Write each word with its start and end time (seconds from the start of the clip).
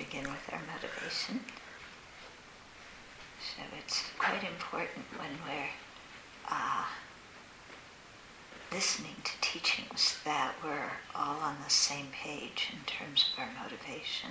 begin 0.00 0.24
with 0.24 0.50
our 0.50 0.62
motivation. 0.72 1.40
So 3.38 3.62
it's 3.78 4.02
quite 4.18 4.42
important 4.42 5.04
when 5.18 5.28
we're 5.46 5.68
uh, 6.48 6.84
listening 8.72 9.16
to 9.22 9.32
teachings 9.42 10.16
that 10.24 10.54
we're 10.64 10.90
all 11.14 11.36
on 11.40 11.56
the 11.62 11.70
same 11.70 12.06
page 12.12 12.68
in 12.72 12.78
terms 12.86 13.30
of 13.32 13.40
our 13.44 13.50
motivation. 13.62 14.30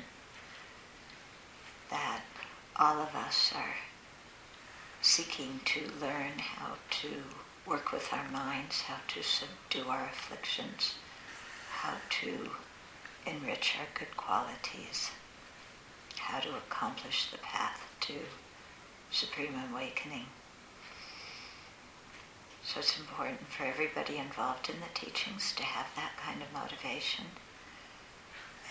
That 1.91 2.21
all 2.75 2.99
of 2.99 3.13
us 3.13 3.51
are 3.55 3.75
seeking 5.01 5.59
to 5.65 5.81
learn 6.01 6.39
how 6.39 6.73
to 7.01 7.09
work 7.67 7.91
with 7.91 8.11
our 8.11 8.27
minds, 8.29 8.81
how 8.81 8.97
to 9.09 9.21
subdue 9.21 9.87
our 9.87 10.05
afflictions, 10.05 10.95
how 11.69 11.93
to 12.09 12.49
enrich 13.27 13.75
our 13.79 13.87
good 13.93 14.17
qualities, 14.17 15.11
how 16.29 16.39
to 16.39 16.55
accomplish 16.55 17.31
the 17.31 17.37
path 17.39 17.81
to 18.01 18.13
supreme 19.11 19.55
awakening. 19.71 20.25
So 22.63 22.79
it's 22.79 22.99
important 22.99 23.39
for 23.47 23.63
everybody 23.63 24.17
involved 24.17 24.69
in 24.69 24.75
the 24.79 24.93
teachings 24.93 25.53
to 25.55 25.63
have 25.63 25.87
that 25.95 26.11
kind 26.23 26.41
of 26.43 26.53
motivation 26.53 27.25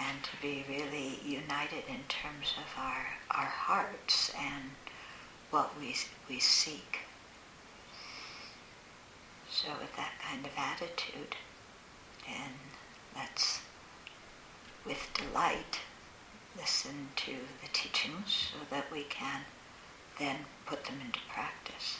and 0.00 0.22
to 0.22 0.30
be 0.40 0.64
really 0.68 1.18
united 1.24 1.82
in 1.88 2.04
terms 2.08 2.54
of 2.56 2.80
our, 2.80 3.06
our 3.32 3.46
hearts 3.46 4.32
and 4.38 4.70
what 5.50 5.70
we, 5.80 5.96
we 6.28 6.38
seek. 6.38 7.00
So 9.50 9.68
with 9.80 9.96
that 9.96 10.12
kind 10.22 10.46
of 10.46 10.52
attitude, 10.56 11.34
and 12.28 12.54
let's, 13.16 13.62
with 14.86 15.10
delight, 15.14 15.80
listen 16.58 17.08
to 17.16 17.32
the 17.62 17.68
teachings 17.72 18.50
so 18.52 18.58
that 18.70 18.90
we 18.92 19.04
can 19.04 19.42
then 20.18 20.36
put 20.66 20.84
them 20.84 20.96
into 21.04 21.20
practice. 21.32 21.98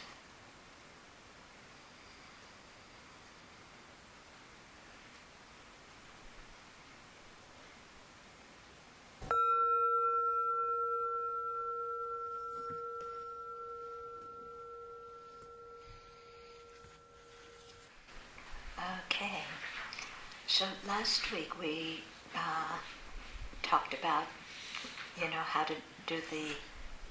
Okay, 19.05 19.39
so 20.47 20.65
last 20.87 21.31
week 21.31 21.59
we 21.59 22.01
uh, 22.35 22.77
talked 23.61 23.93
about, 23.93 24.25
you 25.19 25.25
know, 25.25 25.43
how 25.43 25.63
to 25.63 25.73
do 26.07 26.17
the 26.31 26.55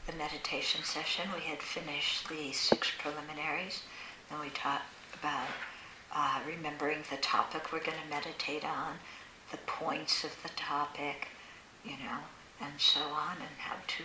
the 0.07 0.17
meditation 0.17 0.83
session. 0.85 1.27
We 1.35 1.43
had 1.43 1.61
finished 1.61 2.29
the 2.31 2.53
six 2.53 2.91
preliminaries, 2.99 3.83
and 4.31 4.41
we 4.41 4.49
talked 4.51 4.85
about 5.21 5.49
uh, 6.15 6.41
remembering 6.47 7.01
the 7.11 7.19
topic 7.19 7.73
we're 7.73 7.81
going 7.81 7.99
to 8.03 8.11
meditate 8.11 8.65
on, 8.65 8.95
the 9.51 9.59
points 9.67 10.25
of 10.25 10.31
the 10.43 10.49
topic, 10.57 11.29
you 11.85 11.93
know, 11.93 12.19
and 12.63 12.73
so 12.79 13.01
on, 13.01 13.37
and 13.37 13.59
how 13.59 13.77
to 13.87 14.05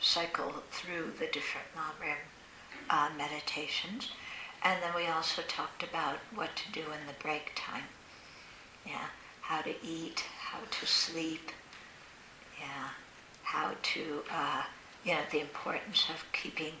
cycle 0.00 0.54
through 0.70 1.12
the 1.18 1.26
different 1.26 1.66
Lamrim 1.74 2.14
uh, 2.88 3.10
meditations. 3.18 4.12
And 4.62 4.80
then 4.82 4.92
we 4.94 5.06
also 5.08 5.42
talked 5.48 5.82
about 5.82 6.18
what 6.34 6.54
to 6.54 6.72
do 6.72 6.80
in 6.80 7.06
the 7.08 7.22
break 7.22 7.52
time. 7.56 7.84
Yeah, 8.86 9.08
how 9.40 9.62
to 9.62 9.74
eat, 9.84 10.24
how 10.38 10.60
to 10.70 10.86
sleep, 10.86 11.50
yeah, 12.58 12.90
how 13.50 13.72
to 13.82 14.22
uh, 14.32 14.62
you 15.04 15.12
know, 15.12 15.20
the 15.32 15.40
importance 15.40 16.06
of 16.08 16.24
keeping 16.32 16.74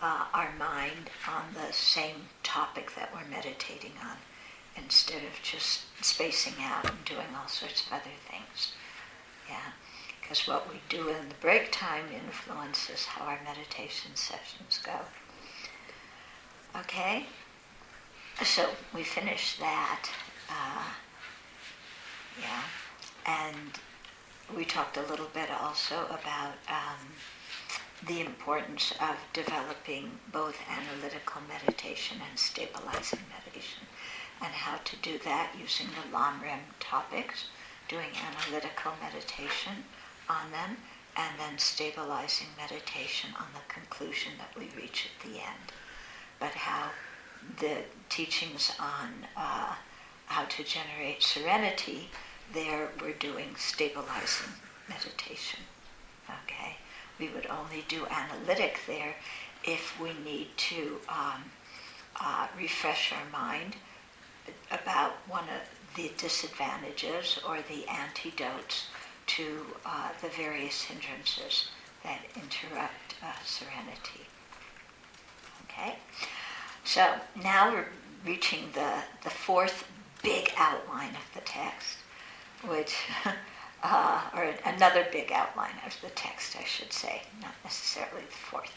uh, 0.00 0.24
our 0.32 0.50
mind 0.58 1.10
on 1.28 1.44
the 1.54 1.72
same 1.72 2.16
topic 2.42 2.90
that 2.96 3.10
we're 3.14 3.28
meditating 3.30 3.92
on 4.02 4.16
instead 4.76 5.22
of 5.22 5.42
just 5.42 5.82
spacing 6.02 6.54
out 6.60 6.88
and 6.88 7.04
doing 7.04 7.26
all 7.40 7.48
sorts 7.48 7.86
of 7.86 7.92
other 7.92 8.16
things. 8.28 8.72
Yeah, 9.48 9.72
because 10.20 10.48
what 10.48 10.68
we 10.68 10.80
do 10.88 11.08
in 11.08 11.28
the 11.28 11.34
break 11.40 11.70
time 11.70 12.06
influences 12.14 13.04
how 13.04 13.26
our 13.26 13.38
meditation 13.44 14.12
sessions 14.14 14.80
go. 14.82 14.98
Okay, 16.80 17.26
so 18.42 18.68
we 18.94 19.02
finished 19.02 19.60
that. 19.60 20.08
Uh, 20.48 20.84
yeah, 22.40 22.62
and 23.26 23.78
we 24.56 24.64
talked 24.64 24.96
a 24.96 25.02
little 25.02 25.28
bit 25.32 25.50
also 25.50 26.06
about. 26.06 26.54
Um, 26.68 27.06
the 28.06 28.20
importance 28.20 28.94
of 29.00 29.16
developing 29.32 30.10
both 30.32 30.56
analytical 30.70 31.42
meditation 31.48 32.18
and 32.28 32.38
stabilizing 32.38 33.20
meditation, 33.28 33.82
and 34.40 34.52
how 34.52 34.78
to 34.84 34.96
do 35.02 35.18
that 35.18 35.52
using 35.60 35.86
the 35.88 36.16
Lamrim 36.16 36.60
topics, 36.78 37.48
doing 37.88 38.08
analytical 38.26 38.92
meditation 39.02 39.84
on 40.28 40.50
them, 40.50 40.76
and 41.16 41.38
then 41.38 41.58
stabilizing 41.58 42.46
meditation 42.56 43.30
on 43.38 43.46
the 43.52 43.72
conclusion 43.72 44.32
that 44.38 44.58
we 44.58 44.70
reach 44.80 45.06
at 45.06 45.28
the 45.28 45.38
end. 45.38 45.72
But 46.38 46.52
how 46.52 46.90
the 47.58 47.82
teachings 48.08 48.72
on 48.80 49.26
uh, 49.36 49.74
how 50.26 50.44
to 50.44 50.64
generate 50.64 51.22
serenity, 51.22 52.08
there 52.52 52.88
we're 53.00 53.12
doing 53.12 53.54
stabilizing 53.56 54.52
meditation. 54.88 55.60
Okay? 56.28 56.76
we 57.20 57.28
would 57.28 57.46
only 57.46 57.84
do 57.88 58.06
analytic 58.06 58.80
there 58.86 59.14
if 59.62 60.00
we 60.00 60.12
need 60.24 60.48
to 60.56 60.98
um, 61.08 61.44
uh, 62.20 62.46
refresh 62.58 63.12
our 63.12 63.30
mind 63.30 63.76
about 64.70 65.12
one 65.28 65.44
of 65.44 65.96
the 65.96 66.10
disadvantages 66.16 67.38
or 67.46 67.58
the 67.68 67.86
antidotes 67.88 68.86
to 69.26 69.66
uh, 69.84 70.08
the 70.22 70.28
various 70.28 70.82
hindrances 70.82 71.68
that 72.02 72.20
interrupt 72.36 73.14
uh, 73.22 73.32
serenity. 73.44 74.26
Okay? 75.64 75.96
So 76.84 77.14
now 77.42 77.72
we're 77.72 77.86
reaching 78.24 78.70
the, 78.72 79.02
the 79.22 79.30
fourth 79.30 79.86
big 80.22 80.50
outline 80.56 81.10
of 81.10 81.34
the 81.34 81.40
text, 81.42 81.98
which 82.66 82.96
uh, 83.82 84.22
or 84.34 84.54
another 84.64 85.06
big 85.10 85.32
outline 85.32 85.74
of 85.86 85.98
the 86.00 86.10
text, 86.10 86.56
I 86.58 86.64
should 86.64 86.92
say, 86.92 87.22
not 87.40 87.54
necessarily 87.64 88.22
the 88.22 88.36
fourth, 88.50 88.76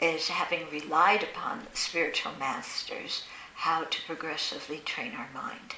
is 0.00 0.28
having 0.28 0.70
relied 0.70 1.22
upon 1.22 1.66
spiritual 1.74 2.32
masters 2.38 3.24
how 3.54 3.84
to 3.84 4.02
progressively 4.06 4.78
train 4.78 5.12
our 5.14 5.28
mind. 5.34 5.74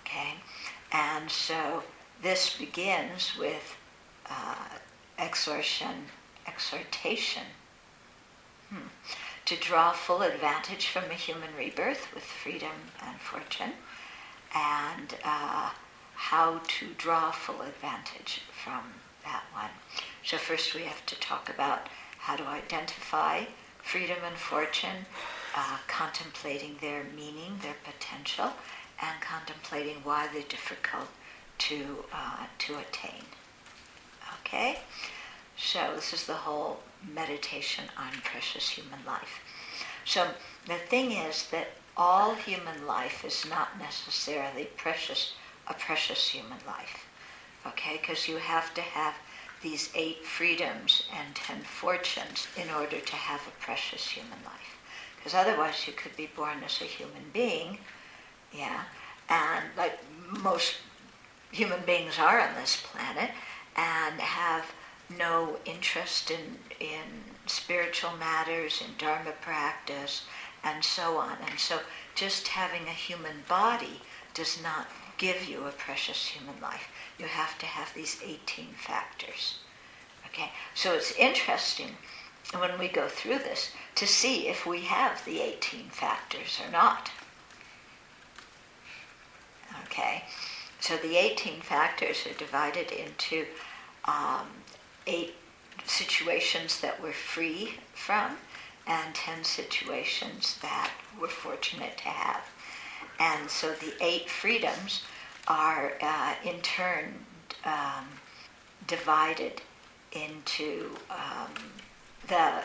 Okay? 0.00 0.34
And 0.92 1.30
so 1.30 1.82
this 2.22 2.56
begins 2.56 3.36
with 3.38 3.76
uh, 4.28 4.78
exhortation, 5.18 6.06
exhortation 6.46 7.44
hmm. 8.68 8.88
to 9.46 9.56
draw 9.56 9.92
full 9.92 10.22
advantage 10.22 10.88
from 10.88 11.04
a 11.04 11.14
human 11.14 11.50
rebirth 11.56 12.12
with 12.14 12.22
freedom 12.22 12.92
and 13.04 13.18
fortune, 13.20 13.72
and 14.54 15.16
uh, 15.24 15.70
how 16.30 16.58
to 16.66 16.86
draw 16.96 17.30
full 17.30 17.60
advantage 17.60 18.40
from 18.64 18.80
that 19.24 19.44
one. 19.52 19.68
So, 20.24 20.38
first 20.38 20.74
we 20.74 20.80
have 20.84 21.04
to 21.04 21.20
talk 21.20 21.50
about 21.50 21.88
how 22.18 22.34
to 22.36 22.44
identify 22.44 23.44
freedom 23.82 24.16
and 24.26 24.36
fortune, 24.36 25.04
uh, 25.54 25.76
contemplating 25.86 26.78
their 26.80 27.04
meaning, 27.14 27.58
their 27.60 27.76
potential, 27.84 28.50
and 29.02 29.20
contemplating 29.20 29.96
why 30.02 30.28
they're 30.32 30.48
difficult 30.48 31.08
to, 31.58 32.04
uh, 32.10 32.46
to 32.58 32.78
attain. 32.78 33.24
Okay? 34.40 34.78
So, 35.58 35.92
this 35.94 36.14
is 36.14 36.26
the 36.26 36.40
whole 36.46 36.80
meditation 37.06 37.84
on 37.98 38.12
precious 38.22 38.70
human 38.70 39.04
life. 39.06 39.40
So, 40.06 40.28
the 40.66 40.78
thing 40.88 41.12
is 41.12 41.48
that 41.50 41.68
all 41.98 42.34
human 42.34 42.86
life 42.86 43.26
is 43.26 43.44
not 43.44 43.78
necessarily 43.78 44.64
precious 44.78 45.34
a 45.68 45.74
precious 45.74 46.28
human 46.28 46.58
life. 46.66 47.06
Okay, 47.66 47.98
because 48.00 48.28
you 48.28 48.36
have 48.36 48.74
to 48.74 48.80
have 48.80 49.14
these 49.62 49.90
eight 49.94 50.24
freedoms 50.24 51.08
and 51.16 51.34
ten 51.34 51.62
fortunes 51.62 52.46
in 52.60 52.68
order 52.70 53.00
to 53.00 53.16
have 53.16 53.40
a 53.48 53.62
precious 53.64 54.08
human 54.08 54.38
life. 54.44 54.76
Because 55.16 55.34
otherwise, 55.34 55.86
you 55.86 55.94
could 55.94 56.14
be 56.16 56.28
born 56.36 56.58
as 56.64 56.80
a 56.82 56.84
human 56.84 57.24
being, 57.32 57.78
yeah, 58.52 58.82
and 59.30 59.64
like 59.76 59.98
most 60.42 60.76
human 61.50 61.80
beings 61.86 62.18
are 62.18 62.40
on 62.40 62.54
this 62.56 62.82
planet, 62.84 63.30
and 63.76 64.20
have 64.20 64.66
no 65.18 65.56
interest 65.64 66.30
in, 66.30 66.58
in 66.80 67.24
spiritual 67.46 68.12
matters, 68.18 68.82
in 68.86 68.94
Dharma 68.98 69.32
practice, 69.40 70.24
and 70.62 70.84
so 70.84 71.16
on. 71.16 71.36
And 71.48 71.58
so, 71.58 71.80
just 72.14 72.48
having 72.48 72.82
a 72.82 72.90
human 72.90 73.44
body 73.48 74.00
does 74.34 74.62
not 74.62 74.86
give 75.18 75.48
you 75.48 75.64
a 75.64 75.70
precious 75.70 76.26
human 76.26 76.60
life. 76.60 76.88
You 77.18 77.26
have 77.26 77.58
to 77.58 77.66
have 77.66 77.92
these 77.94 78.20
18 78.24 78.66
factors. 78.76 79.58
Okay? 80.26 80.50
So 80.74 80.94
it's 80.94 81.12
interesting 81.12 81.90
when 82.58 82.78
we 82.78 82.88
go 82.88 83.08
through 83.08 83.38
this 83.38 83.72
to 83.96 84.06
see 84.06 84.48
if 84.48 84.66
we 84.66 84.80
have 84.82 85.24
the 85.24 85.40
18 85.40 85.88
factors 85.90 86.60
or 86.64 86.70
not. 86.70 87.10
Okay, 89.84 90.24
so 90.80 90.96
the 90.96 91.16
18 91.16 91.60
factors 91.60 92.26
are 92.26 92.38
divided 92.38 92.90
into 92.90 93.46
um, 94.06 94.46
eight 95.06 95.34
situations 95.84 96.80
that 96.80 97.00
we're 97.02 97.12
free 97.12 97.74
from 97.94 98.36
and 98.86 99.14
10 99.14 99.44
situations 99.44 100.58
that 100.62 100.90
we're 101.20 101.28
fortunate 101.28 101.96
to 101.98 102.08
have. 102.08 102.42
And 103.18 103.48
so 103.48 103.72
the 103.72 103.92
eight 104.00 104.28
freedoms 104.28 105.02
are 105.46 105.92
uh, 106.00 106.34
in 106.44 106.60
turn 106.60 107.14
um, 107.64 108.06
divided 108.86 109.60
into 110.12 110.90
um, 111.10 111.52
the 112.28 112.62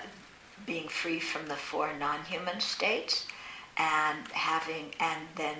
being 0.66 0.88
free 0.88 1.20
from 1.20 1.48
the 1.48 1.56
four 1.56 1.92
non-human 1.98 2.60
states 2.60 3.28
and 3.78 4.28
having 4.34 4.94
and 5.00 5.22
then 5.36 5.56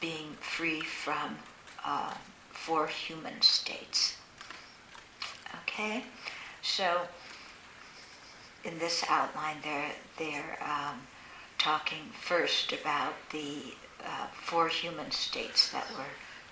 being 0.00 0.32
free 0.40 0.80
from 0.80 1.36
uh, 1.84 2.14
four 2.50 2.86
human 2.86 3.40
states. 3.42 4.16
Okay, 5.62 6.04
so 6.62 7.02
in 8.64 8.78
this 8.78 9.04
outline, 9.08 9.56
they're 9.62 9.92
they're 10.18 10.58
um, 10.62 11.00
talking 11.58 12.04
first 12.20 12.72
about 12.72 13.14
the 13.30 13.74
uh, 14.04 14.26
four 14.32 14.68
human 14.68 15.10
states 15.10 15.70
that 15.70 15.86
we're 15.96 16.04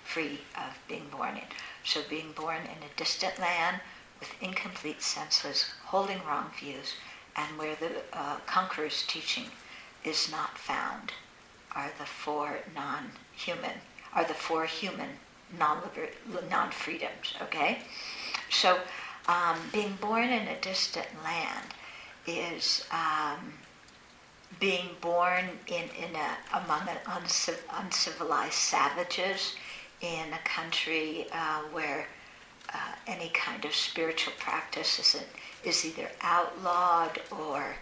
free 0.03 0.39
of 0.55 0.77
being 0.87 1.07
born 1.11 1.37
in. 1.37 1.43
So 1.83 2.01
being 2.09 2.31
born 2.33 2.61
in 2.63 2.83
a 2.83 2.97
distant 2.97 3.39
land 3.39 3.79
with 4.19 4.33
incomplete 4.41 5.01
senses, 5.01 5.65
holding 5.85 6.19
wrong 6.25 6.51
views, 6.59 6.93
and 7.35 7.57
where 7.57 7.75
the 7.75 7.91
uh, 8.13 8.37
conqueror's 8.45 9.05
teaching 9.07 9.45
is 10.03 10.31
not 10.31 10.57
found 10.57 11.11
are 11.75 11.91
the 11.97 12.05
four 12.05 12.59
non-human, 12.75 13.77
are 14.13 14.25
the 14.25 14.33
four 14.33 14.65
human 14.65 15.09
non-freedoms, 15.57 17.33
okay? 17.41 17.79
So 18.49 18.79
um, 19.27 19.57
being 19.71 19.97
born 20.01 20.29
in 20.29 20.47
a 20.47 20.59
distant 20.61 21.07
land 21.23 21.67
is 22.27 22.85
um, 22.91 23.53
being 24.59 24.89
born 25.01 25.45
in, 25.67 25.83
in 26.03 26.15
a, 26.15 26.57
among 26.57 26.81
an 26.87 26.97
unciv- 27.05 27.63
uncivilized 27.79 28.53
savages 28.53 29.55
in 30.01 30.33
a 30.33 30.37
country 30.43 31.25
uh, 31.31 31.59
where 31.71 32.07
uh, 32.73 32.77
any 33.07 33.29
kind 33.29 33.65
of 33.65 33.73
spiritual 33.73 34.33
practice 34.39 34.99
is, 34.99 35.23
is 35.63 35.85
either 35.85 36.09
outlawed 36.21 37.19
or 37.31 37.75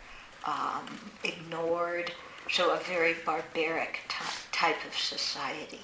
um, 0.45 0.85
ignored. 1.23 2.11
So 2.49 2.73
a 2.73 2.77
very 2.77 3.15
barbaric 3.25 3.99
t- 4.09 4.25
type 4.51 4.83
of 4.87 4.97
society. 4.97 5.81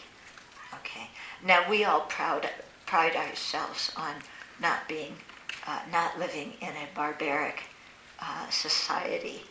Okay. 0.76 1.08
Now 1.46 1.70
we 1.70 1.86
all 1.86 2.02
proud, 2.02 2.50
pride 2.86 3.16
ourselves 3.16 3.92
on 3.96 4.16
not 4.60 4.88
being, 4.88 5.14
uh, 5.66 5.80
not 5.92 6.20
living 6.20 6.54
in 6.62 6.70
a 6.70 6.88
barbaric 6.96 7.64
uh, 8.20 8.50
society. 8.50 9.44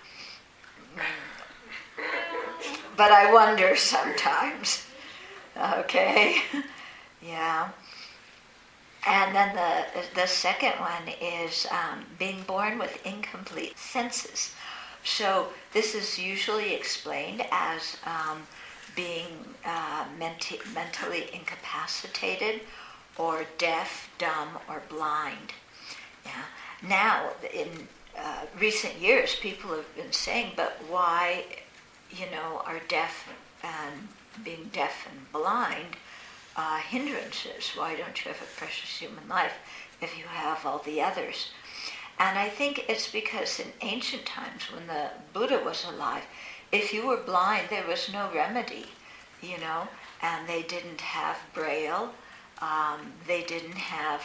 But 2.96 3.12
I 3.12 3.32
wonder 3.32 3.76
sometimes. 3.76 4.86
Okay. 5.56 6.36
yeah. 7.22 7.68
And 9.06 9.34
then 9.36 9.54
the, 9.54 10.02
the 10.14 10.26
second 10.26 10.72
one 10.80 11.14
is 11.20 11.66
um, 11.70 12.04
being 12.18 12.42
born 12.42 12.78
with 12.78 13.04
incomplete 13.06 13.78
senses. 13.78 14.54
So 15.04 15.48
this 15.72 15.94
is 15.94 16.18
usually 16.18 16.74
explained 16.74 17.44
as 17.52 17.96
um, 18.04 18.42
being 18.96 19.26
uh, 19.64 20.06
menti- 20.18 20.58
mentally 20.74 21.28
incapacitated 21.32 22.62
or 23.16 23.44
deaf, 23.58 24.10
dumb, 24.18 24.48
or 24.68 24.82
blind. 24.88 25.52
Yeah. 26.24 26.32
Now, 26.82 27.30
in 27.54 27.68
uh, 28.18 28.46
recent 28.58 28.94
years, 29.00 29.34
people 29.36 29.70
have 29.70 29.96
been 29.96 30.12
saying, 30.12 30.52
but 30.56 30.80
why, 30.88 31.44
you 32.10 32.26
know, 32.30 32.62
are 32.64 32.80
deaf 32.88 33.28
and 33.62 34.08
being 34.44 34.70
deaf 34.72 35.06
and 35.10 35.32
blind 35.32 35.96
uh, 36.56 36.78
hindrances? 36.78 37.70
Why 37.74 37.96
don't 37.96 38.24
you 38.24 38.30
have 38.30 38.40
a 38.40 38.58
precious 38.58 38.98
human 38.98 39.28
life 39.28 39.54
if 40.00 40.16
you 40.18 40.24
have 40.24 40.64
all 40.64 40.78
the 40.78 41.00
others? 41.00 41.50
And 42.18 42.38
I 42.38 42.48
think 42.48 42.86
it's 42.88 43.10
because 43.10 43.60
in 43.60 43.72
ancient 43.82 44.24
times, 44.24 44.62
when 44.72 44.86
the 44.86 45.10
Buddha 45.32 45.60
was 45.64 45.84
alive, 45.84 46.22
if 46.72 46.92
you 46.92 47.06
were 47.06 47.18
blind, 47.18 47.68
there 47.68 47.86
was 47.86 48.10
no 48.12 48.30
remedy, 48.34 48.86
you 49.42 49.58
know, 49.58 49.86
and 50.22 50.48
they 50.48 50.62
didn't 50.62 51.00
have 51.00 51.36
braille, 51.52 52.10
um, 52.62 53.12
they 53.26 53.42
didn't 53.42 53.76
have 53.76 54.22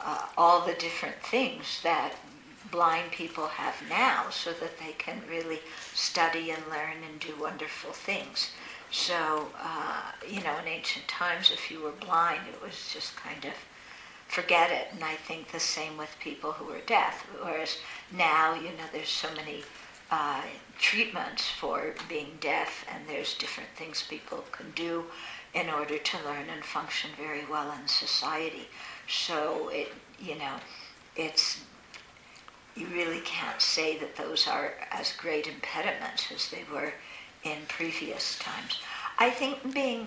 uh, 0.00 0.26
all 0.36 0.66
the 0.66 0.74
different 0.74 1.16
things 1.22 1.80
that 1.82 2.12
blind 2.76 3.10
people 3.10 3.46
have 3.46 3.74
now 3.88 4.26
so 4.28 4.52
that 4.52 4.78
they 4.78 4.92
can 4.98 5.22
really 5.30 5.60
study 5.94 6.50
and 6.50 6.62
learn 6.68 6.98
and 7.08 7.18
do 7.18 7.32
wonderful 7.40 7.90
things. 7.90 8.50
So, 8.90 9.48
uh, 9.58 10.12
you 10.28 10.42
know, 10.42 10.58
in 10.58 10.68
ancient 10.68 11.08
times, 11.08 11.50
if 11.50 11.70
you 11.70 11.80
were 11.80 11.92
blind, 11.92 12.42
it 12.52 12.60
was 12.60 12.92
just 12.92 13.16
kind 13.16 13.46
of 13.46 13.54
forget 14.28 14.70
it. 14.70 14.88
And 14.92 15.02
I 15.02 15.14
think 15.14 15.50
the 15.52 15.58
same 15.58 15.96
with 15.96 16.14
people 16.20 16.52
who 16.52 16.70
are 16.70 16.82
deaf. 16.86 17.26
Whereas 17.40 17.78
now, 18.12 18.54
you 18.54 18.68
know, 18.68 18.88
there's 18.92 19.08
so 19.08 19.28
many 19.34 19.62
uh, 20.10 20.42
treatments 20.78 21.48
for 21.48 21.94
being 22.10 22.36
deaf, 22.42 22.84
and 22.92 23.08
there's 23.08 23.38
different 23.38 23.70
things 23.74 24.04
people 24.06 24.44
can 24.52 24.70
do 24.74 25.04
in 25.54 25.70
order 25.70 25.96
to 25.96 26.16
learn 26.26 26.50
and 26.52 26.62
function 26.62 27.08
very 27.16 27.46
well 27.50 27.72
in 27.80 27.88
society. 27.88 28.68
So 29.08 29.70
it, 29.72 29.92
you 30.20 30.36
know, 30.36 30.56
it's 31.16 31.62
you 32.76 32.86
really 32.88 33.20
can't 33.20 33.60
say 33.60 33.98
that 33.98 34.16
those 34.16 34.46
are 34.46 34.74
as 34.90 35.12
great 35.12 35.46
impediments 35.46 36.30
as 36.34 36.50
they 36.50 36.64
were 36.72 36.92
in 37.42 37.58
previous 37.68 38.38
times. 38.38 38.80
I 39.18 39.30
think 39.30 39.72
being 39.72 40.06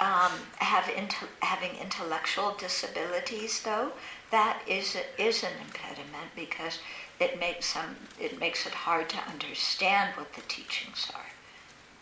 um, 0.00 0.32
have 0.58 0.88
into, 0.88 1.26
having 1.40 1.70
intellectual 1.80 2.54
disabilities, 2.58 3.62
though, 3.62 3.92
that 4.30 4.60
is 4.66 4.96
a, 4.96 5.22
is 5.22 5.42
an 5.42 5.52
impediment 5.64 6.28
because 6.34 6.80
it 7.20 7.38
makes 7.38 7.74
them 7.74 7.96
it 8.20 8.38
makes 8.40 8.66
it 8.66 8.72
hard 8.72 9.08
to 9.10 9.18
understand 9.30 10.16
what 10.16 10.32
the 10.32 10.40
teachings 10.42 11.10
are. 11.14 11.30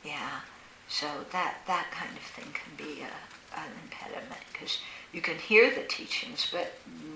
Yeah, 0.04 0.40
so 0.88 1.06
that 1.32 1.58
that 1.66 1.90
kind 1.92 2.16
of 2.16 2.23
thing 2.23 2.52
can 2.54 2.75
be 2.76 3.02
a, 3.02 3.58
an 3.58 3.70
impediment 3.84 4.40
because 4.52 4.78
you 5.12 5.20
can 5.20 5.37
hear 5.37 5.70
the 5.70 5.82
teachings, 5.82 6.49
but 6.50 6.73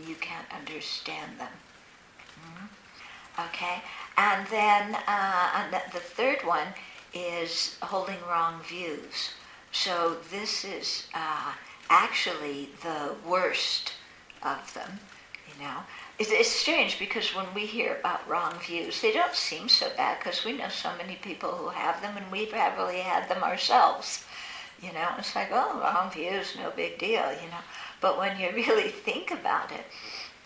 you 0.06 0.16
can't 0.16 0.46
understand 0.52 1.38
them. 1.38 1.52
Okay, 3.38 3.82
and 4.16 4.46
then 4.46 4.94
uh, 5.08 5.50
and 5.56 5.72
the 5.92 5.98
third 5.98 6.42
one 6.44 6.68
is 7.12 7.76
holding 7.82 8.20
wrong 8.28 8.60
views. 8.68 9.30
So 9.72 10.16
this 10.30 10.64
is 10.64 11.08
uh, 11.14 11.52
actually 11.90 12.68
the 12.82 13.14
worst 13.26 13.92
of 14.42 14.72
them, 14.74 15.00
you 15.48 15.64
know. 15.64 15.78
It's, 16.18 16.30
it's, 16.30 16.48
strange 16.48 16.98
because 17.00 17.34
when 17.34 17.46
we 17.54 17.66
hear 17.66 17.96
about 17.96 18.28
wrong 18.28 18.54
views, 18.64 19.00
they 19.02 19.12
don't 19.12 19.34
seem 19.34 19.68
so 19.68 19.90
bad 19.96 20.18
because 20.20 20.44
we 20.44 20.52
know 20.52 20.68
so 20.68 20.92
many 20.96 21.16
people 21.16 21.50
who 21.50 21.68
have 21.70 22.00
them 22.00 22.16
and 22.16 22.30
we've 22.30 22.50
probably 22.50 22.98
had 22.98 23.28
them 23.28 23.42
ourselves. 23.42 24.24
You 24.80 24.92
know, 24.92 25.08
it's 25.18 25.34
like, 25.34 25.48
oh, 25.50 25.80
wrong 25.80 26.10
views, 26.12 26.54
no 26.56 26.70
big 26.70 26.98
deal, 26.98 27.32
you 27.42 27.48
know. 27.50 27.64
But 28.00 28.16
when 28.16 28.38
you 28.38 28.50
really 28.54 28.90
think 28.90 29.32
about 29.32 29.72
it, 29.72 29.84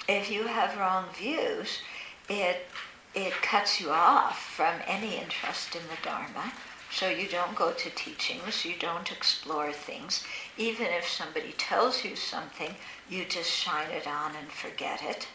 if 0.09 0.31
you 0.31 0.47
have 0.47 0.79
wrong 0.79 1.05
views, 1.15 1.81
it 2.29 2.67
it 3.15 3.33
cuts 3.43 3.81
you 3.81 3.91
off 3.91 4.39
from 4.39 4.75
any 4.87 5.17
interest 5.17 5.75
in 5.75 5.83
the 5.83 6.09
Dharma. 6.09 6.53
So 6.91 7.09
you 7.09 7.29
don't 7.29 7.55
go 7.55 7.73
to 7.73 7.91
teachings, 7.91 8.65
you 8.65 8.75
don't 8.79 9.11
explore 9.13 9.73
things. 9.73 10.25
Even 10.57 10.87
if 10.87 11.07
somebody 11.07 11.53
tells 11.59 12.05
you 12.05 12.17
something, 12.17 12.75
you 13.11 13.25
just 13.25 13.51
shine 13.51 13.91
it 13.91 14.07
on 14.07 14.33
and 14.37 14.51
forget 14.51 15.03
it. 15.03 15.29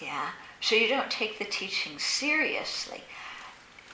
Yeah. 0.00 0.30
So 0.60 0.74
you 0.74 0.88
don't 0.88 1.10
take 1.10 1.38
the 1.38 1.44
teaching 1.44 1.98
seriously. 1.98 3.02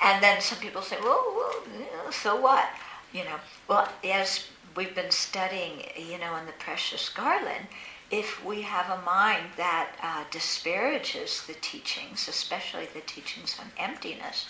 And 0.03 0.23
then 0.23 0.41
some 0.41 0.59
people 0.59 0.83
say, 0.83 0.97
well, 1.03 1.25
well 1.37 2.13
so 2.13 2.41
what? 2.41 2.69
You 3.13 3.25
know, 3.25 3.37
well, 3.69 3.89
as 4.05 4.47
we've 4.77 4.95
been 4.95 5.11
studying, 5.11 5.83
you 5.97 6.19
know, 6.19 6.37
in 6.37 6.47
the 6.47 6.53
Precious 6.59 7.09
Garland, 7.09 7.67
if 8.11 8.45
we 8.45 8.63
have 8.63 8.89
a 8.91 9.03
mind 9.03 9.45
that 9.57 9.91
uh, 10.03 10.25
disparages 10.31 11.45
the 11.47 11.55
teachings, 11.55 12.29
especially 12.29 12.89
the 12.95 13.01
teachings 13.01 13.57
on 13.61 13.71
emptiness, 13.79 14.47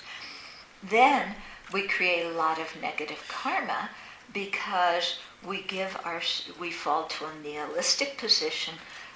then 0.82 1.34
we 1.72 1.88
create 1.88 2.26
a 2.26 2.36
lot 2.36 2.58
of 2.58 2.80
negative 2.80 3.22
karma 3.28 3.90
because 4.32 5.18
we 5.46 5.62
give 5.62 5.96
our 6.04 6.20
we 6.60 6.70
fall 6.70 7.06
to 7.06 7.24
a 7.24 7.34
nihilistic 7.42 8.18
position, 8.18 8.74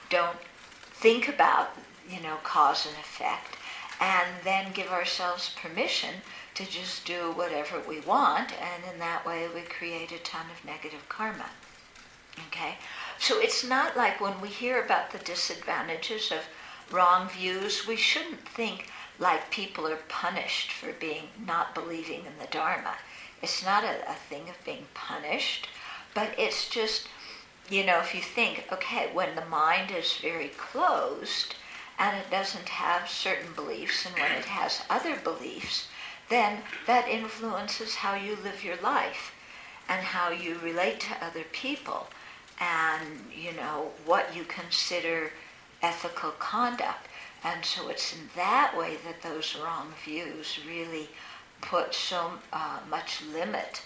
don't 0.09 0.39
think 0.93 1.29
about 1.29 1.71
you 2.09 2.21
know, 2.21 2.37
cause 2.43 2.87
and 2.87 2.97
effect, 2.97 3.57
and 4.01 4.29
then 4.45 4.73
give 4.73 4.89
ourselves 4.89 5.55
permission 5.61 6.15
to 6.55 6.67
just 6.67 7.05
do 7.07 7.33
whatever 7.33 7.81
we 7.89 8.01
want, 8.01 8.53
and 8.53 8.93
in 8.93 8.99
that 8.99 9.25
way 9.25 9.49
we 9.55 9.63
create 9.63 10.13
a 10.13 10.19
ton 10.19 10.47
of 10.51 10.65
negative 10.65 11.09
karma. 11.09 11.47
Okay? 12.49 12.77
So 13.23 13.39
it's 13.39 13.63
not 13.63 13.97
like 13.97 14.21
when 14.21 14.41
we 14.41 14.49
hear 14.49 14.83
about 14.83 15.13
the 15.13 15.19
disadvantages 15.19 16.33
of 16.33 16.41
wrong 16.91 17.29
views, 17.29 17.87
we 17.87 17.95
shouldn't 17.95 18.49
think 18.49 18.89
like 19.21 19.49
people 19.49 19.87
are 19.87 20.09
punished 20.09 20.73
for 20.73 20.93
being 20.95 21.29
not 21.47 21.73
believing 21.73 22.27
in 22.27 22.37
the 22.41 22.51
Dharma. 22.51 22.97
It's 23.41 23.65
not 23.65 23.85
a, 23.85 24.11
a 24.11 24.15
thing 24.15 24.49
of 24.49 24.65
being 24.65 24.87
punished, 24.93 25.69
but 26.15 26.35
it's 26.37 26.69
just, 26.69 27.07
you 27.71 27.87
know, 27.87 28.01
if 28.01 28.13
you 28.13 28.21
think, 28.21 28.65
okay, 28.73 29.09
when 29.13 29.37
the 29.37 29.45
mind 29.45 29.93
is 29.93 30.15
very 30.15 30.49
closed 30.49 31.55
and 32.01 32.17
it 32.17 32.29
doesn't 32.29 32.71
have 32.71 33.09
certain 33.09 33.53
beliefs, 33.55 34.05
and 34.05 34.17
when 34.17 34.33
it 34.33 34.47
has 34.47 34.83
other 34.91 35.15
beliefs, 35.15 35.87
then 36.29 36.59
that 36.89 37.07
influences 37.07 37.95
how 37.95 38.17
you 38.17 38.37
live 38.43 38.65
your 38.65 38.79
life 38.83 39.33
and 39.89 40.01
how 40.01 40.31
you 40.31 40.59
relate 40.59 40.99
to 40.99 41.25
other 41.25 41.45
people 41.53 42.09
and, 42.63 43.21
you 43.35 43.53
know, 43.53 43.91
what 44.05 44.35
you 44.37 44.45
consider 44.45 45.33
ethical 45.83 46.31
conduct. 46.33 47.09
And 47.43 47.65
so 47.65 47.89
it's 47.89 48.15
in 48.15 48.21
that 48.37 48.77
way 48.79 48.99
that 49.05 49.21
those 49.23 49.57
wrong 49.57 49.93
views 50.05 50.61
really 50.67 51.09
put 51.61 51.93
so 51.93 52.31
uh, 52.53 52.79
much 52.89 53.21
limit, 53.33 53.83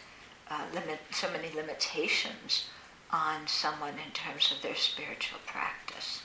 uh, 0.51 0.63
limit, 0.75 0.99
so 1.11 1.31
many 1.31 1.51
limitations 1.55 2.67
on 3.11 3.47
someone 3.47 3.95
in 4.05 4.13
terms 4.13 4.53
of 4.53 4.61
their 4.61 4.75
spiritual 4.75 5.39
practice. 5.47 6.23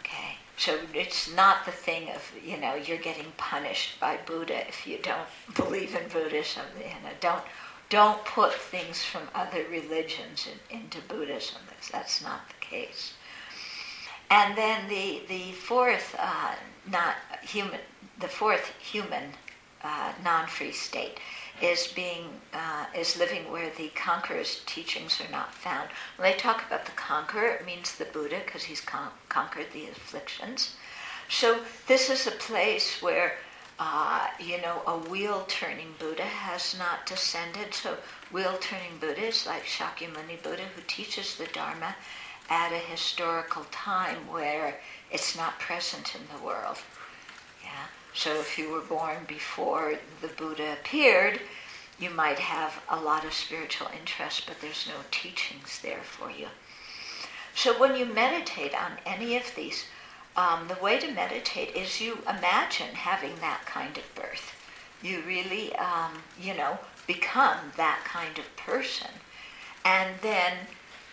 Okay, 0.00 0.36
so 0.58 0.78
it's 0.92 1.34
not 1.34 1.64
the 1.64 1.72
thing 1.72 2.10
of 2.10 2.32
you 2.44 2.58
know 2.58 2.74
you're 2.74 2.98
getting 2.98 3.32
punished 3.38 3.98
by 3.98 4.18
Buddha 4.26 4.68
if 4.68 4.86
you 4.86 4.98
don't 5.02 5.26
believe 5.56 5.94
in 5.94 6.06
Buddhism. 6.08 6.66
You 6.78 6.84
know, 6.84 7.14
don't 7.20 7.44
don't 7.90 8.24
put 8.24 8.54
things 8.54 9.04
from 9.04 9.22
other 9.34 9.64
religions 9.70 10.48
in, 10.70 10.78
into 10.78 10.98
Buddhism. 11.08 11.60
That's 11.92 12.22
not 12.22 12.48
the 12.48 12.64
case. 12.64 13.14
And 14.30 14.56
then 14.56 14.88
the 14.88 15.22
the 15.28 15.52
fourth 15.52 16.16
uh, 16.18 16.54
not 16.90 17.16
human 17.42 17.80
the 18.20 18.28
fourth 18.28 18.72
human 18.78 19.24
uh, 19.82 20.12
non-free 20.22 20.72
state 20.72 21.18
is 21.60 21.88
being 21.88 22.28
uh, 22.54 22.86
is 22.96 23.18
living 23.18 23.50
where 23.50 23.70
the 23.76 23.88
conqueror's 23.88 24.62
teachings 24.66 25.20
are 25.20 25.30
not 25.32 25.52
found. 25.52 25.90
When 26.16 26.30
they 26.30 26.38
talk 26.38 26.64
about 26.66 26.86
the 26.86 26.92
conqueror, 26.92 27.48
it 27.48 27.66
means 27.66 27.96
the 27.96 28.04
Buddha 28.06 28.40
because 28.44 28.62
he's 28.62 28.80
con- 28.80 29.10
conquered 29.28 29.66
the 29.72 29.88
afflictions. 29.88 30.76
So 31.28 31.60
this 31.86 32.08
is 32.08 32.26
a 32.26 32.32
place 32.32 33.02
where 33.02 33.34
uh, 33.80 34.26
you 34.38 34.60
know 34.60 34.82
a 34.86 34.98
wheel 35.08 35.44
turning 35.48 35.94
Buddha 35.98 36.22
has 36.22 36.76
not 36.78 37.06
descended. 37.06 37.72
So 37.72 37.96
wheel 38.30 38.56
turning 38.60 38.98
Buddha 39.00 39.22
is 39.22 39.46
like 39.46 39.64
Shakyamuni 39.64 40.42
Buddha 40.42 40.64
who 40.76 40.82
teaches 40.86 41.36
the 41.36 41.46
Dharma 41.46 41.96
at 42.50 42.72
a 42.72 42.78
historical 42.78 43.64
time 43.70 44.28
where 44.28 44.78
it's 45.10 45.34
not 45.36 45.58
present 45.58 46.14
in 46.14 46.20
the 46.36 46.44
world. 46.44 46.78
Yeah. 47.62 47.86
So 48.12 48.34
if 48.34 48.58
you 48.58 48.70
were 48.70 48.80
born 48.80 49.24
before 49.26 49.94
the 50.20 50.28
Buddha 50.28 50.74
appeared, 50.74 51.40
you 51.98 52.10
might 52.10 52.38
have 52.38 52.82
a 52.90 53.00
lot 53.00 53.24
of 53.24 53.32
spiritual 53.32 53.88
interest, 53.98 54.46
but 54.46 54.60
there's 54.60 54.88
no 54.88 55.00
teachings 55.10 55.80
there 55.82 56.02
for 56.02 56.30
you. 56.30 56.48
So 57.54 57.78
when 57.78 57.96
you 57.96 58.04
meditate 58.04 58.74
on 58.74 58.92
any 59.06 59.36
of 59.36 59.54
these, 59.54 59.84
um, 60.36 60.68
the 60.68 60.82
way 60.82 60.98
to 60.98 61.10
meditate 61.10 61.74
is 61.74 62.00
you 62.00 62.18
imagine 62.22 62.94
having 62.94 63.36
that 63.36 63.62
kind 63.66 63.96
of 63.96 64.14
birth. 64.14 64.54
You 65.02 65.22
really, 65.26 65.74
um, 65.76 66.22
you 66.40 66.54
know, 66.54 66.78
become 67.06 67.56
that 67.76 68.02
kind 68.04 68.38
of 68.38 68.56
person. 68.56 69.10
And 69.84 70.10
then 70.22 70.52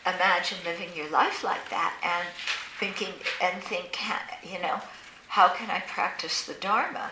imagine 0.05 0.57
living 0.65 0.89
your 0.95 1.09
life 1.09 1.43
like 1.43 1.69
that 1.69 1.95
and 2.03 2.27
thinking 2.79 3.13
and 3.41 3.61
think, 3.63 3.97
you 4.43 4.61
know, 4.61 4.79
how 5.27 5.49
can 5.49 5.69
I 5.69 5.79
practice 5.79 6.45
the 6.45 6.53
Dharma? 6.53 7.11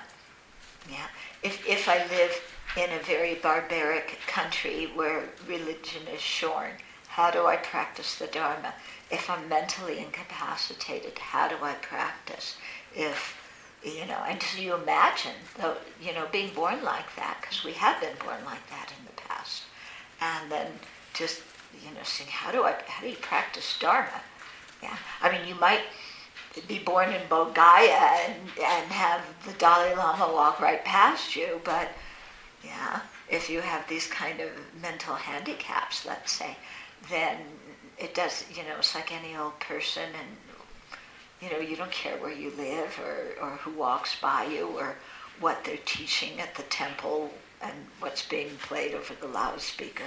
Yeah. 0.90 1.08
If, 1.44 1.68
if 1.68 1.90
I 1.90 2.06
live 2.08 2.42
in 2.78 2.92
a 2.92 3.04
very 3.04 3.36
barbaric 3.36 4.20
country 4.28 4.92
where 4.96 5.24
religion 5.48 6.04
is 6.14 6.22
shorn, 6.22 6.72
how 7.08 7.32
do 7.32 7.46
I 7.46 7.56
practice 7.56 8.18
the 8.18 8.28
Dharma? 8.28 8.74
If 9.12 9.30
I'm 9.30 9.48
mentally 9.48 10.00
incapacitated, 10.00 11.18
how 11.20 11.48
do 11.48 11.56
I 11.62 11.74
practice? 11.74 12.56
If, 12.96 13.38
you 13.84 14.06
know, 14.06 14.24
and 14.28 14.42
so 14.42 14.62
you 14.62 14.76
imagine, 14.76 15.36
though, 15.60 15.78
you 16.02 16.14
know, 16.14 16.28
being 16.32 16.54
born 16.54 16.84
like 16.84 17.16
that, 17.16 17.38
because 17.42 17.64
we 17.64 17.74
have 17.74 18.02
been 18.02 18.16
born 18.20 18.44
like 18.46 18.68
that 18.70 18.92
in 18.98 19.06
the 19.06 19.22
past. 19.22 19.64
And 20.22 20.52
then 20.52 20.68
just, 21.14 21.42
you 21.84 21.94
know, 21.94 22.04
saying, 22.04 22.30
how 22.32 22.52
do 22.52 22.64
I, 22.64 22.76
how 22.88 23.04
do 23.04 23.10
you 23.10 23.18
practice 23.18 23.78
Dharma? 23.80 24.22
Yeah. 24.82 24.98
I 25.22 25.32
mean, 25.32 25.48
you 25.48 25.56
might, 25.56 25.82
be 26.68 26.80
born 26.80 27.10
in 27.12 27.22
Bodh 27.28 27.54
Gaya 27.54 28.28
and, 28.28 28.36
and 28.58 28.92
have 28.92 29.22
the 29.46 29.54
Dalai 29.54 29.94
Lama 29.96 30.32
walk 30.34 30.62
right 30.62 30.84
past 30.86 31.36
you, 31.36 31.60
but 31.64 31.90
yeah, 32.64 33.02
if 33.30 33.50
you 33.50 33.62
have 33.62 33.88
these 33.88 34.08
kind 34.08 34.40
of 34.40 34.50
mental 34.82 35.16
handicaps, 35.16 36.06
let's 36.06 36.32
say, 36.32 36.56
then 37.10 37.38
it 37.98 38.14
does, 38.14 38.46
you 38.54 38.64
know, 38.64 38.76
it's 38.78 38.96
like 38.96 39.12
any 39.12 39.36
old 39.36 39.60
person 39.60 40.04
and, 40.04 41.00
you 41.42 41.50
know, 41.50 41.64
you 41.64 41.76
don't 41.76 41.92
care 41.92 42.18
where 42.18 42.34
you 42.34 42.52
live 42.58 43.00
or, 43.00 43.44
or 43.44 43.52
who 43.58 43.72
walks 43.72 44.20
by 44.20 44.46
you 44.46 44.68
or 44.78 44.96
what 45.40 45.64
they're 45.64 45.78
teaching 45.86 46.40
at 46.40 46.56
the 46.56 46.64
temple 46.64 47.30
and 47.62 47.74
what's 48.00 48.28
being 48.28 48.50
played 48.62 48.94
over 48.94 49.14
the 49.20 49.28
loudspeaker. 49.28 50.04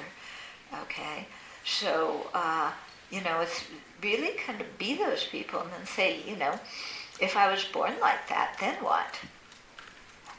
Okay? 0.82 1.26
So, 1.64 2.26
uh, 2.34 2.72
you 3.10 3.22
know, 3.22 3.40
it's 3.40 3.64
really 4.02 4.36
kind 4.38 4.60
of 4.60 4.78
be 4.78 4.96
those 4.96 5.24
people 5.24 5.60
and 5.60 5.72
then 5.72 5.86
say, 5.86 6.20
you 6.26 6.36
know, 6.36 6.58
if 7.20 7.36
I 7.36 7.50
was 7.50 7.64
born 7.64 7.94
like 8.00 8.28
that, 8.28 8.56
then 8.60 8.76
what? 8.76 9.18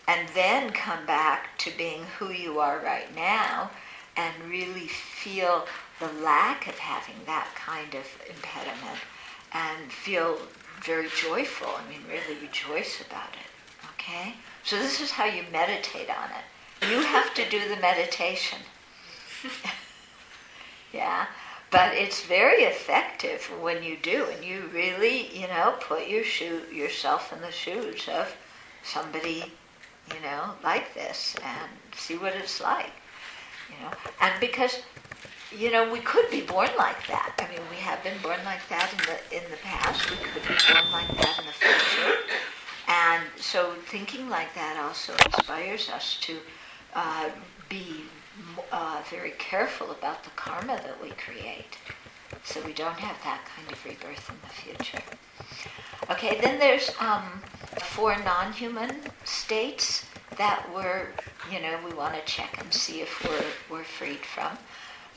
And 0.07 0.27
then 0.29 0.71
come 0.71 1.05
back 1.05 1.57
to 1.59 1.71
being 1.77 2.03
who 2.17 2.31
you 2.31 2.59
are 2.59 2.79
right 2.83 3.13
now 3.15 3.69
and 4.15 4.33
really 4.49 4.87
feel 4.87 5.65
the 5.99 6.11
lack 6.21 6.67
of 6.67 6.77
having 6.77 7.15
that 7.25 7.47
kind 7.55 7.93
of 7.95 8.05
impediment 8.27 8.99
and 9.51 9.91
feel 9.91 10.37
very 10.83 11.09
joyful. 11.15 11.67
I 11.67 11.89
mean, 11.89 12.01
really 12.07 12.39
rejoice 12.41 13.01
about 13.01 13.33
it. 13.33 13.89
Okay? 13.95 14.33
So, 14.63 14.77
this 14.77 15.01
is 15.01 15.11
how 15.11 15.25
you 15.25 15.43
meditate 15.51 16.09
on 16.09 16.29
it. 16.29 16.89
You 16.89 17.01
have 17.01 17.33
to 17.33 17.49
do 17.49 17.59
the 17.67 17.81
meditation. 17.81 18.59
yeah? 20.93 21.27
But 21.71 21.93
it's 21.93 22.23
very 22.23 22.63
effective 22.63 23.43
when 23.61 23.83
you 23.83 23.97
do, 24.01 24.25
and 24.25 24.43
you 24.43 24.69
really, 24.73 25.37
you 25.37 25.47
know, 25.47 25.75
put 25.79 26.07
your 26.07 26.23
shoe 26.23 26.61
yourself 26.73 27.31
in 27.31 27.41
the 27.41 27.51
shoes 27.51 28.07
of 28.07 28.35
somebody, 28.83 29.43
you 30.13 30.21
know, 30.21 30.53
like 30.63 30.93
this, 30.95 31.35
and 31.43 31.69
see 31.95 32.17
what 32.17 32.33
it's 32.35 32.59
like, 32.59 32.91
you 33.69 33.85
know. 33.85 33.91
And 34.19 34.33
because, 34.39 34.81
you 35.57 35.71
know, 35.71 35.91
we 35.91 35.99
could 35.99 36.29
be 36.29 36.41
born 36.41 36.69
like 36.77 37.07
that. 37.07 37.33
I 37.39 37.51
mean, 37.51 37.65
we 37.69 37.77
have 37.77 38.03
been 38.03 38.17
born 38.21 38.39
like 38.45 38.67
that 38.69 38.91
in 38.93 38.99
the 38.99 39.43
in 39.43 39.51
the 39.51 39.57
past. 39.57 40.09
We 40.09 40.17
could 40.17 40.43
be 40.43 40.55
born 40.71 40.91
like 40.91 41.07
that 41.17 41.39
in 41.39 41.45
the 41.45 41.53
future. 41.53 42.15
And 42.87 43.23
so, 43.37 43.73
thinking 43.87 44.29
like 44.29 44.53
that 44.55 44.77
also 44.77 45.13
inspires 45.25 45.89
us 45.89 46.17
to 46.21 46.37
uh, 46.95 47.29
be 47.67 48.01
uh, 48.71 49.01
very 49.09 49.31
careful 49.37 49.91
about 49.91 50.23
the 50.23 50.31
karma 50.31 50.77
that 50.77 51.01
we 51.01 51.09
create. 51.11 51.77
So 52.43 52.61
we 52.65 52.73
don't 52.73 52.97
have 52.97 53.17
that 53.23 53.41
kind 53.55 53.71
of 53.71 53.83
rebirth 53.85 54.29
in 54.29 54.35
the 54.41 54.49
future. 54.49 55.03
Okay, 56.09 56.39
then 56.41 56.59
there's 56.59 56.91
um, 56.99 57.41
four 57.83 58.17
non 58.23 58.53
human 58.53 59.01
states 59.23 60.05
that 60.37 60.65
we're, 60.73 61.07
you 61.51 61.59
know, 61.59 61.79
we 61.85 61.93
want 61.93 62.13
to 62.15 62.21
check 62.31 62.59
and 62.61 62.73
see 62.73 63.01
if 63.01 63.23
we're, 63.23 63.77
we're 63.77 63.83
freed 63.83 64.19
from. 64.19 64.57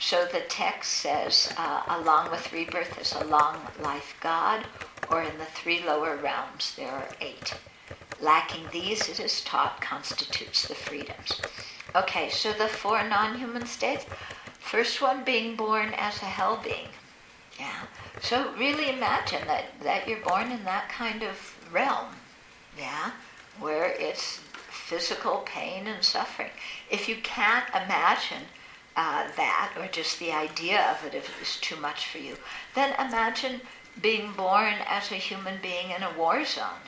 So 0.03 0.25
the 0.25 0.41
text 0.41 0.91
says, 0.91 1.53
uh, 1.57 1.83
along 1.87 2.29
with 2.29 2.51
rebirth 2.51 2.99
is 2.99 3.13
a 3.13 3.23
long 3.23 3.55
life 3.81 4.17
God, 4.19 4.65
or 5.09 5.23
in 5.23 5.37
the 5.37 5.45
three 5.45 5.81
lower 5.81 6.17
realms 6.17 6.75
there 6.75 6.91
are 6.91 7.07
eight. 7.21 7.53
Lacking 8.19 8.65
these, 8.73 9.07
it 9.07 9.21
is 9.21 9.39
taught, 9.45 9.79
constitutes 9.79 10.67
the 10.67 10.75
freedoms. 10.75 11.41
Okay, 11.95 12.27
so 12.29 12.51
the 12.51 12.67
four 12.67 13.01
non 13.07 13.39
human 13.39 13.65
states. 13.65 14.05
First 14.59 15.01
one 15.01 15.23
being 15.23 15.55
born 15.55 15.93
as 15.95 16.21
a 16.21 16.25
hell 16.25 16.59
being. 16.61 16.89
Yeah. 17.57 17.85
So 18.21 18.51
really 18.57 18.89
imagine 18.89 19.47
that, 19.47 19.67
that 19.83 20.05
you're 20.05 20.19
born 20.19 20.51
in 20.51 20.65
that 20.65 20.89
kind 20.89 21.23
of 21.23 21.57
realm. 21.71 22.07
Yeah. 22.77 23.11
Where 23.57 23.93
it's 23.97 24.41
physical 24.69 25.43
pain 25.45 25.87
and 25.87 26.03
suffering. 26.03 26.51
If 26.91 27.07
you 27.07 27.15
can't 27.23 27.69
imagine 27.69 28.43
uh, 28.95 29.27
that, 29.35 29.73
or 29.77 29.87
just 29.87 30.19
the 30.19 30.31
idea 30.31 30.81
of 30.91 31.05
it 31.05 31.15
if 31.15 31.29
it 31.29 31.41
is 31.41 31.57
too 31.59 31.75
much 31.77 32.07
for 32.07 32.19
you, 32.19 32.35
then 32.75 32.93
imagine 32.93 33.61
being 34.01 34.33
born 34.33 34.75
as 34.87 35.11
a 35.11 35.15
human 35.15 35.59
being 35.61 35.91
in 35.91 36.03
a 36.03 36.17
war 36.17 36.45
zone. 36.45 36.83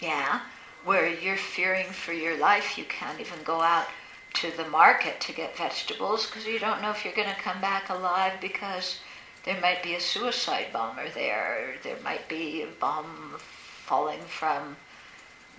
Yeah, 0.00 0.40
where 0.84 1.08
you're 1.08 1.36
fearing 1.36 1.86
for 1.86 2.12
your 2.12 2.36
life, 2.36 2.76
you 2.76 2.84
can't 2.84 3.20
even 3.20 3.42
go 3.44 3.60
out 3.60 3.86
to 4.34 4.50
the 4.56 4.68
market 4.68 5.20
to 5.20 5.32
get 5.32 5.56
vegetables 5.56 6.26
because 6.26 6.46
you 6.46 6.58
don't 6.58 6.82
know 6.82 6.90
if 6.90 7.04
you're 7.04 7.14
going 7.14 7.28
to 7.28 7.40
come 7.40 7.60
back 7.60 7.88
alive 7.88 8.32
because 8.40 8.98
there 9.44 9.60
might 9.60 9.82
be 9.82 9.94
a 9.94 10.00
suicide 10.00 10.66
bomber 10.72 11.08
there, 11.10 11.58
or 11.58 11.74
there 11.82 11.98
might 12.02 12.28
be 12.28 12.62
a 12.62 12.66
bomb 12.80 13.34
falling 13.38 14.20
from, 14.20 14.76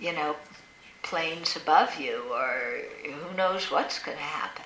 you 0.00 0.12
know, 0.12 0.36
planes 1.04 1.54
above 1.54 2.00
you, 2.00 2.22
or 2.32 2.80
who 3.04 3.36
knows 3.36 3.70
what's 3.70 4.00
going 4.00 4.16
to 4.16 4.22
happen. 4.22 4.64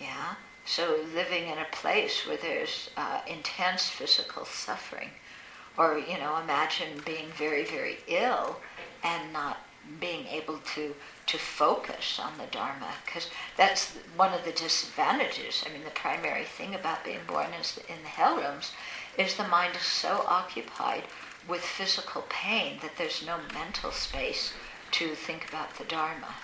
Yeah? 0.00 0.34
So 0.64 1.00
living 1.14 1.48
in 1.48 1.58
a 1.58 1.66
place 1.72 2.26
where 2.26 2.38
there's 2.38 2.90
uh, 2.96 3.20
intense 3.28 3.90
physical 3.90 4.44
suffering, 4.46 5.10
or, 5.76 5.98
you 5.98 6.18
know, 6.18 6.38
imagine 6.42 7.02
being 7.04 7.28
very, 7.36 7.64
very 7.64 7.98
ill 8.08 8.56
and 9.04 9.32
not 9.32 9.58
being 10.00 10.26
able 10.26 10.58
to 10.74 10.94
to 11.26 11.38
focus 11.38 12.20
on 12.20 12.32
the 12.38 12.46
Dharma, 12.52 12.92
because 13.04 13.28
that's 13.56 13.96
one 14.16 14.32
of 14.32 14.44
the 14.44 14.52
disadvantages. 14.52 15.64
I 15.66 15.72
mean, 15.72 15.82
the 15.82 15.90
primary 15.90 16.44
thing 16.44 16.74
about 16.76 17.04
being 17.04 17.18
born 17.26 17.48
is 17.60 17.80
in 17.88 18.00
the 18.02 18.08
hell 18.08 18.36
realms 18.36 18.72
is 19.18 19.34
the 19.34 19.48
mind 19.48 19.74
is 19.74 19.82
so 19.82 20.24
occupied 20.28 21.02
with 21.48 21.62
physical 21.62 22.24
pain 22.28 22.78
that 22.80 22.96
there's 22.96 23.26
no 23.26 23.38
mental 23.52 23.90
space 23.90 24.52
to 24.92 25.14
think 25.14 25.48
about 25.48 25.76
the 25.76 25.84
Dharma. 25.84 26.34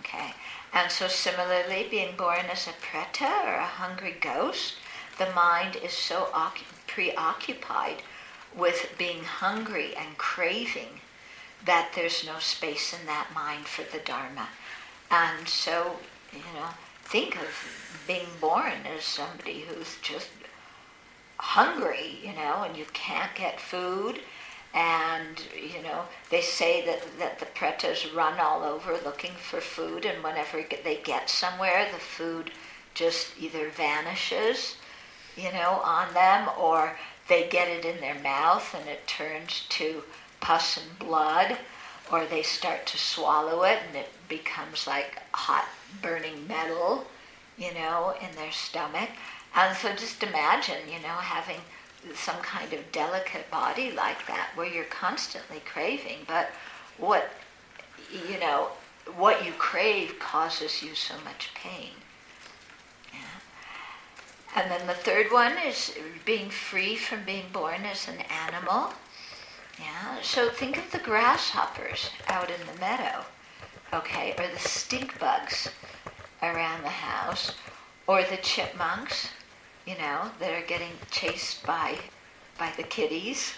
Okay, 0.00 0.34
and 0.72 0.90
so 0.90 1.08
similarly, 1.08 1.86
being 1.90 2.16
born 2.16 2.46
as 2.50 2.66
a 2.66 2.72
preta 2.72 3.44
or 3.44 3.54
a 3.54 3.64
hungry 3.64 4.16
ghost, 4.20 4.74
the 5.18 5.30
mind 5.34 5.76
is 5.76 5.92
so 5.92 6.28
preoccupied 6.86 8.02
with 8.56 8.94
being 8.98 9.24
hungry 9.24 9.94
and 9.96 10.18
craving 10.18 11.00
that 11.64 11.90
there's 11.94 12.24
no 12.24 12.38
space 12.38 12.94
in 12.98 13.06
that 13.06 13.28
mind 13.34 13.66
for 13.66 13.82
the 13.82 14.02
Dharma. 14.04 14.48
And 15.10 15.48
so, 15.48 15.96
you 16.32 16.40
know, 16.54 16.68
think 17.04 17.36
of 17.36 18.02
being 18.06 18.26
born 18.40 18.86
as 18.96 19.04
somebody 19.04 19.60
who's 19.60 19.96
just 20.02 20.28
hungry, 21.38 22.18
you 22.22 22.32
know, 22.32 22.62
and 22.62 22.76
you 22.76 22.84
can't 22.92 23.34
get 23.34 23.60
food. 23.60 24.20
And, 24.74 25.42
you 25.56 25.82
know, 25.82 26.02
they 26.30 26.42
say 26.42 26.84
that, 26.86 27.02
that 27.18 27.38
the 27.38 27.46
pretas 27.46 28.14
run 28.14 28.38
all 28.38 28.62
over 28.62 28.98
looking 29.04 29.32
for 29.32 29.60
food, 29.60 30.04
and 30.04 30.22
whenever 30.22 30.62
they 30.84 31.00
get 31.02 31.30
somewhere, 31.30 31.88
the 31.92 31.98
food 31.98 32.50
just 32.94 33.32
either 33.40 33.70
vanishes, 33.70 34.76
you 35.36 35.52
know, 35.52 35.80
on 35.84 36.12
them, 36.14 36.48
or 36.58 36.96
they 37.28 37.48
get 37.48 37.68
it 37.68 37.84
in 37.84 38.00
their 38.00 38.18
mouth 38.20 38.74
and 38.78 38.88
it 38.88 39.06
turns 39.06 39.64
to 39.68 40.02
pus 40.40 40.78
and 40.78 40.98
blood, 40.98 41.58
or 42.10 42.24
they 42.24 42.42
start 42.42 42.86
to 42.86 42.98
swallow 42.98 43.62
it 43.64 43.78
and 43.86 43.96
it 43.96 44.08
becomes 44.28 44.86
like 44.86 45.20
hot 45.32 45.68
burning 46.02 46.46
metal, 46.48 47.06
you 47.56 47.72
know, 47.74 48.14
in 48.20 48.34
their 48.36 48.52
stomach. 48.52 49.10
And 49.54 49.76
so 49.76 49.90
just 49.92 50.22
imagine, 50.22 50.88
you 50.88 51.00
know, 51.00 51.08
having 51.08 51.60
some 52.14 52.36
kind 52.36 52.72
of 52.72 52.92
delicate 52.92 53.50
body 53.50 53.90
like 53.90 54.26
that 54.26 54.50
where 54.54 54.66
you're 54.66 54.84
constantly 54.84 55.60
craving, 55.60 56.18
but 56.26 56.50
what, 56.96 57.30
you 58.28 58.38
know, 58.38 58.68
what 59.16 59.44
you 59.44 59.52
crave 59.52 60.18
causes 60.18 60.82
you 60.82 60.94
so 60.94 61.14
much 61.24 61.50
pain. 61.54 61.90
Yeah. 63.12 64.60
And 64.60 64.70
then 64.70 64.86
the 64.86 64.94
third 64.94 65.32
one 65.32 65.52
is 65.66 65.94
being 66.24 66.50
free 66.50 66.96
from 66.96 67.24
being 67.24 67.46
born 67.52 67.84
as 67.84 68.08
an 68.08 68.18
animal. 68.48 68.92
Yeah, 69.78 70.20
so 70.22 70.48
think 70.50 70.76
of 70.76 70.90
the 70.90 70.98
grasshoppers 70.98 72.10
out 72.26 72.50
in 72.50 72.60
the 72.66 72.80
meadow, 72.80 73.24
okay, 73.94 74.34
or 74.36 74.48
the 74.48 74.58
stink 74.58 75.18
bugs 75.20 75.68
around 76.42 76.82
the 76.82 76.88
house, 76.88 77.52
or 78.08 78.24
the 78.24 78.38
chipmunks, 78.38 79.28
you 79.88 79.96
know, 79.96 80.30
that 80.38 80.52
are 80.52 80.66
getting 80.66 80.92
chased 81.10 81.64
by 81.64 81.96
by 82.58 82.70
the 82.76 82.82
kitties, 82.82 83.54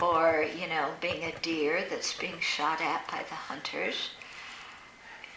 or 0.00 0.44
you 0.60 0.68
know, 0.68 0.90
being 1.00 1.24
a 1.24 1.38
deer 1.40 1.84
that's 1.88 2.12
being 2.18 2.38
shot 2.40 2.80
at 2.80 3.06
by 3.08 3.24
the 3.28 3.34
hunters. 3.34 4.10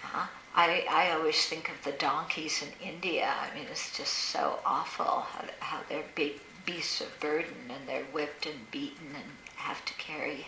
Yeah. 0.04 0.28
I, 0.56 0.86
I 0.90 1.12
always 1.12 1.46
think 1.46 1.70
of 1.70 1.84
the 1.84 1.92
donkeys 1.98 2.64
in 2.64 2.88
India. 2.88 3.34
I 3.42 3.54
mean, 3.54 3.66
it's 3.70 3.96
just 3.96 4.14
so 4.14 4.60
awful 4.66 5.06
how, 5.06 5.46
how 5.60 5.80
they're 5.90 6.06
big 6.16 6.40
beasts 6.66 7.02
of 7.02 7.20
burden 7.20 7.70
and 7.70 7.88
they're 7.88 8.06
whipped 8.06 8.46
and 8.46 8.72
beaten 8.72 9.08
and 9.14 9.26
have 9.58 9.84
to 9.84 9.94
carry 9.96 10.46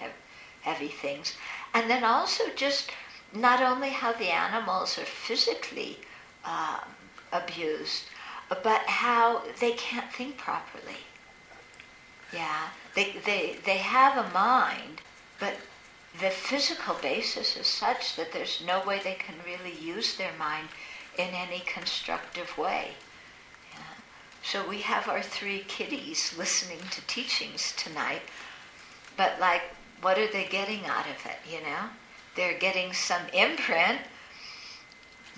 heavy 0.61 0.87
things. 0.87 1.35
And 1.73 1.89
then 1.89 2.05
also 2.05 2.43
just 2.55 2.91
not 3.33 3.61
only 3.61 3.89
how 3.89 4.13
the 4.13 4.33
animals 4.33 4.97
are 4.97 5.05
physically 5.05 5.97
um, 6.45 6.87
abused, 7.33 8.03
but 8.49 8.81
how 8.87 9.43
they 9.59 9.71
can't 9.73 10.11
think 10.11 10.37
properly. 10.37 11.03
Yeah, 12.33 12.69
they, 12.95 13.15
they, 13.25 13.57
they 13.65 13.77
have 13.77 14.17
a 14.17 14.33
mind, 14.33 15.01
but 15.39 15.55
the 16.19 16.29
physical 16.29 16.95
basis 16.95 17.55
is 17.55 17.67
such 17.67 18.15
that 18.15 18.33
there's 18.33 18.61
no 18.65 18.83
way 18.85 18.99
they 19.03 19.15
can 19.15 19.35
really 19.45 19.77
use 19.79 20.17
their 20.17 20.33
mind 20.37 20.67
in 21.17 21.29
any 21.29 21.59
constructive 21.59 22.57
way. 22.57 22.91
So 24.43 24.67
we 24.67 24.79
have 24.79 25.09
our 25.09 25.21
three 25.21 25.65
kiddies 25.67 26.33
listening 26.37 26.79
to 26.91 27.01
teachings 27.07 27.73
tonight 27.75 28.21
but 29.17 29.39
like, 29.39 29.63
what 30.01 30.17
are 30.19 30.31
they 30.31 30.45
getting 30.45 30.85
out 30.85 31.07
of 31.07 31.25
it? 31.25 31.39
You 31.51 31.61
know, 31.61 31.89
they're 32.35 32.57
getting 32.57 32.93
some 32.93 33.23
imprint, 33.33 33.99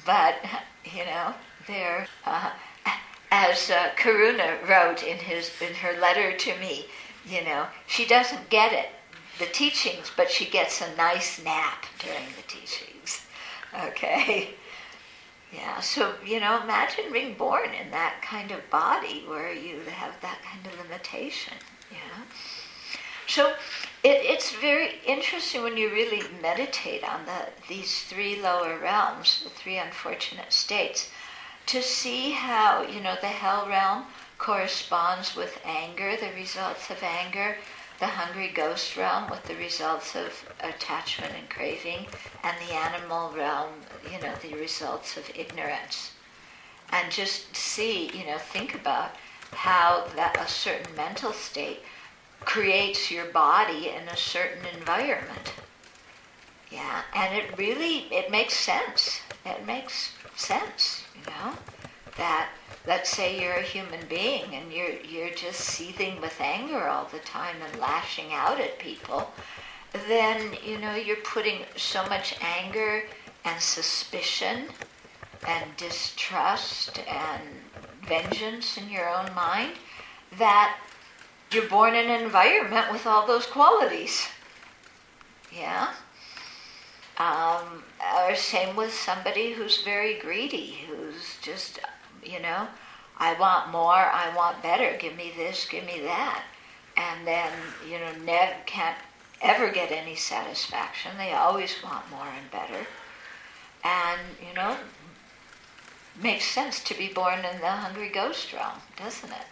but 0.06 0.36
you 0.86 1.06
know, 1.06 1.34
they're 1.66 2.08
uh, 2.26 2.52
as 3.32 3.70
uh, 3.70 3.90
Karuna 3.96 4.68
wrote 4.68 5.04
in 5.04 5.18
his 5.18 5.52
in 5.62 5.74
her 5.76 6.00
letter 6.00 6.36
to 6.36 6.58
me. 6.60 6.86
You 7.26 7.44
know, 7.44 7.68
she 7.88 8.06
doesn't 8.06 8.50
get 8.50 8.74
it, 8.74 8.90
the 9.38 9.46
teachings, 9.46 10.12
but 10.16 10.32
she 10.32 10.46
gets 10.46 10.82
a 10.82 10.96
nice 10.96 11.44
nap 11.44 11.86
during 12.00 12.26
the 12.36 12.48
teachings. 12.48 13.26
Okay. 13.86 14.56
Yeah, 15.54 15.80
so, 15.80 16.14
you 16.26 16.40
know, 16.40 16.62
imagine 16.62 17.12
being 17.12 17.34
born 17.34 17.70
in 17.74 17.90
that 17.92 18.22
kind 18.22 18.52
of 18.52 18.68
body 18.70 19.24
where 19.28 19.52
you 19.54 19.80
have 19.82 20.20
that 20.22 20.40
kind 20.44 20.66
of 20.66 20.78
limitation, 20.84 21.54
yeah. 21.92 22.24
So 23.26 23.50
it, 24.04 24.22
it's 24.24 24.52
very 24.56 25.00
interesting 25.06 25.64
when 25.64 25.78
you 25.78 25.90
really 25.90 26.22
meditate 26.42 27.04
on 27.04 27.26
the, 27.26 27.50
these 27.68 28.04
three 28.04 28.42
lower 28.42 28.80
realms, 28.80 29.44
the 29.44 29.50
three 29.50 29.78
unfortunate 29.78 30.52
states, 30.52 31.10
to 31.70 31.84
see 31.84 32.32
how, 32.32 32.82
you 32.82 33.00
know, 33.00 33.16
the 33.22 33.28
hell 33.28 33.68
realm 33.68 34.06
corresponds 34.40 35.36
with 35.36 35.62
anger, 35.64 36.16
the 36.16 36.32
results 36.36 36.90
of 36.90 37.04
anger, 37.04 37.58
the 38.00 38.08
hungry 38.08 38.48
ghost 38.48 38.98
realm 38.98 39.30
with 39.30 39.44
the 39.44 39.56
results 39.56 40.16
of 40.16 40.50
attachment 40.62 41.32
and 41.38 41.48
craving, 41.48 42.08
and 42.44 42.58
the 42.58 42.74
animal 42.74 43.32
realm, 43.38 43.70
you 44.12 44.20
know, 44.20 44.34
the 44.42 44.56
results 44.56 45.16
of 45.16 45.30
ignorance. 45.36 46.14
And 46.92 47.12
just 47.12 47.56
see, 47.56 48.10
you 48.18 48.26
know, 48.26 48.40
think 48.40 48.74
about 48.74 49.12
how 49.52 50.08
that 50.16 50.38
a 50.40 50.48
certain 50.48 50.96
mental 50.96 51.34
state 51.34 51.82
creates 52.40 53.12
your 53.12 53.26
body 53.26 53.90
in 53.90 54.08
a 54.08 54.18
certain 54.18 54.66
environment. 54.76 55.54
Yeah, 56.72 57.02
and 57.14 57.36
it 57.36 57.58
really 57.58 58.08
it 58.12 58.32
makes 58.32 58.56
sense. 58.56 59.22
It 59.46 59.68
makes 59.68 60.14
sense, 60.36 60.99
you 61.20 61.32
know, 61.32 61.54
that 62.18 62.50
let's 62.88 63.10
say 63.10 63.42
you're 63.42 63.54
a 63.54 63.62
human 63.62 64.00
being 64.08 64.54
and 64.54 64.72
you're 64.72 65.00
you're 65.02 65.34
just 65.36 65.60
seething 65.60 66.20
with 66.22 66.40
anger 66.40 66.88
all 66.88 67.06
the 67.12 67.20
time 67.20 67.56
and 67.70 67.80
lashing 67.80 68.34
out 68.34 68.60
at 68.60 68.80
people, 68.80 69.32
then 70.08 70.56
you 70.64 70.78
know 70.78 70.96
you're 70.96 71.18
putting 71.18 71.66
so 71.76 72.06
much 72.08 72.36
anger 72.42 73.04
and 73.46 73.62
suspicion 73.62 74.66
and 75.48 75.66
distrust 75.78 77.00
and 77.08 77.42
vengeance 78.08 78.78
in 78.78 78.90
your 78.90 79.10
own 79.10 79.34
mind 79.34 79.74
that 80.38 80.78
you're 81.52 81.68
born 81.68 81.96
in 81.96 82.10
an 82.10 82.22
environment 82.22 82.92
with 82.92 83.08
all 83.08 83.26
those 83.26 83.46
qualities. 83.46 84.28
Yeah? 85.52 85.94
Um, 87.18 87.84
or 88.16 88.36
same 88.36 88.76
with 88.76 88.94
somebody 88.94 89.54
who's 89.54 89.84
very 89.84 90.20
greedy, 90.20 90.80
who's 90.88 91.38
just, 91.42 91.80
you 92.24 92.40
know, 92.40 92.68
I 93.18 93.38
want 93.40 93.72
more, 93.72 93.94
I 93.94 94.34
want 94.36 94.64
better, 94.64 94.98
give 94.98 95.16
me 95.16 95.34
this, 95.36 95.68
give 95.70 95.86
me 95.86 96.02
that. 96.02 96.44
And 96.96 97.28
then, 97.28 97.52
you 97.90 98.00
know, 98.00 98.12
never 98.26 98.56
can't 98.66 98.98
ever 99.42 99.72
get 99.72 99.92
any 99.92 100.16
satisfaction. 100.16 101.12
They 101.18 101.34
always 101.34 101.76
want 101.84 102.10
more 102.12 102.28
and 102.28 102.52
better. 102.52 102.86
And, 103.84 104.20
you 104.46 104.54
know, 104.54 104.78
makes 106.22 106.46
sense 106.46 106.84
to 106.84 106.98
be 106.98 107.08
born 107.14 107.40
in 107.40 107.62
the 107.62 107.68
hungry 107.68 108.10
ghost 108.10 108.52
realm, 108.54 108.80
doesn't 108.98 109.32
it? 109.32 109.48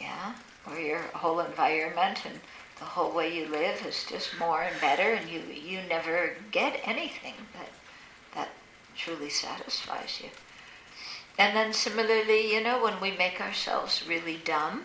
Yeah? 0.00 0.34
or 0.70 0.78
your 0.78 1.00
whole 1.14 1.40
environment 1.40 2.24
and 2.24 2.40
the 2.78 2.84
whole 2.84 3.12
way 3.12 3.34
you 3.34 3.48
live 3.48 3.84
is 3.86 4.04
just 4.08 4.38
more 4.38 4.62
and 4.62 4.80
better 4.80 5.14
and 5.14 5.28
you, 5.28 5.40
you 5.40 5.80
never 5.88 6.36
get 6.50 6.80
anything 6.84 7.34
that, 7.54 7.68
that 8.34 8.48
truly 8.96 9.30
satisfies 9.30 10.20
you. 10.22 10.30
And 11.38 11.56
then 11.56 11.72
similarly, 11.72 12.52
you 12.52 12.62
know, 12.62 12.82
when 12.82 13.00
we 13.00 13.12
make 13.12 13.40
ourselves 13.40 14.04
really 14.08 14.40
dumb, 14.44 14.84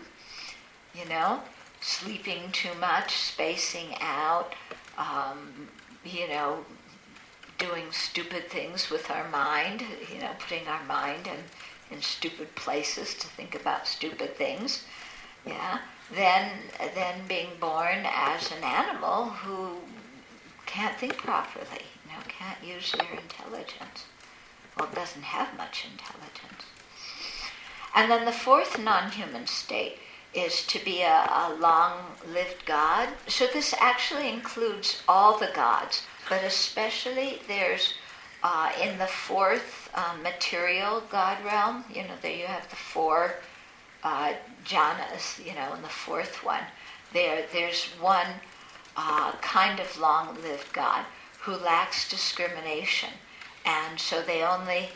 you 0.93 1.07
know, 1.09 1.41
sleeping 1.81 2.51
too 2.51 2.73
much, 2.79 3.15
spacing 3.15 3.95
out, 3.99 4.53
um, 4.97 5.67
you 6.05 6.27
know, 6.27 6.63
doing 7.57 7.91
stupid 7.91 8.49
things 8.49 8.89
with 8.89 9.09
our 9.09 9.27
mind, 9.29 9.83
you 10.13 10.19
know, 10.19 10.31
putting 10.39 10.67
our 10.67 10.83
mind 10.83 11.27
in, 11.27 11.95
in 11.95 12.01
stupid 12.01 12.53
places 12.55 13.13
to 13.15 13.27
think 13.27 13.55
about 13.55 13.87
stupid 13.87 14.35
things, 14.35 14.83
yeah, 15.45 15.79
then, 16.15 16.51
then 16.95 17.21
being 17.27 17.49
born 17.59 18.05
as 18.05 18.51
an 18.51 18.63
animal 18.63 19.25
who 19.25 19.77
can't 20.65 20.97
think 20.97 21.17
properly, 21.17 21.85
you 22.05 22.11
know, 22.11 22.23
can't 22.27 22.63
use 22.63 22.91
their 22.91 23.19
intelligence. 23.19 24.05
Well, 24.77 24.89
doesn't 24.93 25.23
have 25.23 25.55
much 25.57 25.85
intelligence. 25.91 26.65
And 27.95 28.09
then 28.09 28.25
the 28.25 28.31
fourth 28.31 28.79
non 28.79 29.11
human 29.11 29.45
state 29.45 29.99
is 30.33 30.65
to 30.65 30.83
be 30.83 31.01
a, 31.01 31.29
a 31.29 31.55
long 31.59 31.99
lived 32.27 32.65
God. 32.65 33.09
So 33.27 33.45
this 33.45 33.73
actually 33.79 34.29
includes 34.29 35.03
all 35.07 35.37
the 35.37 35.51
gods, 35.53 36.03
but 36.27 36.43
especially 36.43 37.39
there's 37.47 37.93
uh, 38.41 38.71
in 38.81 38.97
the 38.97 39.07
fourth 39.07 39.89
uh, 39.93 40.15
material 40.21 41.03
God 41.09 41.37
realm, 41.45 41.85
you 41.93 42.03
know, 42.03 42.15
there 42.21 42.35
you 42.35 42.45
have 42.45 42.69
the 42.69 42.75
four 42.75 43.35
uh, 44.03 44.33
jhanas, 44.65 45.43
you 45.45 45.53
know, 45.55 45.73
in 45.73 45.81
the 45.81 45.89
fourth 45.89 46.43
one. 46.43 46.63
There, 47.13 47.45
there's 47.51 47.85
one 47.99 48.27
uh, 48.97 49.33
kind 49.41 49.79
of 49.79 49.99
long 49.99 50.35
lived 50.41 50.73
God 50.73 51.05
who 51.41 51.55
lacks 51.55 52.09
discrimination. 52.09 53.09
And 53.65 53.99
so 53.99 54.21
they 54.21 54.43
only 54.43 54.89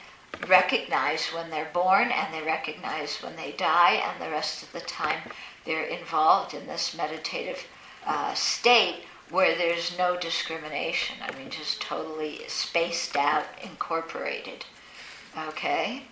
recognize 0.48 1.28
when 1.28 1.50
they're 1.50 1.70
born 1.74 2.12
and 2.12 2.34
they 2.34 2.42
recognize 2.42 3.18
when 3.18 3.36
they 3.36 3.54
die, 3.54 4.02
and 4.04 4.22
the 4.22 4.32
rest 4.32 4.64
of 4.64 4.72
the 4.72 4.82
time 4.82 5.20
they're 5.66 5.86
involved 5.86 6.54
in 6.54 6.68
this 6.68 6.96
meditative 6.96 7.66
uh, 8.06 8.34
state 8.34 9.04
where 9.30 9.58
there's 9.58 9.98
no 9.98 10.18
discrimination. 10.18 11.18
I 11.22 11.38
mean, 11.38 11.50
just 11.50 11.82
totally 11.82 12.40
spaced 12.48 13.18
out, 13.18 13.46
incorporated. 13.62 14.66
Okay? 15.50 16.04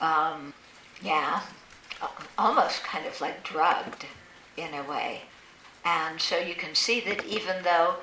Um, 0.00 0.52
yeah, 1.02 1.40
almost 2.36 2.82
kind 2.82 3.06
of 3.06 3.20
like 3.20 3.42
drugged 3.42 4.06
in 4.56 4.74
a 4.74 4.82
way. 4.82 5.22
And 5.84 6.20
so 6.20 6.38
you 6.38 6.54
can 6.54 6.74
see 6.74 7.00
that 7.00 7.24
even 7.24 7.62
though 7.62 7.96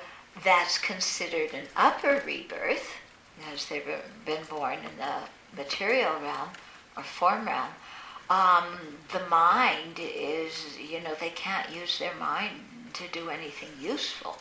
that's 0.44 0.78
considered 0.78 1.54
an 1.54 1.66
upper 1.76 2.22
rebirth, 2.26 2.94
as 3.52 3.66
they've 3.66 3.86
been 4.24 4.44
born 4.48 4.78
in 4.78 4.96
the 4.98 5.56
material 5.56 6.12
realm 6.20 6.50
or 6.96 7.02
form 7.02 7.46
realm, 7.46 7.68
um, 8.28 8.64
the 9.12 9.24
mind 9.28 9.98
is, 9.98 10.76
you 10.78 11.00
know, 11.00 11.14
they 11.20 11.30
can't 11.30 11.74
use 11.74 11.98
their 11.98 12.14
mind 12.16 12.60
to 12.94 13.04
do 13.12 13.30
anything 13.30 13.68
useful 13.80 14.36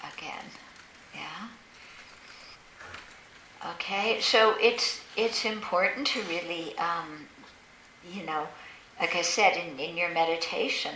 again. 0.00 0.44
Yeah? 1.14 1.48
Okay, 3.72 4.20
so 4.20 4.56
it's 4.60 5.00
it's 5.16 5.44
important 5.44 6.06
to 6.08 6.22
really, 6.22 6.76
um, 6.78 7.26
you 8.12 8.24
know, 8.24 8.48
like 9.00 9.14
I 9.14 9.22
said 9.22 9.56
in, 9.56 9.78
in 9.78 9.96
your 9.96 10.10
meditation, 10.10 10.92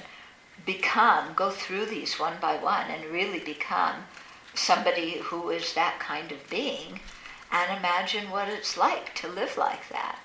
become, 0.67 1.35
go 1.35 1.51
through 1.51 1.87
these 1.87 2.15
one 2.19 2.35
by 2.41 2.57
one 2.57 2.91
and 2.91 3.13
really 3.13 3.41
become 3.41 3.97
somebody 4.55 5.19
who 5.19 5.51
is 5.51 5.75
that 5.75 5.99
kind 6.01 6.33
of 6.33 6.51
being 6.51 7.01
and 7.53 7.79
imagine 7.79 8.31
what 8.31 8.49
it's 8.49 8.77
like 8.77 9.15
to 9.17 9.29
live 9.29 9.57
like 9.57 9.89
that. 9.89 10.19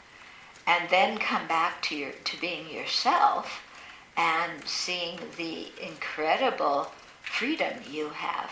And 0.67 0.89
then 0.89 1.17
come 1.17 1.47
back 1.47 1.81
to 1.83 1.95
your 1.95 2.11
to 2.11 2.41
being 2.41 2.69
yourself 2.69 3.61
and 4.17 4.51
seeing 4.65 5.19
the 5.37 5.67
incredible 5.81 6.91
freedom 7.21 7.73
you 7.89 8.09
have, 8.09 8.51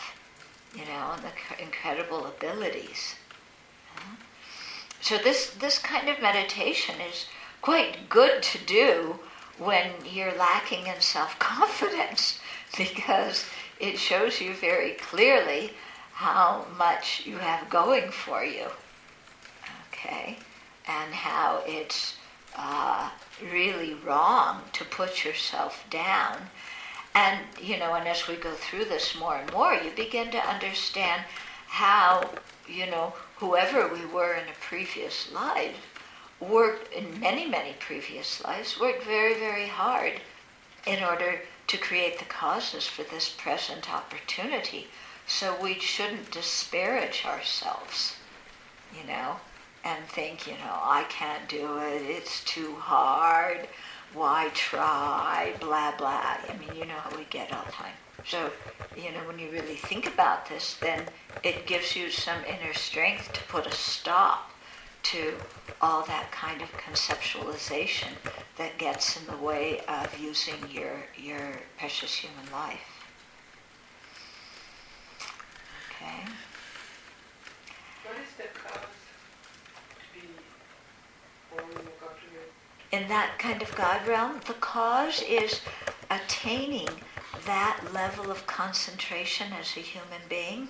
you 0.75 0.85
know, 0.85 1.13
and 1.13 1.23
the 1.23 1.63
incredible 1.63 2.25
abilities. 2.25 3.15
So 5.01 5.17
this 5.17 5.51
this 5.51 5.79
kind 5.79 6.07
of 6.07 6.21
meditation 6.21 6.95
is 7.01 7.25
quite 7.63 8.09
good 8.09 8.43
to 8.43 8.57
do 8.65 9.17
when 9.57 9.89
you're 10.05 10.35
lacking 10.35 10.85
in 10.85 10.99
self-confidence 10.99 12.37
because 12.77 13.45
it 13.79 13.97
shows 13.97 14.41
you 14.41 14.53
very 14.53 14.91
clearly 14.91 15.71
how 16.11 16.65
much 16.77 17.23
you 17.25 17.37
have 17.37 17.69
going 17.69 18.11
for 18.11 18.43
you. 18.43 18.67
Okay? 19.87 20.37
And 20.87 21.13
how 21.13 21.63
it's 21.65 22.17
uh, 22.57 23.09
really 23.51 23.93
wrong 23.93 24.61
to 24.73 24.83
put 24.83 25.23
yourself 25.23 25.85
down. 25.89 26.37
And, 27.15 27.39
you 27.61 27.79
know, 27.79 27.93
and 27.93 28.07
as 28.09 28.27
we 28.27 28.35
go 28.35 28.51
through 28.51 28.85
this 28.85 29.17
more 29.17 29.37
and 29.37 29.51
more, 29.53 29.73
you 29.73 29.91
begin 29.95 30.31
to 30.31 30.49
understand 30.49 31.23
how, 31.67 32.29
you 32.67 32.87
know, 32.87 33.13
whoever 33.37 33.87
we 33.87 34.05
were 34.05 34.33
in 34.33 34.49
a 34.49 34.59
previous 34.59 35.31
life 35.31 35.92
worked 36.49 36.93
in 36.93 37.19
many, 37.19 37.45
many 37.45 37.73
previous 37.79 38.43
lives, 38.43 38.79
worked 38.79 39.03
very, 39.03 39.33
very 39.35 39.67
hard 39.67 40.13
in 40.85 41.03
order 41.03 41.41
to 41.67 41.77
create 41.77 42.19
the 42.19 42.25
causes 42.25 42.85
for 42.85 43.03
this 43.03 43.29
present 43.29 43.91
opportunity. 43.93 44.87
So 45.27 45.55
we 45.61 45.75
shouldn't 45.75 46.31
disparage 46.31 47.23
ourselves, 47.25 48.15
you 48.97 49.07
know, 49.07 49.37
and 49.85 50.03
think, 50.05 50.45
you 50.47 50.53
know, 50.53 50.79
I 50.81 51.05
can't 51.09 51.47
do 51.47 51.77
it, 51.77 52.01
it's 52.03 52.43
too 52.43 52.75
hard, 52.75 53.67
why 54.13 54.49
try, 54.53 55.53
blah, 55.59 55.95
blah. 55.97 56.37
I 56.47 56.55
mean, 56.59 56.77
you 56.77 56.85
know 56.85 56.95
how 56.95 57.15
we 57.17 57.25
get 57.29 57.53
all 57.53 57.65
the 57.65 57.71
time. 57.71 57.93
So, 58.25 58.51
you 58.95 59.11
know, 59.11 59.25
when 59.27 59.39
you 59.39 59.49
really 59.49 59.75
think 59.75 60.07
about 60.07 60.47
this, 60.47 60.77
then 60.79 61.05
it 61.43 61.65
gives 61.65 61.95
you 61.95 62.09
some 62.09 62.39
inner 62.45 62.73
strength 62.73 63.33
to 63.33 63.43
put 63.43 63.65
a 63.65 63.71
stop 63.71 64.52
to 65.03 65.33
all 65.81 66.03
that 66.05 66.31
kind 66.31 66.61
of 66.61 66.71
conceptualization 66.73 68.09
that 68.57 68.77
gets 68.77 69.17
in 69.17 69.27
the 69.27 69.37
way 69.37 69.81
of 69.87 70.17
using 70.19 70.55
your, 70.71 71.05
your 71.17 71.59
precious 71.77 72.13
human 72.15 72.51
life. 72.51 72.79
Okay? 75.89 76.31
What 78.05 78.17
is 78.17 78.33
the 78.37 78.59
cause 78.59 78.81
to 79.89 80.19
be 80.19 80.27
born 81.51 81.69
in 81.71 81.85
the 81.85 81.91
God 81.99 83.03
In 83.03 83.07
that 83.09 83.37
kind 83.39 83.61
of 83.61 83.75
God 83.75 84.07
realm, 84.07 84.39
the 84.47 84.53
cause 84.53 85.21
is 85.21 85.61
attaining 86.09 86.89
that 87.45 87.81
level 87.93 88.31
of 88.31 88.47
concentration 88.47 89.47
as 89.59 89.75
a 89.75 89.81
human 89.81 90.21
being 90.29 90.69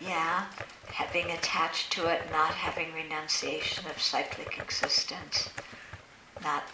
yeah, 0.00 0.46
having 0.88 1.30
attached 1.30 1.92
to 1.92 2.06
it, 2.06 2.22
not 2.30 2.52
having 2.54 2.92
renunciation 2.94 3.86
of 3.86 4.00
cyclic 4.00 4.58
existence, 4.58 5.48
not 6.42 6.64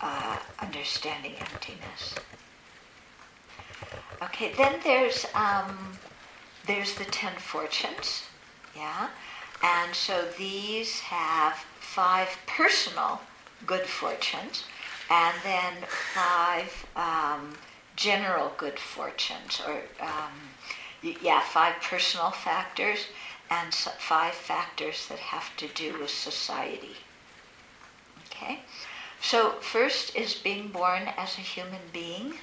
uh, 0.00 0.38
understanding 0.60 1.34
emptiness. 1.38 2.14
Okay, 4.22 4.52
then 4.56 4.78
there's 4.84 5.26
um, 5.34 5.98
there's 6.66 6.94
the 6.94 7.04
ten 7.04 7.34
fortunes, 7.38 8.22
yeah, 8.76 9.08
and 9.62 9.94
so 9.94 10.26
these 10.38 11.00
have 11.00 11.54
five 11.80 12.28
personal 12.46 13.20
good 13.66 13.86
fortunes, 13.86 14.64
and 15.10 15.34
then 15.44 15.72
five 16.14 16.86
um, 16.96 17.54
general 17.96 18.52
good 18.56 18.78
fortunes, 18.78 19.60
or 19.66 19.82
um, 20.00 20.32
yeah, 21.02 21.40
five 21.40 21.74
personal 21.82 22.30
factors 22.30 23.06
and 23.50 23.74
five 23.74 24.34
factors 24.34 25.08
that 25.08 25.18
have 25.18 25.54
to 25.56 25.68
do 25.68 25.98
with 25.98 26.10
society. 26.10 26.96
Okay? 28.26 28.60
So, 29.20 29.52
first 29.60 30.16
is 30.16 30.34
being 30.34 30.68
born 30.68 31.02
as 31.16 31.36
a 31.36 31.42
human 31.42 31.80
being. 31.92 32.34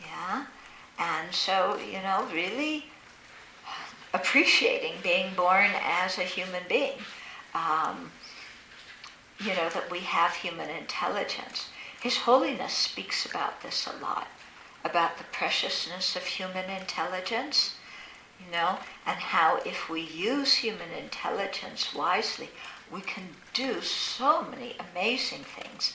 Yeah? 0.00 0.46
And 0.98 1.34
so, 1.34 1.78
you 1.78 2.00
know, 2.02 2.26
really 2.32 2.86
appreciating 4.14 4.94
being 5.02 5.34
born 5.34 5.70
as 5.82 6.18
a 6.18 6.22
human 6.22 6.62
being. 6.68 6.98
Um, 7.54 8.12
you 9.40 9.48
know, 9.48 9.68
that 9.70 9.90
we 9.90 10.00
have 10.00 10.34
human 10.34 10.68
intelligence. 10.68 11.68
His 12.02 12.18
Holiness 12.18 12.72
speaks 12.72 13.26
about 13.26 13.62
this 13.62 13.86
a 13.86 14.02
lot 14.02 14.28
about 14.84 15.18
the 15.18 15.24
preciousness 15.24 16.16
of 16.16 16.24
human 16.24 16.70
intelligence, 16.70 17.74
you 18.44 18.50
know, 18.50 18.78
and 19.06 19.18
how 19.18 19.60
if 19.66 19.88
we 19.88 20.00
use 20.00 20.54
human 20.54 20.90
intelligence 20.98 21.94
wisely, 21.94 22.48
we 22.90 23.00
can 23.00 23.24
do 23.54 23.80
so 23.80 24.42
many 24.50 24.76
amazing 24.92 25.44
things. 25.44 25.94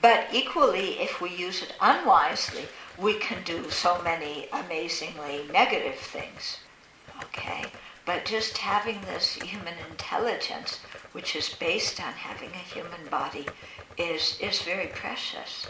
But 0.00 0.26
equally, 0.32 0.98
if 1.00 1.20
we 1.20 1.30
use 1.34 1.62
it 1.62 1.74
unwisely, 1.80 2.66
we 2.98 3.14
can 3.14 3.42
do 3.44 3.70
so 3.70 4.02
many 4.02 4.48
amazingly 4.52 5.46
negative 5.52 5.96
things. 5.96 6.58
Okay? 7.22 7.64
But 8.04 8.24
just 8.24 8.58
having 8.58 9.00
this 9.02 9.34
human 9.34 9.74
intelligence, 9.90 10.80
which 11.12 11.34
is 11.34 11.54
based 11.54 12.00
on 12.00 12.12
having 12.12 12.50
a 12.50 12.74
human 12.74 13.06
body, 13.10 13.46
is, 13.96 14.38
is 14.40 14.62
very 14.62 14.88
precious. 14.88 15.66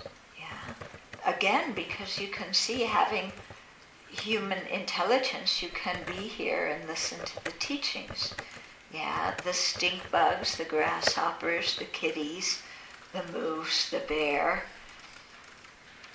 Again, 1.26 1.72
because 1.72 2.20
you 2.20 2.28
can 2.28 2.54
see 2.54 2.82
having 2.82 3.32
human 4.08 4.64
intelligence, 4.68 5.60
you 5.60 5.68
can 5.68 5.98
be 6.06 6.28
here 6.28 6.66
and 6.66 6.88
listen 6.88 7.18
to 7.24 7.44
the 7.44 7.50
teachings. 7.58 8.32
Yeah, 8.94 9.34
the 9.44 9.52
stink 9.52 10.10
bugs, 10.12 10.56
the 10.56 10.64
grasshoppers, 10.64 11.76
the 11.76 11.84
kitties, 11.84 12.62
the 13.12 13.24
moose, 13.32 13.90
the 13.90 13.98
bear. 13.98 14.62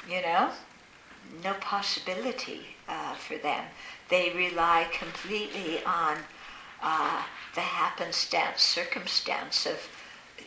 You 0.10 0.22
know, 0.22 0.52
no 1.44 1.54
possibility 1.56 2.62
uh, 2.88 3.14
for 3.16 3.38
them. 3.38 3.66
They 4.10 4.32
rely 4.32 4.88
completely 4.98 5.84
on 5.86 6.20
uh, 6.82 7.24
the 7.54 7.62
happenstance, 7.62 8.64
circumstance 8.64 9.66
of, 9.66 9.90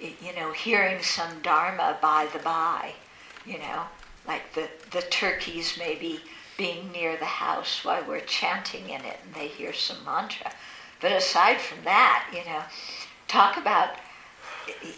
you 0.01 0.35
know, 0.35 0.53
hearing 0.53 1.03
some 1.03 1.43
dharma 1.43 1.99
by 2.01 2.29
the 2.33 2.39
by. 2.39 2.95
You 3.47 3.59
know, 3.59 3.83
like 4.27 4.53
the, 4.55 4.69
the 4.91 5.03
turkeys 5.03 5.77
maybe 5.79 6.21
being 6.57 6.91
near 6.93 7.17
the 7.17 7.25
house 7.25 7.85
while 7.85 8.05
we're 8.07 8.21
chanting 8.21 8.89
in 8.89 9.01
it 9.05 9.19
and 9.25 9.35
they 9.35 9.49
hear 9.49 9.73
some 9.73 10.05
mantra. 10.05 10.53
But 11.01 11.13
aside 11.13 11.61
from 11.61 11.85
that, 11.85 12.27
you 12.33 12.45
know, 12.45 12.63
talk 13.29 13.57
about, 13.57 13.97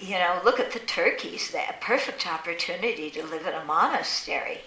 you 0.00 0.14
know, 0.18 0.40
look 0.44 0.60
at 0.60 0.72
the 0.72 0.78
turkeys, 0.80 1.50
the 1.50 1.62
perfect 1.80 2.26
opportunity 2.26 3.10
to 3.10 3.24
live 3.24 3.46
in 3.46 3.54
a 3.54 3.64
monastery. 3.64 4.60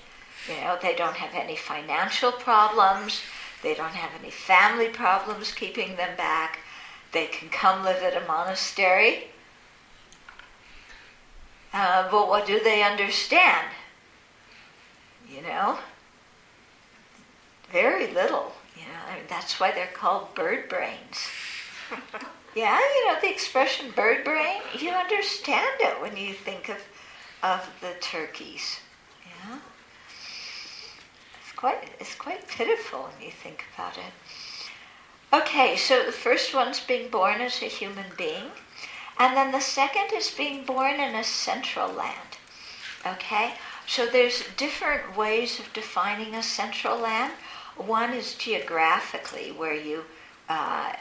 You 0.47 0.55
know, 0.61 0.77
they 0.81 0.95
don't 0.95 1.15
have 1.15 1.35
any 1.35 1.55
financial 1.55 2.31
problems, 2.31 3.21
they 3.61 3.75
don't 3.75 3.93
have 3.93 4.11
any 4.19 4.31
family 4.31 4.87
problems 4.87 5.51
keeping 5.51 5.95
them 5.95 6.15
back. 6.17 6.59
They 7.11 7.27
can 7.27 7.49
come 7.49 7.83
live 7.83 8.03
at 8.03 8.21
a 8.21 8.25
monastery. 8.27 9.27
Uh, 11.73 12.09
but 12.09 12.27
what 12.29 12.47
do 12.47 12.59
they 12.59 12.83
understand? 12.83 13.67
You 15.29 15.41
know, 15.43 15.77
very 17.71 18.07
little. 18.07 18.53
You 18.75 18.83
know, 18.83 19.11
I 19.11 19.15
mean, 19.15 19.25
that's 19.29 19.59
why 19.59 19.71
they're 19.71 19.87
called 19.87 20.33
bird 20.33 20.69
brains. 20.69 21.27
yeah, 22.55 22.79
you 22.79 23.07
know 23.07 23.19
the 23.21 23.29
expression 23.29 23.91
bird 23.95 24.23
brain. 24.23 24.61
You 24.77 24.91
understand 24.91 25.75
it 25.79 26.01
when 26.01 26.17
you 26.17 26.33
think 26.33 26.69
of 26.69 26.77
of 27.43 27.69
the 27.81 27.93
turkeys. 28.01 28.79
Yeah, 29.25 29.59
it's 31.41 31.51
quite 31.55 31.89
it's 31.99 32.15
quite 32.15 32.47
pitiful 32.47 33.03
when 33.03 33.25
you 33.25 33.31
think 33.31 33.65
about 33.75 33.97
it. 33.97 34.13
Okay, 35.31 35.75
so 35.77 36.03
the 36.03 36.11
first 36.11 36.55
one's 36.55 36.79
being 36.79 37.09
born 37.09 37.39
as 37.39 37.61
a 37.61 37.65
human 37.65 38.05
being, 38.17 38.49
and 39.19 39.37
then 39.37 39.51
the 39.51 39.61
second 39.61 40.11
is 40.13 40.31
being 40.31 40.65
born 40.65 40.99
in 40.99 41.13
a 41.13 41.23
central 41.23 41.91
land. 41.91 42.37
Okay, 43.05 43.53
so 43.89 44.05
there's 44.05 44.43
different 44.55 45.17
ways 45.17 45.59
of 45.59 45.73
defining 45.73 46.35
a 46.35 46.43
central 46.43 46.99
land. 46.99 47.33
One 47.75 48.13
is 48.13 48.35
geographically, 48.35 49.51
where 49.51 49.73
you, 49.73 50.03
uh, 50.47 50.93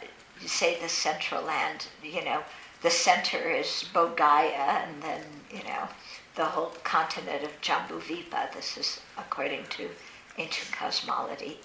say 0.46 0.80
the 0.80 0.88
central 0.88 1.44
land, 1.44 1.88
you 2.02 2.24
know, 2.24 2.42
the 2.80 2.88
center 2.88 3.50
is 3.50 3.84
Bodhgaya, 3.92 4.86
and 4.86 5.02
then, 5.02 5.20
you 5.50 5.62
know, 5.64 5.86
the 6.34 6.46
whole 6.46 6.72
continent 6.82 7.44
of 7.44 7.60
Jambudvipa. 7.60 8.54
This 8.54 8.78
is 8.78 9.00
according 9.18 9.64
to 9.76 9.90
ancient 10.38 10.72
cosmology. 10.72 11.58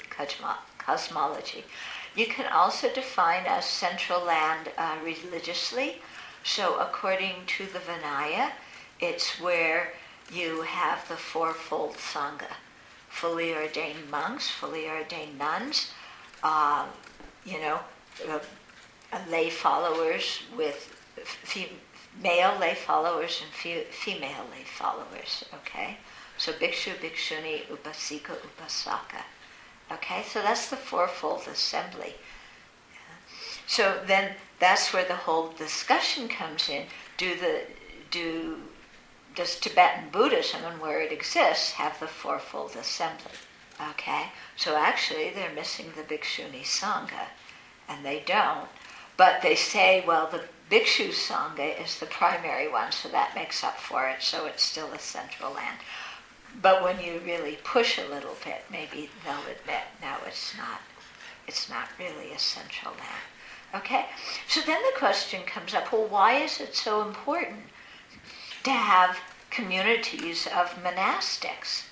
cosmology. 0.77 1.63
You 2.17 2.25
can 2.25 2.51
also 2.51 2.93
define 2.93 3.45
a 3.45 3.61
central 3.61 4.25
land 4.25 4.71
uh, 4.77 4.97
religiously. 5.01 6.01
So, 6.43 6.77
according 6.79 7.45
to 7.45 7.65
the 7.67 7.79
Vinaya, 7.79 8.51
it's 8.99 9.39
where 9.39 9.93
you 10.33 10.61
have 10.61 11.07
the 11.07 11.15
fourfold 11.15 11.95
Sangha 11.95 12.53
fully 13.09 13.53
ordained 13.53 14.09
monks, 14.09 14.49
fully 14.49 14.89
ordained 14.89 15.37
nuns, 15.37 15.91
uh, 16.43 16.85
you 17.45 17.59
know, 17.59 17.79
uh, 18.27 18.39
lay 19.29 19.49
followers 19.49 20.41
with 20.57 20.77
fem- 21.23 21.79
male 22.21 22.57
lay 22.59 22.73
followers 22.73 23.41
and 23.43 23.51
fe- 23.53 23.85
female 23.91 24.45
lay 24.51 24.63
followers, 24.63 25.45
okay? 25.53 25.97
So 26.37 26.51
bhikshu, 26.53 26.95
bhikshuni, 26.95 27.67
upasika, 27.67 28.35
upasaka. 28.47 29.21
Okay, 29.91 30.23
so 30.23 30.41
that's 30.41 30.69
the 30.69 30.75
fourfold 30.75 31.47
assembly. 31.47 32.15
So 33.67 34.01
then 34.07 34.35
that's 34.59 34.91
where 34.91 35.05
the 35.05 35.15
whole 35.15 35.49
discussion 35.49 36.27
comes 36.27 36.69
in. 36.69 36.85
Do 37.17 37.35
the 37.35 37.61
do 38.09 38.57
does 39.35 39.59
Tibetan 39.59 40.09
Buddhism 40.11 40.61
and 40.63 40.79
where 40.79 41.01
it 41.01 41.11
exists 41.11 41.71
have 41.71 41.99
the 41.99 42.07
fourfold 42.07 42.75
assembly? 42.75 43.31
Okay, 43.91 44.27
so 44.55 44.75
actually 44.75 45.31
they're 45.31 45.53
missing 45.53 45.91
the 45.95 46.03
Bhikshuni 46.03 46.63
Sangha, 46.63 47.27
and 47.89 48.05
they 48.05 48.23
don't. 48.25 48.69
But 49.17 49.41
they 49.41 49.55
say, 49.55 50.03
well, 50.05 50.27
the 50.27 50.43
Bhikshu 50.69 51.09
Sangha 51.09 51.79
is 51.83 51.99
the 51.99 52.05
primary 52.07 52.67
one, 52.67 52.91
so 52.91 53.09
that 53.09 53.35
makes 53.35 53.63
up 53.63 53.77
for 53.77 54.07
it, 54.07 54.21
so 54.21 54.45
it's 54.45 54.63
still 54.63 54.91
a 54.91 54.99
central 54.99 55.53
land. 55.53 55.77
But 56.61 56.83
when 56.83 56.99
you 56.99 57.19
really 57.25 57.57
push 57.63 57.97
a 57.97 58.07
little 58.07 58.35
bit, 58.43 58.63
maybe 58.71 59.09
they'll 59.23 59.51
admit, 59.51 59.83
no, 60.01 60.15
it's 60.27 60.55
not. 60.57 60.81
It's 61.47 61.69
not 61.69 61.89
really 61.99 62.31
a 62.31 62.39
central 62.39 62.93
land. 62.93 63.83
Okay? 63.83 64.05
So 64.47 64.61
then 64.61 64.81
the 64.81 64.97
question 64.97 65.41
comes 65.43 65.73
up 65.73 65.91
well, 65.91 66.07
why 66.07 66.35
is 66.35 66.59
it 66.59 66.75
so 66.75 67.01
important 67.01 67.63
to 68.63 68.71
have 68.71 69.19
communities 69.49 70.47
of 70.47 70.69
monastics. 70.83 71.83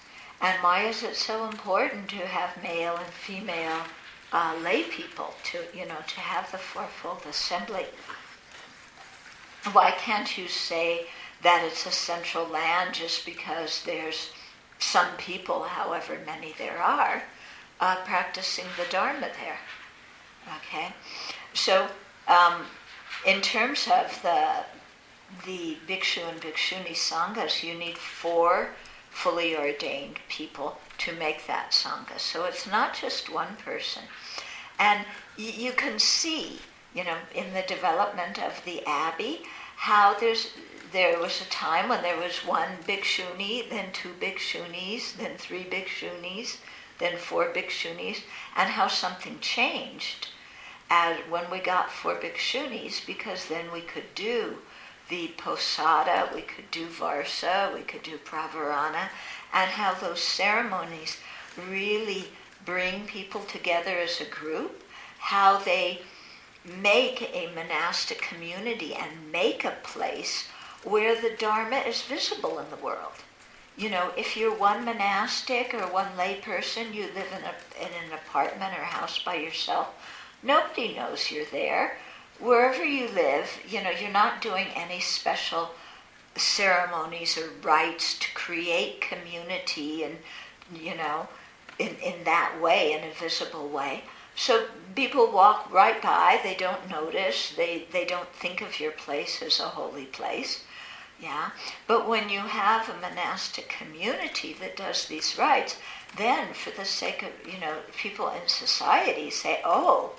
And 0.41 0.57
why 0.63 0.83
is 0.83 1.03
it 1.03 1.15
so 1.15 1.45
important 1.45 2.09
to 2.09 2.25
have 2.25 2.63
male 2.63 2.95
and 2.97 3.13
female 3.13 3.83
uh, 4.33 4.55
lay 4.63 4.83
people 4.83 5.33
to, 5.43 5.59
you 5.77 5.85
know, 5.85 6.01
to 6.07 6.19
have 6.19 6.51
the 6.51 6.57
fourfold 6.57 7.23
assembly? 7.29 7.85
Why 9.73 9.91
can't 9.91 10.37
you 10.37 10.47
say 10.47 11.05
that 11.43 11.63
it's 11.63 11.85
a 11.85 11.91
central 11.91 12.47
land 12.47 12.95
just 12.95 13.25
because 13.25 13.83
there's 13.83 14.31
some 14.79 15.15
people, 15.17 15.63
however 15.63 16.17
many 16.25 16.55
there 16.57 16.81
are, 16.81 17.21
uh, 17.79 17.97
practicing 17.97 18.65
the 18.77 18.89
Dharma 18.89 19.27
there? 19.43 19.59
Okay, 20.57 20.87
so 21.53 21.87
um, 22.27 22.65
in 23.27 23.41
terms 23.41 23.87
of 23.87 24.19
the 24.23 24.63
the 25.45 25.77
bhikshu 25.87 26.27
and 26.27 26.41
bhikshuni 26.41 26.95
sanghas, 26.95 27.63
you 27.63 27.73
need 27.73 27.97
four 27.97 28.69
fully 29.09 29.55
ordained 29.55 30.19
people 30.29 30.77
to 30.97 31.13
make 31.13 31.45
that 31.47 31.71
sangha. 31.71 32.17
So 32.17 32.45
it's 32.45 32.65
not 32.65 32.93
just 32.93 33.29
one 33.31 33.55
person. 33.63 34.03
And 34.79 35.05
y- 35.37 35.53
you 35.57 35.73
can 35.73 35.99
see, 35.99 36.59
you 36.93 37.03
know, 37.03 37.17
in 37.35 37.53
the 37.53 37.63
development 37.63 38.39
of 38.39 38.63
the 38.65 38.85
abbey, 38.85 39.41
how 39.75 40.13
there's 40.13 40.49
there 40.91 41.17
was 41.19 41.41
a 41.41 41.45
time 41.45 41.87
when 41.87 42.01
there 42.01 42.17
was 42.17 42.45
one 42.45 42.77
bhikshuni, 42.85 43.69
then 43.69 43.93
two 43.93 44.13
bhikshunis, 44.19 45.15
then 45.15 45.37
three 45.37 45.63
bhikshunis, 45.63 46.57
then 46.99 47.17
four 47.17 47.45
bhikshunis, 47.53 48.21
and 48.57 48.69
how 48.69 48.87
something 48.87 49.39
changed 49.39 50.27
as 50.89 51.17
when 51.29 51.49
we 51.49 51.59
got 51.59 51.89
four 51.89 52.15
bhikshunis, 52.15 53.05
because 53.05 53.47
then 53.47 53.71
we 53.71 53.79
could 53.79 54.13
do 54.15 54.57
the 55.11 55.27
posadha, 55.37 56.33
we 56.33 56.41
could 56.41 56.71
do 56.71 56.87
varsa, 56.87 57.71
we 57.73 57.81
could 57.81 58.01
do 58.01 58.17
pravarana, 58.17 59.09
and 59.53 59.69
how 59.69 59.93
those 59.93 60.21
ceremonies 60.21 61.17
really 61.69 62.29
bring 62.65 63.05
people 63.05 63.41
together 63.41 63.97
as 63.97 64.21
a 64.21 64.25
group, 64.25 64.83
how 65.19 65.57
they 65.57 65.99
make 66.81 67.29
a 67.33 67.51
monastic 67.53 68.21
community 68.21 68.93
and 68.95 69.31
make 69.31 69.65
a 69.65 69.75
place 69.83 70.47
where 70.83 71.19
the 71.21 71.35
Dharma 71.37 71.77
is 71.79 72.03
visible 72.03 72.57
in 72.57 72.69
the 72.69 72.83
world. 72.83 73.11
You 73.75 73.89
know, 73.89 74.11
if 74.15 74.37
you're 74.37 74.55
one 74.55 74.85
monastic 74.85 75.73
or 75.73 75.87
one 75.87 76.15
lay 76.15 76.35
person, 76.35 76.93
you 76.93 77.03
live 77.03 77.27
in, 77.37 77.43
a, 77.43 77.85
in 77.85 77.91
an 78.05 78.13
apartment 78.13 78.77
or 78.77 78.83
house 78.83 79.19
by 79.19 79.35
yourself, 79.35 79.89
nobody 80.41 80.95
knows 80.95 81.31
you're 81.31 81.45
there 81.51 81.97
wherever 82.41 82.83
you 82.83 83.07
live, 83.09 83.47
you 83.67 83.83
know, 83.83 83.91
you're 83.91 84.11
not 84.11 84.41
doing 84.41 84.67
any 84.75 84.99
special 84.99 85.71
ceremonies 86.35 87.37
or 87.37 87.49
rites 87.61 88.17
to 88.19 88.33
create 88.33 89.01
community 89.01 90.03
and, 90.03 90.17
you 90.73 90.95
know, 90.95 91.27
in, 91.77 91.95
in 91.95 92.23
that 92.23 92.59
way, 92.61 92.93
in 92.93 93.03
a 93.03 93.13
visible 93.13 93.67
way. 93.67 94.03
So 94.35 94.67
people 94.95 95.31
walk 95.31 95.71
right 95.71 96.01
by, 96.01 96.39
they 96.41 96.55
don't 96.55 96.89
notice, 96.89 97.53
they, 97.55 97.85
they 97.91 98.05
don't 98.05 98.29
think 98.29 98.61
of 98.61 98.79
your 98.79 98.91
place 98.91 99.41
as 99.41 99.59
a 99.59 99.63
holy 99.63 100.05
place. 100.05 100.63
Yeah? 101.21 101.51
But 101.85 102.07
when 102.07 102.29
you 102.29 102.39
have 102.39 102.89
a 102.89 102.99
monastic 102.99 103.69
community 103.69 104.55
that 104.59 104.77
does 104.77 105.05
these 105.05 105.37
rites, 105.37 105.77
then 106.17 106.53
for 106.53 106.71
the 106.71 106.85
sake 106.85 107.23
of, 107.23 107.29
you 107.45 107.59
know, 107.59 107.75
people 107.95 108.29
in 108.29 108.47
society 108.47 109.29
say, 109.29 109.61
oh, 109.63 110.13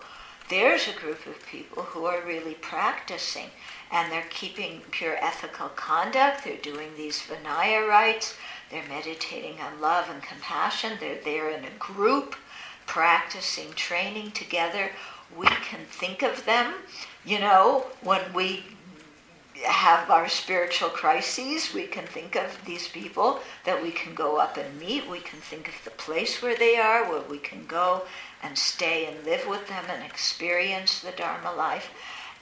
there's 0.52 0.86
a 0.86 1.00
group 1.00 1.26
of 1.26 1.46
people 1.46 1.82
who 1.82 2.04
are 2.04 2.20
really 2.26 2.52
practicing 2.52 3.48
and 3.90 4.12
they're 4.12 4.26
keeping 4.28 4.82
pure 4.90 5.16
ethical 5.16 5.70
conduct, 5.70 6.44
they're 6.44 6.58
doing 6.58 6.90
these 6.94 7.22
Vinaya 7.22 7.88
rites, 7.88 8.36
they're 8.70 8.86
meditating 8.86 9.58
on 9.60 9.80
love 9.80 10.10
and 10.10 10.22
compassion, 10.22 10.98
they're 11.00 11.22
there 11.24 11.48
in 11.48 11.64
a 11.64 11.78
group 11.78 12.36
practicing, 12.86 13.72
training 13.72 14.30
together. 14.32 14.90
We 15.34 15.46
can 15.46 15.80
think 15.88 16.22
of 16.22 16.44
them, 16.44 16.74
you 17.24 17.38
know, 17.38 17.86
when 18.02 18.20
we 18.34 18.62
have 19.64 20.10
our 20.10 20.28
spiritual 20.28 20.88
crises, 20.90 21.72
we 21.72 21.86
can 21.86 22.06
think 22.06 22.36
of 22.36 22.58
these 22.66 22.88
people 22.88 23.40
that 23.64 23.82
we 23.82 23.90
can 23.90 24.14
go 24.14 24.36
up 24.36 24.56
and 24.56 24.78
meet. 24.78 25.08
We 25.08 25.20
can 25.20 25.40
think 25.40 25.68
of 25.68 25.74
the 25.84 25.90
place 25.90 26.42
where 26.42 26.56
they 26.56 26.76
are, 26.76 27.08
where 27.08 27.22
we 27.22 27.38
can 27.38 27.64
go 27.66 28.02
and 28.42 28.58
stay 28.58 29.06
and 29.06 29.24
live 29.24 29.46
with 29.46 29.68
them 29.68 29.84
and 29.88 30.02
experience 30.02 31.00
the 31.00 31.12
Dharma 31.12 31.52
life. 31.54 31.90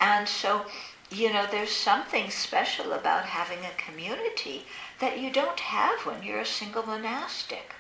And 0.00 0.26
so, 0.26 0.64
you 1.10 1.32
know, 1.32 1.46
there's 1.50 1.70
something 1.70 2.30
special 2.30 2.92
about 2.92 3.24
having 3.24 3.58
a 3.60 3.82
community 3.82 4.64
that 5.00 5.18
you 5.18 5.30
don't 5.30 5.60
have 5.60 6.00
when 6.06 6.22
you're 6.22 6.40
a 6.40 6.46
single 6.46 6.84
monastic. 6.84 7.74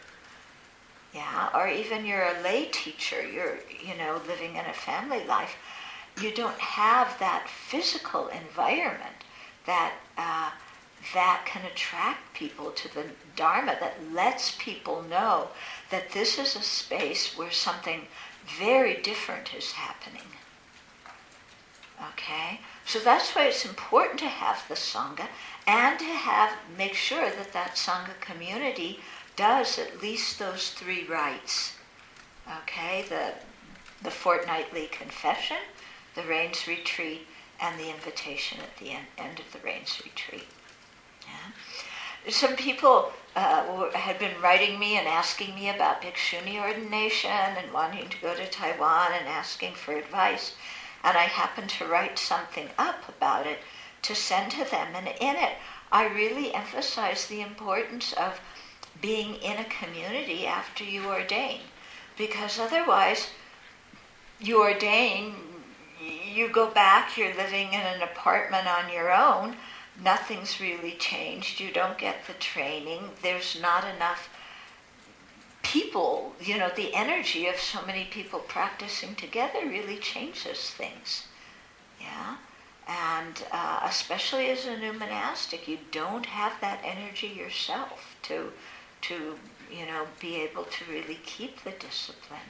Yeah, 1.14 1.48
or 1.54 1.68
even 1.68 2.06
you're 2.06 2.22
a 2.22 2.42
lay 2.42 2.66
teacher, 2.66 3.26
you're, 3.26 3.58
you 3.84 3.96
know, 3.96 4.20
living 4.28 4.56
in 4.56 4.64
a 4.66 4.72
family 4.72 5.24
life. 5.24 5.56
You 6.20 6.32
don't 6.32 6.58
have 6.58 7.18
that 7.18 7.48
physical 7.48 8.28
environment 8.28 9.24
that 9.66 9.94
uh, 10.16 10.50
that 11.14 11.42
can 11.46 11.64
attract 11.64 12.34
people 12.34 12.70
to 12.70 12.94
the 12.94 13.06
Dharma, 13.36 13.76
that 13.80 14.12
lets 14.12 14.56
people 14.58 15.02
know 15.02 15.48
that 15.90 16.10
this 16.12 16.38
is 16.38 16.56
a 16.56 16.62
space 16.62 17.36
where 17.36 17.50
something 17.50 18.06
very 18.58 19.00
different 19.00 19.54
is 19.54 19.72
happening. 19.72 20.22
Okay? 22.12 22.60
So 22.84 22.98
that's 22.98 23.34
why 23.34 23.46
it's 23.46 23.64
important 23.64 24.18
to 24.20 24.26
have 24.26 24.66
the 24.68 24.74
Sangha 24.74 25.28
and 25.66 25.98
to 25.98 26.04
have 26.04 26.52
make 26.76 26.94
sure 26.94 27.30
that 27.30 27.52
that 27.52 27.76
Sangha 27.76 28.18
community 28.20 29.00
does 29.36 29.78
at 29.78 30.02
least 30.02 30.38
those 30.38 30.70
three 30.70 31.06
rites. 31.06 31.76
Okay? 32.62 33.04
The, 33.08 33.34
the 34.02 34.10
fortnightly 34.10 34.88
confession, 34.88 35.58
the 36.14 36.22
rains 36.22 36.66
retreat, 36.66 37.26
and 37.60 37.78
the 37.78 37.90
invitation 37.90 38.58
at 38.60 38.76
the 38.78 38.90
end, 38.90 39.06
end 39.18 39.38
of 39.38 39.52
the 39.52 39.64
rains 39.64 40.00
retreat. 40.02 40.46
Yeah. 41.30 42.30
Some 42.30 42.56
people 42.56 43.12
uh, 43.36 43.90
had 43.92 44.18
been 44.18 44.40
writing 44.42 44.78
me 44.78 44.96
and 44.96 45.06
asking 45.06 45.54
me 45.54 45.70
about 45.70 46.02
bhikshuni 46.02 46.60
ordination 46.60 47.30
and 47.30 47.72
wanting 47.72 48.08
to 48.08 48.20
go 48.20 48.34
to 48.34 48.46
Taiwan 48.48 49.12
and 49.12 49.28
asking 49.28 49.74
for 49.74 49.94
advice. 49.94 50.54
And 51.04 51.16
I 51.16 51.22
happened 51.22 51.70
to 51.70 51.86
write 51.86 52.18
something 52.18 52.68
up 52.76 53.08
about 53.08 53.46
it 53.46 53.60
to 54.02 54.14
send 54.14 54.50
to 54.52 54.64
them. 54.70 54.88
And 54.94 55.08
in 55.08 55.36
it, 55.36 55.52
I 55.92 56.06
really 56.06 56.54
emphasize 56.54 57.26
the 57.26 57.40
importance 57.40 58.12
of 58.12 58.40
being 59.00 59.36
in 59.36 59.58
a 59.58 59.64
community 59.64 60.46
after 60.46 60.84
you 60.84 61.06
ordain. 61.06 61.60
Because 62.18 62.58
otherwise, 62.58 63.28
you 64.40 64.60
ordain, 64.60 65.34
you 66.00 66.48
go 66.48 66.68
back, 66.70 67.16
you're 67.16 67.34
living 67.34 67.68
in 67.68 67.80
an 67.80 68.02
apartment 68.02 68.66
on 68.66 68.92
your 68.92 69.12
own, 69.12 69.56
nothing's 70.02 70.60
really 70.60 70.92
changed, 70.92 71.60
you 71.60 71.72
don't 71.72 71.98
get 71.98 72.26
the 72.26 72.32
training, 72.34 73.10
there's 73.22 73.60
not 73.60 73.84
enough 73.96 74.28
people, 75.62 76.34
you 76.40 76.58
know, 76.58 76.70
the 76.74 76.94
energy 76.94 77.46
of 77.46 77.56
so 77.56 77.84
many 77.86 78.04
people 78.04 78.40
practicing 78.40 79.14
together 79.14 79.60
really 79.64 79.98
changes 79.98 80.70
things. 80.70 81.24
Yeah? 82.00 82.36
And 82.88 83.44
uh, 83.52 83.80
especially 83.84 84.48
as 84.50 84.66
a 84.66 84.76
new 84.76 84.92
monastic, 84.92 85.68
you 85.68 85.78
don't 85.92 86.26
have 86.26 86.54
that 86.60 86.80
energy 86.82 87.28
yourself 87.28 88.16
to, 88.22 88.52
to, 89.02 89.38
you 89.70 89.86
know, 89.86 90.06
be 90.20 90.36
able 90.36 90.64
to 90.64 90.84
really 90.90 91.20
keep 91.24 91.62
the 91.62 91.72
discipline. 91.72 92.40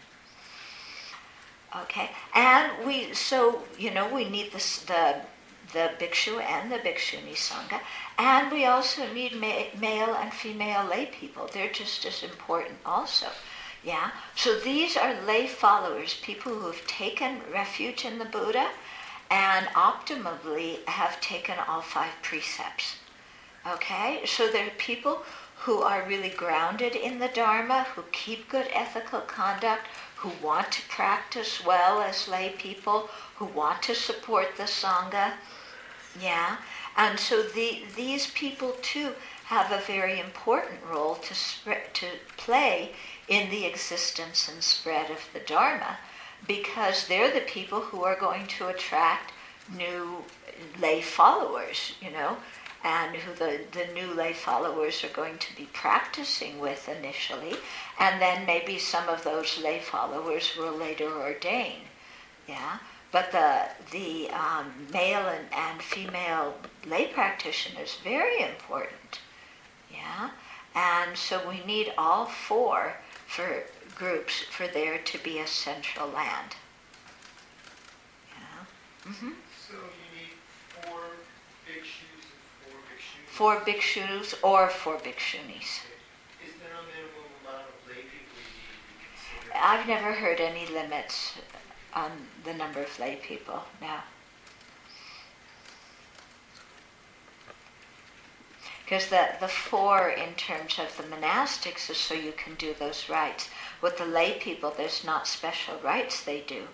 Okay, 1.76 2.10
and 2.34 2.84
we 2.84 3.12
so 3.14 3.62
you 3.78 3.92
know 3.92 4.12
we 4.12 4.28
need 4.28 4.52
this, 4.52 4.80
the 4.80 5.20
the 5.72 5.90
bhikshu 5.98 6.40
and 6.40 6.70
the 6.70 6.78
bhikshuni 6.78 7.34
sangha, 7.34 7.80
and 8.18 8.50
we 8.52 8.64
also 8.64 9.12
need 9.12 9.34
ma- 9.34 9.70
male 9.78 10.14
and 10.14 10.32
female 10.32 10.84
lay 10.84 11.06
people. 11.06 11.48
They're 11.52 11.72
just 11.72 12.04
as 12.04 12.22
important 12.22 12.78
also. 12.84 13.26
Yeah. 13.82 14.10
So 14.36 14.58
these 14.58 14.96
are 14.96 15.14
lay 15.22 15.46
followers, 15.46 16.14
people 16.22 16.52
who 16.52 16.66
have 16.66 16.86
taken 16.86 17.40
refuge 17.52 18.04
in 18.04 18.18
the 18.18 18.26
Buddha, 18.26 18.68
and 19.30 19.66
optimally 19.68 20.84
have 20.86 21.20
taken 21.20 21.56
all 21.66 21.80
five 21.80 22.12
precepts. 22.22 22.96
Okay. 23.66 24.20
So 24.26 24.48
they're 24.48 24.70
people 24.76 25.22
who 25.64 25.82
are 25.82 26.08
really 26.08 26.30
grounded 26.30 26.96
in 26.96 27.18
the 27.18 27.28
Dharma, 27.28 27.86
who 27.94 28.02
keep 28.12 28.48
good 28.48 28.68
ethical 28.72 29.20
conduct, 29.20 29.86
who 30.16 30.30
want 30.42 30.72
to 30.72 30.88
practice 30.88 31.64
well 31.64 32.00
as 32.00 32.28
lay 32.28 32.50
people, 32.50 33.10
who 33.36 33.44
want 33.44 33.82
to 33.82 33.94
support 33.94 34.56
the 34.56 34.64
Sangha. 34.64 35.32
Yeah, 36.18 36.56
and 36.96 37.18
so 37.18 37.42
the, 37.42 37.82
these 37.94 38.30
people 38.30 38.76
too 38.82 39.12
have 39.44 39.70
a 39.70 39.84
very 39.84 40.18
important 40.18 40.80
role 40.90 41.16
to, 41.16 41.34
spread, 41.34 41.94
to 41.94 42.06
play 42.36 42.92
in 43.28 43.50
the 43.50 43.66
existence 43.66 44.48
and 44.48 44.62
spread 44.62 45.10
of 45.10 45.28
the 45.32 45.40
Dharma 45.40 45.98
because 46.46 47.06
they're 47.06 47.32
the 47.32 47.40
people 47.40 47.80
who 47.80 48.02
are 48.02 48.18
going 48.18 48.46
to 48.46 48.68
attract 48.68 49.32
new 49.76 50.24
lay 50.80 51.00
followers, 51.00 51.94
you 52.00 52.10
know 52.10 52.36
and 52.82 53.14
who 53.16 53.34
the, 53.34 53.60
the 53.72 53.92
new 53.92 54.14
lay 54.14 54.32
followers 54.32 55.04
are 55.04 55.14
going 55.14 55.36
to 55.38 55.54
be 55.56 55.68
practicing 55.72 56.58
with 56.58 56.88
initially, 56.88 57.54
and 57.98 58.20
then 58.20 58.46
maybe 58.46 58.78
some 58.78 59.08
of 59.08 59.22
those 59.22 59.60
lay 59.62 59.80
followers 59.80 60.56
will 60.56 60.72
later 60.72 61.10
ordain. 61.12 61.80
Yeah? 62.48 62.78
But 63.12 63.32
the, 63.32 63.62
the 63.90 64.30
um, 64.30 64.72
male 64.92 65.26
and, 65.26 65.46
and 65.52 65.82
female 65.82 66.54
lay 66.86 67.08
practitioners 67.08 67.98
very 68.04 68.42
important. 68.42 69.20
Yeah? 69.92 70.30
And 70.74 71.16
so 71.16 71.40
we 71.48 71.64
need 71.66 71.92
all 71.98 72.26
four 72.26 72.94
for 73.26 73.64
groups 73.96 74.42
for 74.50 74.68
there 74.68 74.98
to 74.98 75.18
be 75.18 75.40
a 75.40 75.46
central 75.46 76.08
land. 76.08 76.54
Yeah? 78.38 79.12
Mm-hmm. 79.12 79.30
for 83.40 83.56
bhikshus 83.60 84.34
or 84.42 84.68
for 84.68 84.96
bhikshunis. 84.96 85.80
Is 86.44 86.52
there 86.60 86.76
a 86.76 86.84
minimum 86.92 87.30
amount 87.40 87.68
of 87.72 87.88
lay 87.88 88.02
people 88.02 88.36
you 88.36 88.68
need 89.00 89.16
to 89.16 89.48
be 89.48 89.54
I've 89.54 89.88
never 89.88 90.12
heard 90.12 90.40
any 90.40 90.66
limits 90.66 91.38
on 91.94 92.10
the 92.44 92.54
number 92.54 92.82
of 92.82 92.98
lay 92.98 93.16
people, 93.16 93.62
now. 93.80 94.02
Because 98.84 99.08
the, 99.08 99.28
the 99.38 99.46
four 99.46 100.08
in 100.08 100.34
terms 100.34 100.80
of 100.80 100.96
the 100.96 101.04
monastics 101.04 101.88
is 101.88 101.96
so 101.96 102.14
you 102.14 102.32
can 102.32 102.56
do 102.56 102.74
those 102.74 103.08
rites. 103.08 103.48
With 103.80 103.98
the 103.98 104.04
lay 104.04 104.40
people, 104.40 104.74
there's 104.76 105.04
not 105.04 105.28
special 105.28 105.76
rites 105.84 106.24
they 106.24 106.40
do. 106.40 106.64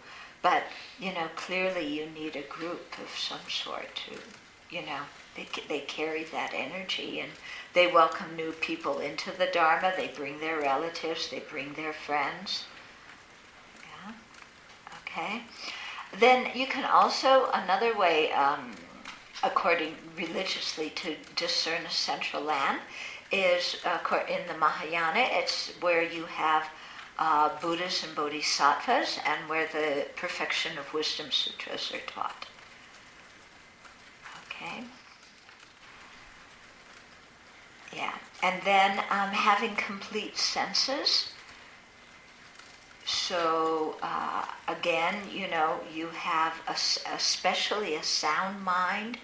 But, 0.41 0.63
you 0.99 1.13
know, 1.13 1.29
clearly 1.37 1.87
you 1.87 2.07
need 2.07 2.35
a 2.35 2.41
group 2.41 2.99
of 3.03 3.11
some 3.19 3.47
sort 3.51 3.95
to, 4.07 4.19
you 4.75 4.87
know, 4.87 5.01
they, 5.37 5.47
they 5.69 5.81
carry 5.81 6.25
that 6.25 6.55
energy 6.55 7.21
and 7.21 7.33
they 7.75 7.87
welcome 7.87 8.35
new 8.35 8.53
people 8.53 9.01
into 9.01 9.31
the 9.33 9.51
Dharma. 9.53 9.93
They 9.95 10.09
bring 10.09 10.41
their 10.41 10.59
relatives, 10.59 11.29
they 11.29 11.41
bring 11.41 11.75
their 11.75 11.93
friends. 11.93 12.65
Okay. 15.17 15.41
Then 16.19 16.51
you 16.55 16.67
can 16.67 16.85
also, 16.85 17.49
another 17.55 17.97
way, 17.97 18.33
um, 18.33 18.73
according 19.43 19.95
religiously, 20.17 20.91
to 20.91 21.17
discern 21.35 21.87
a 21.87 21.91
central 21.91 22.43
land 22.43 22.81
is 23.33 23.77
uh, 23.85 23.99
in 24.29 24.47
the 24.47 24.59
Mahayana, 24.59 25.27
it's 25.31 25.71
where 25.81 26.03
you 26.03 26.25
have 26.27 26.69
uh, 27.19 27.49
Buddhas 27.61 28.05
and 28.05 28.15
Bodhisattvas 28.15 29.19
and 29.27 29.49
where 29.49 29.67
the 29.67 30.07
perfection 30.17 30.77
of 30.79 30.93
wisdom 30.93 31.31
sutras 31.31 31.93
are 31.95 32.07
taught. 32.07 32.47
Okay. 34.47 34.85
Yeah. 37.95 38.13
And 38.43 38.61
then 38.65 38.99
um, 39.11 39.31
having 39.31 39.75
complete 39.77 40.37
senses. 40.37 41.33
So 43.07 43.95
uh, 44.03 44.45
again, 44.67 45.15
you 45.33 45.49
know, 45.49 45.79
you 45.95 46.09
have 46.09 46.55
a, 46.67 46.73
especially 47.15 47.95
a 47.95 48.03
sound 48.03 48.63
mind. 48.65 49.19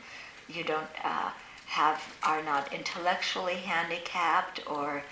You 0.49 0.62
don't 0.62 0.87
uh, 1.05 1.30
have 1.66 2.01
are 2.22 2.43
not 2.45 2.72
intellectually 2.72 3.57
handicapped 3.57 4.61
or 4.68 5.03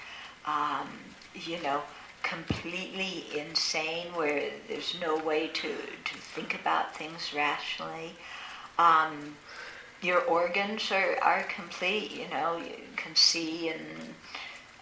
um, 0.46 0.88
you 1.34 1.60
know 1.62 1.82
completely 2.22 3.24
insane 3.36 4.06
where 4.14 4.50
there's 4.68 4.94
no 5.00 5.16
way 5.18 5.48
to, 5.48 5.68
to 6.04 6.14
think 6.14 6.54
about 6.54 6.94
things 6.94 7.32
rationally. 7.34 8.12
Um, 8.78 9.36
your 10.02 10.20
organs 10.22 10.90
are, 10.92 11.18
are 11.22 11.42
complete, 11.44 12.12
you 12.12 12.28
know, 12.28 12.58
you 12.58 12.76
can 12.96 13.14
see 13.16 13.68
and 13.68 13.80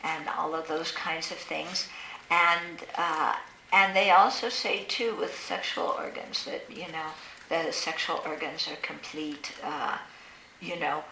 and 0.04 0.28
all 0.28 0.54
of 0.54 0.68
those 0.68 0.92
kinds 0.92 1.30
of 1.30 1.38
things. 1.38 1.88
And 2.30 2.84
uh, 2.96 3.34
and 3.72 3.94
they 3.94 4.10
also 4.10 4.48
say 4.48 4.84
too 4.84 5.14
with 5.16 5.34
sexual 5.38 5.94
organs 5.98 6.44
that 6.44 6.64
you 6.70 6.90
know 6.92 7.10
the 7.48 7.72
sexual 7.72 8.20
organs 8.26 8.68
are 8.68 8.76
complete, 8.76 9.52
uh, 9.64 9.98
you 10.60 10.78
know, 10.78 11.04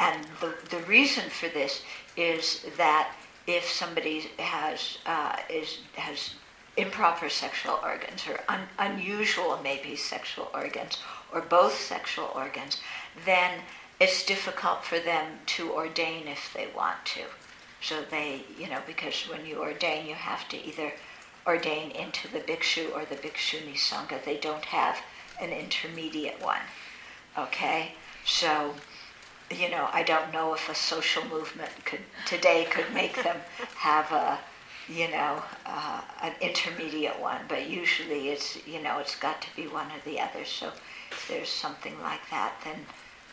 and 0.00 0.26
the 0.40 0.54
the 0.70 0.82
reason 0.86 1.30
for 1.30 1.48
this 1.48 1.82
is 2.16 2.64
that 2.76 3.12
if 3.46 3.64
somebody 3.64 4.30
has 4.38 4.98
uh, 5.06 5.36
is 5.48 5.78
has 5.94 6.34
improper 6.76 7.28
sexual 7.28 7.78
organs 7.82 8.26
or 8.28 8.38
un- 8.48 8.68
unusual 8.78 9.58
maybe 9.62 9.96
sexual 9.96 10.50
organs 10.52 10.98
or 11.32 11.40
both 11.40 11.78
sexual 11.78 12.30
organs, 12.34 12.80
then 13.24 13.60
it's 13.98 14.26
difficult 14.26 14.84
for 14.84 14.98
them 14.98 15.38
to 15.46 15.72
ordain 15.72 16.26
if 16.28 16.52
they 16.52 16.68
want 16.76 17.02
to. 17.04 17.22
So 17.80 18.02
they, 18.10 18.42
you 18.58 18.68
know, 18.68 18.80
because 18.86 19.28
when 19.28 19.46
you 19.46 19.58
ordain, 19.58 20.06
you 20.06 20.14
have 20.14 20.48
to 20.48 20.56
either 20.66 20.92
ordain 21.46 21.90
into 21.92 22.28
the 22.28 22.40
bhikshu 22.40 22.92
or 22.92 23.04
the 23.04 23.16
bhikshuni 23.16 23.74
sangha. 23.74 24.22
They 24.24 24.36
don't 24.36 24.64
have 24.64 24.98
an 25.40 25.50
intermediate 25.50 26.42
one. 26.42 26.66
Okay? 27.38 27.92
So, 28.24 28.74
you 29.50 29.70
know, 29.70 29.88
I 29.92 30.02
don't 30.02 30.32
know 30.32 30.54
if 30.54 30.68
a 30.68 30.74
social 30.74 31.24
movement 31.26 31.70
could 31.84 32.00
today 32.26 32.66
could 32.70 32.92
make 32.92 33.22
them 33.22 33.36
have 33.76 34.10
a, 34.10 34.38
you 34.88 35.08
know, 35.08 35.42
uh, 35.64 36.00
an 36.22 36.32
intermediate 36.40 37.20
one. 37.20 37.42
But 37.48 37.68
usually, 37.68 38.30
it's 38.30 38.66
you 38.66 38.82
know, 38.82 38.98
it's 38.98 39.16
got 39.16 39.40
to 39.42 39.48
be 39.54 39.68
one 39.68 39.86
or 39.86 40.00
the 40.04 40.20
other. 40.20 40.44
So, 40.44 40.72
if 41.12 41.28
there's 41.28 41.48
something 41.48 42.00
like 42.02 42.28
that, 42.30 42.54
then 42.64 42.80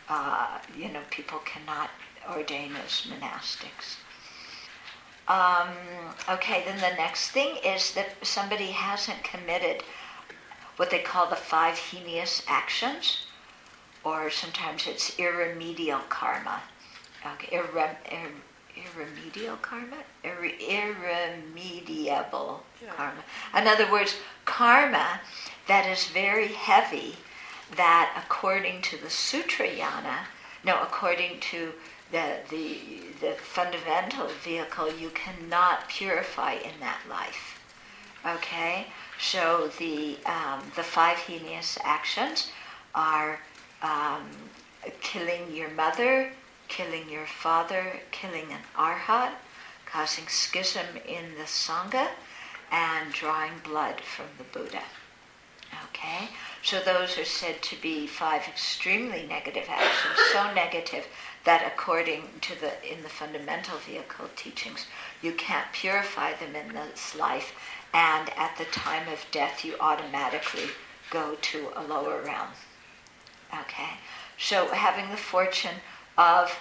uh, 0.10 0.60
you 0.78 0.90
know, 0.90 1.02
people 1.10 1.40
cannot 1.40 1.90
ordain 2.30 2.74
as 2.86 3.08
monastics. 3.08 3.98
Um, 5.28 5.70
okay, 6.30 6.64
then 6.66 6.78
the 6.78 6.96
next 6.98 7.32
thing 7.32 7.58
is 7.64 7.94
that 7.94 8.10
somebody 8.24 8.68
hasn't 8.68 9.24
committed 9.24 9.84
what 10.78 10.90
they 10.90 11.00
call 11.00 11.30
the 11.30 11.36
five 11.36 11.78
heinous 11.78 12.44
actions, 12.48 13.28
or 14.04 14.30
sometimes 14.30 14.88
it's 14.88 15.18
irremedial 15.18 16.02
karma. 16.10 16.62
Okay, 17.26 17.56
irre, 17.56 17.96
ir, 18.12 18.32
irremedial 18.76 19.62
karma? 19.62 19.98
Ir, 20.24 20.52
irremediable 20.60 22.64
yeah. 22.84 22.94
karma. 22.94 23.24
In 23.58 23.68
other 23.68 23.90
words, 23.92 24.16
karma 24.46 25.22
that 25.68 25.88
is 25.88 26.08
very 26.08 26.48
heavy, 26.48 27.16
that 27.78 28.22
according 28.26 28.82
to 28.82 28.98
the 28.98 29.08
Sutrayana, 29.08 30.26
no, 30.66 30.82
according 30.82 31.40
to 31.40 31.74
the, 32.14 32.36
the, 32.52 32.78
the 33.22 33.34
fundamental 33.34 34.28
vehicle 34.44 34.94
you 34.94 35.10
cannot 35.10 35.90
purify 35.90 36.54
in 36.54 36.80
that 36.80 37.02
life. 37.10 37.60
Okay? 38.26 38.86
So 39.20 39.72
the, 39.80 40.18
um, 40.26 40.62
the 40.76 40.84
five 40.84 41.18
heinous 41.18 41.78
actions 41.84 42.52
are 42.94 43.40
um, 43.82 44.30
killing 45.02 45.54
your 45.54 45.72
mother, 45.72 46.32
killing 46.68 47.10
your 47.10 47.26
father, 47.26 48.00
killing 48.12 48.46
an 48.52 48.62
arhat, 48.78 49.32
causing 49.86 50.28
schism 50.28 50.86
in 51.08 51.36
the 51.38 51.46
Sangha, 51.46 52.10
and 52.72 53.12
drawing 53.12 53.54
blood 53.64 54.02
from 54.02 54.26
the 54.38 54.44
Buddha. 54.44 54.84
Okay? 55.90 56.30
So 56.62 56.80
those 56.80 57.18
are 57.18 57.26
said 57.26 57.62
to 57.64 57.76
be 57.82 58.06
five 58.06 58.48
extremely 58.48 59.26
negative 59.28 59.66
actions, 59.68 60.20
so 60.32 60.54
negative 60.54 61.08
that 61.44 61.64
according 61.66 62.24
to 62.42 62.60
the 62.60 62.72
in 62.90 63.04
the 63.04 63.10
fundamental 63.10 63.78
vehicle 63.78 64.30
teachings, 64.36 64.86
you 65.22 65.34
can't 65.34 65.72
purify 65.74 66.34
them 66.34 66.56
in 66.56 66.74
this 66.74 67.16
life, 67.16 67.54
and 67.94 68.30
at 68.38 68.56
the 68.58 68.66
time 68.66 69.08
of 69.12 69.26
death, 69.32 69.66
you 69.66 69.76
automatically 69.80 70.70
go 71.10 71.36
to 71.42 71.68
a 71.76 71.84
lower 71.84 72.22
realm. 72.22 72.50
Okay, 73.62 73.90
so 74.38 74.68
having 74.68 75.10
the 75.12 75.18
fortune 75.18 75.76
of 76.18 76.58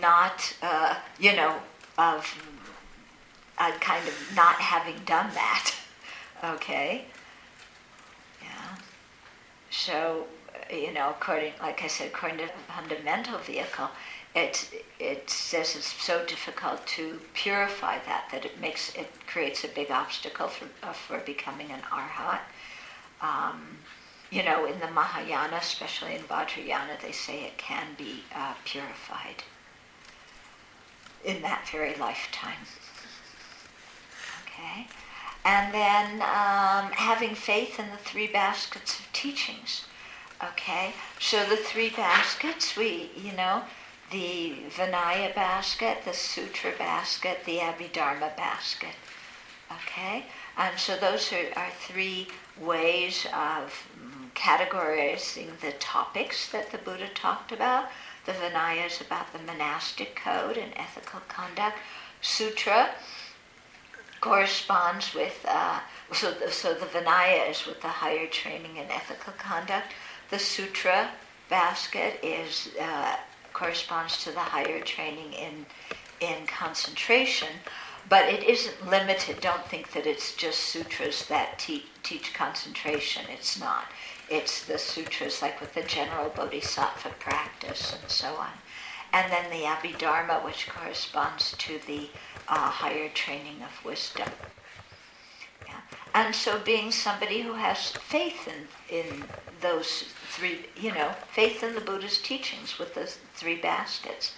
not, 0.00 0.56
uh, 0.62 0.96
you 1.18 1.36
know, 1.36 1.56
of 1.98 2.34
uh, 3.58 3.72
kind 3.80 4.06
of 4.08 4.32
not 4.34 4.56
having 4.56 4.96
done 5.04 5.30
that. 5.34 5.74
Okay. 6.44 7.04
Yeah. 8.42 8.74
So 9.70 10.26
you 10.72 10.92
know, 10.92 11.10
according, 11.10 11.52
like 11.60 11.82
I 11.82 11.86
said, 11.86 12.08
according 12.08 12.38
to 12.38 12.48
fundamental 12.66 13.38
vehicle, 13.38 13.90
it 14.34 14.70
it 14.98 15.28
says 15.28 15.76
it's 15.76 15.92
so 16.02 16.24
difficult 16.24 16.86
to 16.86 17.20
purify 17.34 17.98
that 18.06 18.28
that 18.32 18.44
it 18.44 18.60
makes 18.60 18.94
it 18.94 19.10
creates 19.26 19.64
a 19.64 19.68
big 19.68 19.90
obstacle 19.90 20.48
for 20.48 20.66
uh, 20.82 20.92
for 20.92 21.18
becoming 21.18 21.70
an 21.70 21.80
arhat. 21.90 22.40
Um, 23.20 23.78
you 24.30 24.42
know, 24.42 24.64
in 24.64 24.80
the 24.80 24.90
Mahayana, 24.90 25.56
especially 25.56 26.14
in 26.14 26.22
Vajrayana, 26.22 26.98
they 27.02 27.12
say 27.12 27.44
it 27.44 27.58
can 27.58 27.86
be 27.98 28.22
uh, 28.34 28.54
purified 28.64 29.42
in 31.22 31.42
that 31.42 31.68
very 31.70 31.94
lifetime. 31.96 32.64
Okay, 34.44 34.86
and 35.44 35.74
then 35.74 36.14
um, 36.22 36.90
having 36.92 37.34
faith 37.34 37.78
in 37.78 37.90
the 37.90 37.98
three 37.98 38.28
baskets 38.28 38.98
of 38.98 39.12
teachings. 39.12 39.84
Okay, 40.42 40.94
so 41.20 41.44
the 41.44 41.56
three 41.56 41.90
baskets, 41.90 42.74
we 42.76 43.10
you 43.14 43.32
know 43.32 43.62
the 44.12 44.54
Vinaya 44.76 45.34
basket, 45.34 45.98
the 46.04 46.12
Sutra 46.12 46.72
basket, 46.78 47.38
the 47.44 47.58
Abhidharma 47.58 48.36
basket. 48.36 48.94
Okay? 49.72 50.26
And 50.56 50.78
so 50.78 50.96
those 50.96 51.32
are, 51.32 51.58
are 51.58 51.70
three 51.80 52.28
ways 52.60 53.26
of 53.34 53.88
categorizing 54.34 55.58
the 55.60 55.72
topics 55.72 56.50
that 56.52 56.70
the 56.70 56.78
Buddha 56.78 57.08
talked 57.14 57.52
about. 57.52 57.86
The 58.26 58.32
Vinaya 58.32 58.86
is 58.86 59.00
about 59.00 59.32
the 59.32 59.38
monastic 59.40 60.14
code 60.14 60.56
and 60.56 60.72
ethical 60.76 61.20
conduct. 61.28 61.78
Sutra 62.20 62.90
corresponds 64.20 65.14
with, 65.14 65.44
uh, 65.48 65.80
so, 66.12 66.32
the, 66.32 66.50
so 66.50 66.74
the 66.74 66.86
Vinaya 66.86 67.50
is 67.50 67.66
with 67.66 67.80
the 67.80 67.88
higher 67.88 68.26
training 68.26 68.78
and 68.78 68.90
ethical 68.90 69.32
conduct. 69.38 69.88
The 70.30 70.38
Sutra 70.38 71.10
basket 71.48 72.20
is 72.22 72.68
uh, 72.80 73.16
corresponds 73.52 74.22
to 74.24 74.32
the 74.32 74.40
higher 74.40 74.80
training 74.80 75.32
in 75.32 75.66
in 76.20 76.46
concentration, 76.46 77.48
but 78.08 78.28
it 78.28 78.44
isn't 78.44 78.88
limited. 78.88 79.40
Don't 79.40 79.66
think 79.66 79.92
that 79.92 80.06
it's 80.06 80.36
just 80.36 80.60
sutras 80.60 81.26
that 81.26 81.58
te- 81.58 81.86
teach 82.02 82.32
concentration. 82.32 83.24
It's 83.28 83.58
not. 83.58 83.86
It's 84.30 84.64
the 84.64 84.78
sutras 84.78 85.42
like 85.42 85.60
with 85.60 85.74
the 85.74 85.82
general 85.82 86.30
bodhisattva 86.30 87.10
practice 87.18 87.96
and 88.00 88.10
so 88.10 88.34
on. 88.36 88.50
And 89.12 89.30
then 89.30 89.50
the 89.50 89.66
Abhidharma, 89.66 90.44
which 90.44 90.68
corresponds 90.68 91.54
to 91.58 91.78
the 91.86 92.08
uh, 92.48 92.70
higher 92.70 93.08
training 93.10 93.62
of 93.62 93.84
wisdom. 93.84 94.28
Yeah. 95.66 95.80
And 96.14 96.34
so 96.34 96.58
being 96.60 96.90
somebody 96.92 97.42
who 97.42 97.54
has 97.54 97.90
faith 97.90 98.48
in, 98.48 98.96
in 98.96 99.24
those 99.60 100.04
three, 100.32 100.66
you 100.80 100.92
know, 100.92 101.10
faith 101.30 101.62
in 101.62 101.74
the 101.74 101.80
Buddha's 101.80 102.18
teachings 102.18 102.78
with 102.78 102.94
the 102.94 103.06
three 103.34 103.56
baskets. 103.56 104.32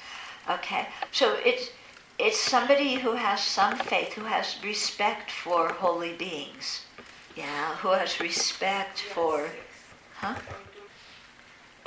Okay, 0.50 0.88
so 1.12 1.38
it's 1.44 1.70
it's 2.18 2.38
somebody 2.38 2.94
who 2.94 3.12
has 3.12 3.40
some 3.40 3.76
faith, 3.76 4.12
who 4.12 4.24
has 4.24 4.56
respect 4.62 5.30
for 5.30 5.72
holy 5.72 6.12
beings, 6.12 6.82
yeah, 7.36 7.76
who 7.76 7.88
has 7.88 8.20
respect 8.20 9.00
for, 9.00 9.48
huh? 10.16 10.34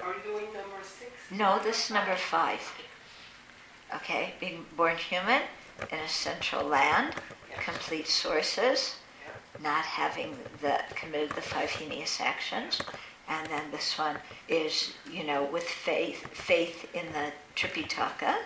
Are 0.04 0.14
you 0.14 0.22
doing 0.24 0.46
number 0.54 0.82
six? 0.84 1.12
No, 1.32 1.60
this 1.64 1.86
is 1.86 1.92
number 1.92 2.16
five. 2.16 2.62
Okay, 3.96 4.34
being 4.40 4.66
born 4.76 4.98
human 4.98 5.42
in 5.92 6.00
a 6.00 6.10
central 6.10 6.66
land, 6.66 7.14
complete 7.60 8.08
sources, 8.08 8.96
not 9.62 9.84
having 9.84 10.38
the 10.62 10.80
committed 10.96 11.32
the 11.32 11.42
five 11.42 11.70
heinous 11.70 12.20
actions, 12.20 12.82
and 13.30 13.48
then 13.50 13.72
this 13.72 13.98
one 13.98 14.18
is, 14.48 14.94
you 15.12 15.24
know, 15.24 15.44
with 15.44 15.64
faith, 15.64 16.28
faith 16.28 16.88
in 16.94 17.06
the 17.14 17.32
Tripitaka, 17.56 18.38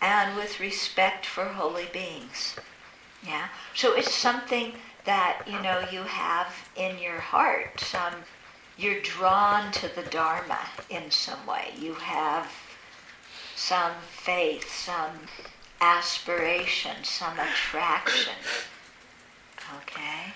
and 0.00 0.36
with 0.36 0.60
respect 0.60 1.24
for 1.24 1.44
holy 1.44 1.86
beings. 1.92 2.56
Yeah. 3.26 3.48
So 3.74 3.94
it's 3.94 4.12
something 4.12 4.72
that 5.04 5.42
you 5.46 5.60
know 5.62 5.84
you 5.90 6.02
have 6.02 6.52
in 6.76 6.98
your 6.98 7.18
heart. 7.18 7.80
Some 7.80 8.12
you're 8.76 9.00
drawn 9.00 9.72
to 9.72 9.88
the 9.94 10.02
Dharma 10.02 10.58
in 10.90 11.10
some 11.10 11.46
way. 11.46 11.72
You 11.78 11.94
have 11.94 12.50
some 13.54 13.92
faith, 14.10 14.70
some 14.70 15.12
aspiration, 15.80 16.96
some 17.02 17.38
attraction. 17.38 18.34
Okay? 19.78 20.34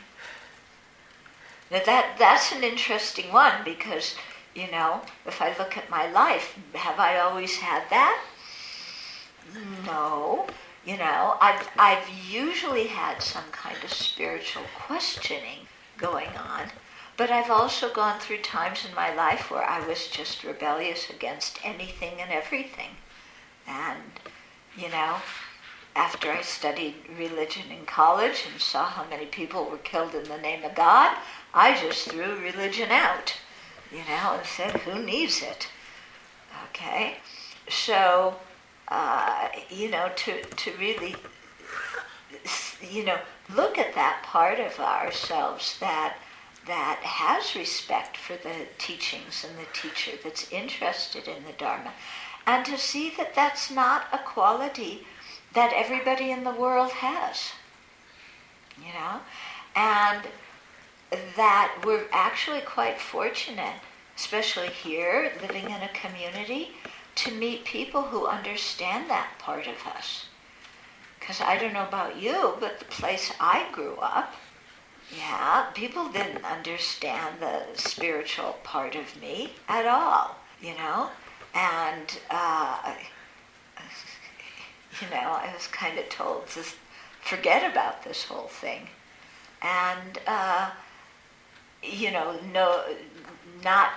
Now 1.71 1.81
that 1.87 2.16
that's 2.18 2.53
an 2.53 2.64
interesting 2.64 3.33
one 3.33 3.64
because, 3.64 4.16
you 4.55 4.71
know, 4.71 5.03
if 5.25 5.41
I 5.41 5.57
look 5.57 5.77
at 5.77 5.89
my 5.89 6.11
life, 6.11 6.59
have 6.75 6.99
I 6.99 7.18
always 7.18 7.57
had 7.59 7.85
that? 7.91 8.21
No. 9.87 10.47
You 10.85 10.97
know, 10.97 11.37
I've 11.41 11.68
I've 11.79 12.09
usually 12.09 12.87
had 12.87 13.23
some 13.23 13.45
kind 13.53 13.77
of 13.85 13.93
spiritual 13.93 14.64
questioning 14.75 15.68
going 15.99 16.31
on, 16.37 16.71
but 17.16 17.31
I've 17.31 17.51
also 17.51 17.93
gone 17.93 18.18
through 18.18 18.39
times 18.39 18.87
in 18.89 18.95
my 18.95 19.14
life 19.14 19.51
where 19.51 19.62
I 19.64 19.87
was 19.87 20.09
just 20.09 20.43
rebellious 20.43 21.11
against 21.11 21.59
anything 21.64 22.14
and 22.21 22.33
everything. 22.33 22.97
And, 23.66 24.01
you 24.75 24.89
know, 24.89 25.16
after 25.95 26.31
I 26.31 26.41
studied 26.41 26.95
religion 27.18 27.71
in 27.71 27.85
college 27.85 28.47
and 28.51 28.61
saw 28.61 28.87
how 28.87 29.05
many 29.09 29.27
people 29.27 29.68
were 29.68 29.79
killed 29.79 30.14
in 30.14 30.25
the 30.25 30.39
name 30.39 30.64
of 30.64 30.75
God, 30.75 31.16
I 31.53 31.80
just 31.80 32.09
threw 32.09 32.36
religion 32.36 32.90
out, 32.90 33.34
you 33.90 33.98
know, 33.98 34.36
and 34.36 34.46
said, 34.46 34.72
who 34.82 35.03
needs 35.03 35.42
it? 35.42 35.68
Okay? 36.68 37.16
So, 37.68 38.36
uh, 38.88 39.48
you 39.68 39.90
know, 39.90 40.11
to, 40.14 40.42
to 40.42 40.72
really, 40.78 41.16
you 42.88 43.05
know, 43.05 43.18
look 43.55 43.78
at 43.78 43.94
that 43.94 44.22
part 44.24 44.61
of 44.61 44.78
ourselves 44.78 45.76
that 45.80 46.16
that 46.66 47.01
has 47.03 47.57
respect 47.57 48.16
for 48.16 48.34
the 48.36 48.66
teachings 48.78 49.44
and 49.48 49.59
the 49.59 49.66
teacher, 49.72 50.16
that's 50.22 50.53
interested 50.53 51.26
in 51.26 51.42
the 51.44 51.53
Dharma, 51.53 51.92
and 52.46 52.64
to 52.66 52.76
see 52.76 53.11
that 53.16 53.34
that's 53.34 53.70
not 53.70 54.05
a 54.12 54.18
quality 54.18 55.07
that 55.55 55.72
everybody 55.74 56.30
in 56.30 56.44
the 56.44 56.53
world 56.53 56.90
has. 56.92 57.53
You 58.78 58.92
know? 58.92 59.20
And 59.74 60.22
that 61.36 61.82
we're 61.84 62.06
actually 62.12 62.61
quite 62.61 62.98
fortunate, 63.00 63.74
especially 64.16 64.68
here, 64.68 65.32
living 65.42 65.64
in 65.64 65.82
a 65.82 65.88
community, 65.88 66.70
to 67.16 67.32
meet 67.32 67.64
people 67.64 68.02
who 68.02 68.26
understand 68.26 69.11
that 69.11 69.30
part 69.38 69.66
of 69.66 69.86
us. 69.86 70.26
Because 71.18 71.40
I 71.40 71.58
don't 71.58 71.72
know 71.72 71.86
about 71.86 72.20
you, 72.20 72.54
but 72.61 72.78
the 72.78 72.84
place 72.86 73.32
I 73.40 73.66
grew 73.72 73.96
up, 73.96 74.34
yeah, 75.16 75.66
people 75.74 76.08
didn't 76.08 76.44
understand 76.44 77.40
the 77.40 77.62
spiritual 77.74 78.56
part 78.62 78.94
of 78.94 79.20
me 79.20 79.52
at 79.68 79.86
all, 79.86 80.36
you 80.62 80.74
know? 80.74 81.11
And, 81.52 82.18
uh, 82.30 82.94
you 85.00 85.11
know, 85.11 85.16
I 85.16 85.52
was 85.52 85.66
kind 85.66 85.98
of 85.98 86.08
told 86.08 86.46
to 86.48 86.62
forget 87.22 87.70
about 87.70 88.04
this 88.04 88.24
whole 88.24 88.48
thing. 88.48 88.88
And, 89.62 90.20
uh, 90.26 90.70
you 91.83 92.11
know, 92.11 92.39
no, 92.53 92.85
not, 93.64 93.91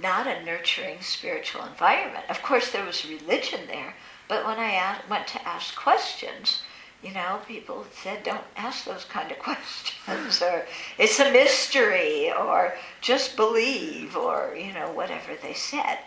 not 0.00 0.26
a 0.26 0.44
nurturing 0.44 1.00
spiritual 1.00 1.64
environment. 1.64 2.24
Of 2.28 2.42
course, 2.42 2.70
there 2.70 2.84
was 2.84 3.08
religion 3.08 3.60
there, 3.66 3.94
but 4.28 4.46
when 4.46 4.58
I 4.58 4.72
asked, 4.72 5.08
went 5.08 5.26
to 5.28 5.48
ask 5.48 5.74
questions, 5.76 6.62
you 7.02 7.12
know, 7.12 7.40
people 7.48 7.84
said, 7.90 8.22
don't 8.22 8.44
ask 8.56 8.84
those 8.84 9.04
kind 9.04 9.30
of 9.30 9.38
questions, 9.40 10.40
or 10.40 10.64
it's 10.98 11.18
a 11.20 11.32
mystery, 11.32 12.32
or 12.32 12.74
just 13.00 13.36
believe, 13.36 14.16
or, 14.16 14.54
you 14.56 14.72
know, 14.72 14.92
whatever 14.92 15.32
they 15.40 15.54
said. 15.54 15.98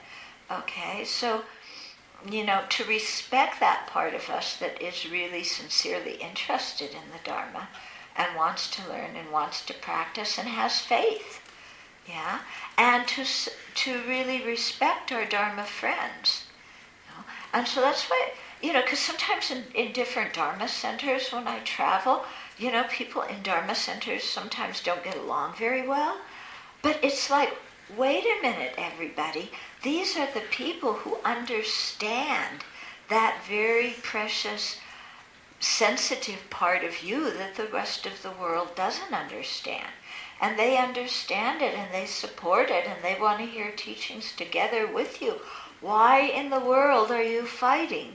Okay, 0.50 1.04
so, 1.04 1.42
you 2.30 2.46
know, 2.46 2.62
to 2.70 2.84
respect 2.86 3.60
that 3.60 3.88
part 3.88 4.14
of 4.14 4.30
us 4.30 4.58
that 4.58 4.82
is 4.82 5.10
really 5.12 5.44
sincerely 5.44 6.14
interested 6.14 6.92
in 6.92 7.12
the 7.12 7.24
Dharma 7.24 7.68
and 8.16 8.36
wants 8.36 8.70
to 8.72 8.90
learn 8.90 9.16
and 9.16 9.32
wants 9.32 9.66
to 9.66 9.74
practice 9.74 10.38
and 10.38 10.48
has 10.48 10.80
faith. 10.80 11.42
Yeah, 12.08 12.42
and 12.78 13.08
to 13.08 13.26
to 13.26 14.02
really 14.08 14.44
respect 14.44 15.12
our 15.12 15.26
Dharma 15.26 15.66
friends, 15.66 16.46
you 17.06 17.18
know? 17.18 17.26
and 17.54 17.68
so 17.68 17.82
that's 17.82 18.10
why 18.10 18.32
you 18.62 18.74
know, 18.74 18.82
because 18.82 19.00
sometimes 19.00 19.52
in, 19.52 19.64
in 19.76 19.92
different 19.92 20.34
Dharma 20.34 20.68
centers 20.68 21.30
when 21.30 21.48
I 21.48 21.60
travel, 21.60 22.24
you 22.58 22.72
know, 22.72 22.84
people 22.90 23.22
in 23.22 23.44
Dharma 23.44 23.76
centers 23.76 24.24
sometimes 24.24 24.82
don't 24.82 25.04
get 25.04 25.18
along 25.18 25.56
very 25.56 25.88
well. 25.88 26.18
But 26.82 27.00
it's 27.04 27.30
like, 27.30 27.54
wait 27.96 28.24
a 28.24 28.42
minute, 28.42 28.74
everybody. 28.78 29.52
These 29.84 30.18
are 30.18 30.28
the 30.34 30.44
people 30.52 30.94
who 30.94 31.18
understand 31.24 32.64
that 33.10 33.38
very 33.48 33.96
precious, 34.02 34.78
sensitive 35.66 36.48
part 36.50 36.84
of 36.84 37.04
you 37.04 37.32
that 37.34 37.56
the 37.56 37.66
rest 37.66 38.06
of 38.06 38.22
the 38.22 38.32
world 38.32 38.76
doesn't 38.76 39.14
understand. 39.14 39.90
And 40.40 40.60
they 40.60 40.78
understand 40.78 41.62
it 41.62 41.74
and 41.74 41.94
they 41.94 42.06
support 42.06 42.70
it 42.70 42.86
and 42.86 43.04
they 43.04 43.20
want 43.20 43.40
to 43.40 43.46
hear 43.46 43.72
teachings 43.72 44.34
together 44.36 44.86
with 44.86 45.22
you. 45.22 45.36
Why 45.82 46.20
in 46.20 46.50
the 46.50 46.60
world 46.60 47.10
are 47.12 47.24
you 47.24 47.46
fighting? 47.46 48.14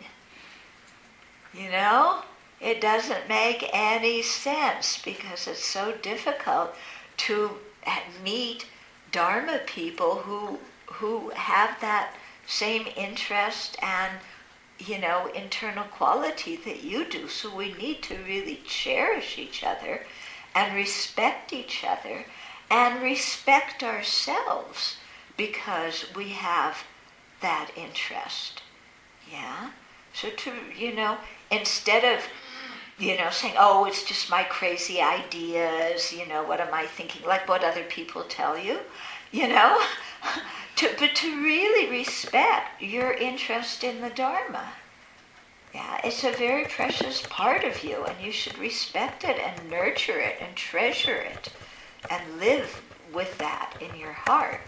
You 1.53 1.71
know? 1.71 2.23
It 2.61 2.81
doesn't 2.81 3.29
make 3.29 3.69
any 3.73 4.23
sense 4.23 5.01
because 5.03 5.47
it's 5.47 5.65
so 5.65 5.93
difficult 6.03 6.75
to 7.19 7.53
meet 8.23 8.67
Dharma 9.11 9.61
people 9.67 10.17
who 10.17 10.59
who 10.87 11.31
have 11.31 11.81
that 11.81 12.15
same 12.47 12.87
interest 12.97 13.77
and 13.83 14.19
you 14.87 14.99
know 14.99 15.31
internal 15.35 15.85
quality 15.85 16.57
that 16.57 16.83
you 16.83 17.05
do. 17.05 17.29
So 17.29 17.55
we 17.55 17.73
need 17.75 18.03
to 18.05 18.17
really 18.17 18.61
cherish 18.67 19.39
each 19.39 19.63
other 19.63 20.07
and 20.55 20.75
respect 20.75 21.53
each 21.53 21.85
other 21.85 22.25
and 22.71 23.03
respect 23.03 23.83
ourselves 23.83 24.97
because 25.37 26.07
we 26.15 26.31
have 26.31 26.85
that 27.41 27.71
interest. 27.77 28.63
Yeah? 29.31 29.71
So 30.13 30.31
to, 30.31 30.53
you 30.77 30.95
know, 30.95 31.17
instead 31.51 32.05
of, 32.05 32.25
you 32.99 33.17
know, 33.17 33.31
saying, 33.31 33.55
oh, 33.59 33.87
it's 33.87 34.05
just 34.05 34.31
my 34.31 34.43
crazy 34.45 35.01
ideas, 35.01 36.13
you 36.13 36.27
know, 36.27 36.43
what 36.43 36.61
am 36.61 36.73
I 36.75 36.87
thinking, 36.87 37.27
like 37.27 37.49
what 37.49 37.65
other 37.65 37.85
people 37.85 38.23
tell 38.25 38.59
you, 38.59 38.79
you 39.33 39.49
know, 39.49 39.81
to, 40.77 40.91
but 40.99 41.15
to 41.17 41.43
really 41.43 41.91
respect 41.91 42.83
your 42.83 43.13
interest 43.13 43.85
in 43.85 44.01
the 44.01 44.11
Dharma. 44.11 44.73
Yeah, 45.75 46.01
it's 46.03 46.25
a 46.25 46.33
very 46.33 46.65
precious 46.65 47.23
part 47.29 47.63
of 47.63 47.85
you, 47.85 48.05
and 48.05 48.17
you 48.21 48.33
should 48.33 48.59
respect 48.59 49.23
it 49.25 49.39
and 49.39 49.71
nurture 49.71 50.19
it 50.19 50.37
and 50.41 50.57
treasure 50.57 51.15
it 51.15 51.53
and 52.11 52.41
live 52.41 52.83
with 53.15 53.39
that 53.39 53.75
in 53.81 53.99
your 53.99 54.13
heart, 54.13 54.61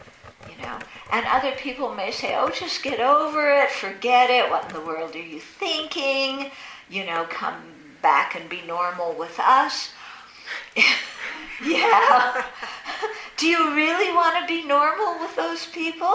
you 0.49 0.63
know. 0.63 0.79
And 1.11 1.27
other 1.27 1.53
people 1.53 1.95
may 1.95 2.13
say, 2.13 2.37
oh, 2.37 2.51
just 2.51 2.83
get 2.83 3.01
over 3.01 3.51
it, 3.51 3.71
forget 3.71 4.31
it, 4.31 4.49
what 4.51 4.69
in 4.69 4.75
the 4.75 4.87
world 4.87 5.17
are 5.17 5.23
you 5.23 5.41
thinking? 5.41 6.51
You 6.89 7.05
know, 7.05 7.27
come 7.29 7.57
back 8.01 8.35
and 8.35 8.49
be 8.49 8.63
normal 8.63 9.13
with 9.13 9.39
us. 9.41 9.91
yeah. 11.65 12.45
Do 13.37 13.47
you 13.47 13.75
really 13.75 14.15
want 14.15 14.39
to 14.39 14.47
be 14.47 14.67
normal 14.67 15.19
with 15.21 15.35
those 15.37 15.67
people? 15.67 16.15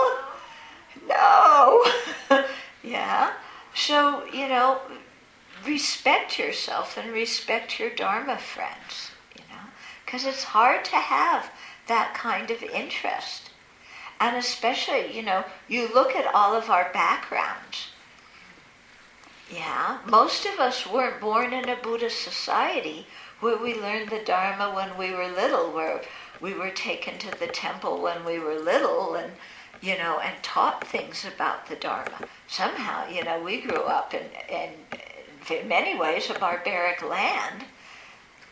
No. 1.08 1.86
yeah. 2.84 3.34
So, 3.74 4.26
you 4.34 4.48
know, 4.48 4.80
respect 5.66 6.40
yourself 6.40 6.98
and 6.98 7.12
respect 7.12 7.80
your 7.80 7.90
Dharma 7.90 8.38
friends, 8.38 9.12
you 9.36 9.44
know, 9.50 9.62
because 10.06 10.26
it's 10.26 10.44
hard 10.44 10.86
to 10.86 10.96
have 10.96 11.52
that 11.88 12.14
kind 12.14 12.50
of 12.52 12.64
interest. 12.64 13.52
And 14.20 14.36
especially, 14.36 15.16
you 15.16 15.22
know, 15.22 15.44
you 15.68 15.94
look 15.94 16.16
at 16.16 16.34
all 16.34 16.56
of 16.56 16.70
our 16.70 16.90
backgrounds. 16.94 17.90
Yeah, 19.52 20.00
most 20.06 20.46
of 20.46 20.60
us 20.60 20.86
weren't 20.88 21.22
born 21.22 21.54
in 21.54 21.70
a 21.70 21.76
Buddhist 21.76 22.22
society 22.22 23.06
where 23.40 23.58
we 23.58 23.76
learned 23.76 24.10
the 24.10 24.24
Dharma 24.24 24.74
when 24.74 24.98
we 24.98 25.14
were 25.14 25.28
little, 25.28 25.72
where 25.72 26.02
we 26.42 26.54
were 26.54 26.72
taken 26.72 27.18
to 27.20 27.32
the 27.40 27.48
temple 27.48 28.02
when 28.02 28.26
we 28.26 28.40
were 28.40 28.60
little 28.60 29.16
and 29.16 29.34
you 29.82 29.98
know, 29.98 30.20
and 30.20 30.42
taught 30.44 30.86
things 30.86 31.26
about 31.26 31.68
the 31.68 31.76
Dharma. 31.76 32.28
Somehow, 32.48 33.08
you 33.10 33.24
know, 33.24 33.42
we 33.42 33.62
grew 33.62 33.84
up 33.84 34.14
in, 34.14 34.26
in, 34.50 34.72
in 35.50 35.68
many 35.68 35.98
ways 35.98 36.30
a 36.30 36.40
barbaric 36.40 37.04
land, 37.04 37.66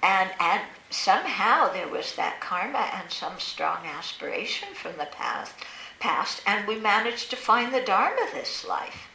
and, 0.04 0.30
and 0.40 0.62
somehow 0.90 1.72
there 1.72 1.88
was 1.88 2.16
that 2.16 2.40
karma 2.40 2.90
and 2.94 3.12
some 3.12 3.40
strong 3.40 3.86
aspiration 3.86 4.70
from 4.76 4.94
the 4.98 5.08
past, 5.12 5.56
past, 6.00 6.42
and 6.46 6.68
we 6.68 6.80
managed 6.80 7.30
to 7.32 7.36
find 7.36 7.74
the 7.74 7.82
Dharma 7.82 8.28
this 8.34 8.66
life. 8.68 9.08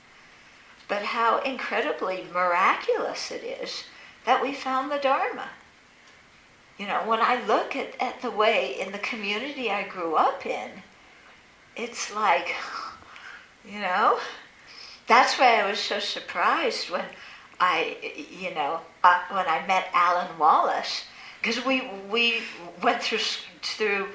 But 0.89 1.03
how 1.03 1.41
incredibly 1.43 2.27
miraculous 2.33 3.31
it 3.31 3.45
is 3.45 3.85
that 4.25 4.43
we 4.43 4.53
found 4.53 4.91
the 4.91 4.99
Dharma. 4.99 5.49
You 6.81 6.87
know, 6.87 7.03
when 7.05 7.21
I 7.21 7.45
look 7.47 7.77
at, 7.77 7.89
at 8.01 8.23
the 8.23 8.31
way 8.31 8.81
in 8.81 8.91
the 8.91 8.99
community 9.01 9.71
I 9.71 9.87
grew 9.87 10.15
up 10.15 10.47
in, 10.47 10.71
it's 11.77 12.11
like, 12.15 12.55
you 13.71 13.81
know, 13.81 14.19
that's 15.07 15.39
why 15.39 15.61
I 15.61 15.69
was 15.69 15.79
so 15.79 15.99
surprised 15.99 16.89
when 16.89 17.05
I, 17.61 17.99
you 18.31 18.55
know, 18.55 18.81
uh, 19.05 19.21
when 19.31 19.45
I 19.47 19.63
met 19.67 19.91
Alan 19.93 20.39
Wallace, 20.39 21.05
because 21.43 21.63
we 21.67 21.87
we 22.11 22.41
went 22.83 23.03
through 23.03 23.19
through 23.61 24.09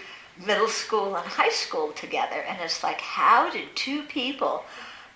middle 0.44 0.68
school 0.68 1.16
and 1.16 1.28
high 1.28 1.50
school 1.50 1.92
together, 1.92 2.42
and 2.50 2.58
it's 2.64 2.82
like, 2.82 3.00
how 3.00 3.52
did 3.52 3.76
two 3.76 4.02
people 4.02 4.64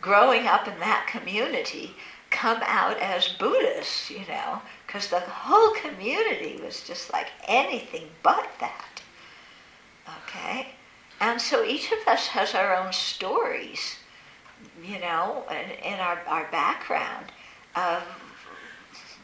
growing 0.01 0.45
up 0.45 0.67
in 0.67 0.77
that 0.81 1.07
community 1.07 1.95
come 2.29 2.59
out 2.61 2.99
as 2.99 3.27
Buddhists? 3.27 4.11
You 4.11 4.27
know, 4.27 4.61
because 4.89 5.09
the 5.09 5.19
whole 5.19 5.71
community 5.75 6.59
was 6.63 6.81
just 6.81 7.13
like 7.13 7.27
anything 7.47 8.07
but 8.23 8.49
that. 8.59 9.03
Okay, 10.23 10.69
and 11.21 11.39
so 11.39 11.63
each 11.63 11.91
of 11.91 12.07
us 12.07 12.25
has 12.25 12.55
our 12.55 12.75
own 12.75 12.91
stories, 12.91 13.97
you 14.83 14.99
know, 14.99 15.43
in, 15.51 15.93
in 15.93 15.99
our, 15.99 16.19
our 16.25 16.47
background 16.51 17.27
of 17.75 18.01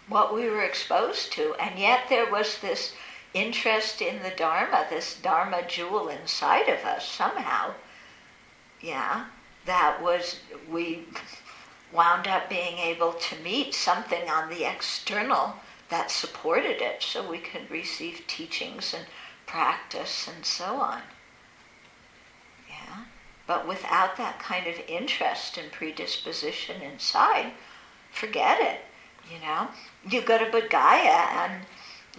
what 0.08 0.36
we 0.36 0.48
were 0.48 0.62
exposed 0.62 1.34
to. 1.34 1.56
And 1.56 1.80
yet 1.80 2.02
there 2.10 2.32
was 2.32 2.60
this 2.60 2.94
interest 3.34 4.04
in 4.04 4.22
the 4.22 4.34
Dharma, 4.38 4.86
this 4.92 5.20
Dharma 5.20 5.64
jewel 5.68 6.10
inside 6.10 6.70
of 6.70 6.86
us 6.86 7.08
somehow. 7.08 7.74
Yeah, 8.82 9.26
that 9.66 10.00
was, 10.00 10.42
we 10.70 11.06
wound 11.92 12.28
up 12.28 12.50
being 12.50 12.78
able 12.78 13.14
to 13.14 13.36
meet 13.44 13.74
something 13.74 14.30
on 14.30 14.50
the 14.50 14.70
external 14.70 15.56
that 15.90 16.12
supported 16.12 16.82
it 16.82 17.02
so 17.02 17.30
we 17.30 17.38
could 17.38 17.70
receive 17.70 18.24
teachings 18.28 18.94
and 18.94 19.06
practice 19.46 20.28
and 20.28 20.46
so 20.46 20.76
on. 20.76 21.02
Yeah, 22.68 23.06
but 23.48 23.68
without 23.68 24.18
that 24.18 24.40
kind 24.40 24.68
of 24.68 24.76
interest 24.88 25.58
and 25.58 25.72
predisposition 25.72 26.82
inside, 26.82 27.52
forget 28.12 28.60
it. 28.60 28.82
You 29.32 29.40
know, 29.46 29.70
you 30.10 30.22
go 30.22 30.38
to 30.38 30.46
Bodh 30.46 30.74
and, 30.74 31.66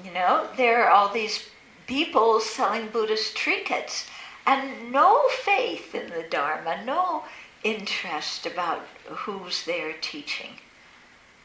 you 0.04 0.12
know, 0.12 0.48
there 0.56 0.84
are 0.84 0.90
all 0.90 1.12
these 1.12 1.48
people 1.86 2.40
selling 2.40 2.88
Buddhist 2.88 3.36
trinkets 3.36 4.08
and 4.46 4.92
no 4.92 5.28
faith 5.28 5.94
in 5.94 6.10
the 6.10 6.24
Dharma, 6.28 6.82
no 6.84 7.24
interest 7.66 8.46
about 8.46 8.82
who's 9.08 9.64
there 9.64 9.94
teaching. 10.00 10.60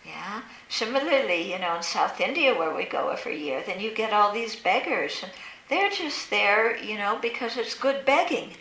Yeah. 0.05 0.41
Similarly, 0.69 1.51
you 1.51 1.59
know, 1.59 1.77
in 1.77 1.83
South 1.83 2.21
India 2.21 2.53
where 2.53 2.75
we 2.75 2.85
go 2.85 3.09
every 3.09 3.41
year, 3.41 3.63
then 3.65 3.79
you 3.79 3.91
get 3.93 4.13
all 4.13 4.31
these 4.31 4.55
beggars 4.55 5.21
and 5.23 5.31
they're 5.69 5.89
just 5.89 6.29
there, 6.29 6.77
you 6.77 6.97
know, 6.97 7.17
because 7.21 7.57
it's 7.57 7.73
good 7.73 8.05
begging. 8.05 8.51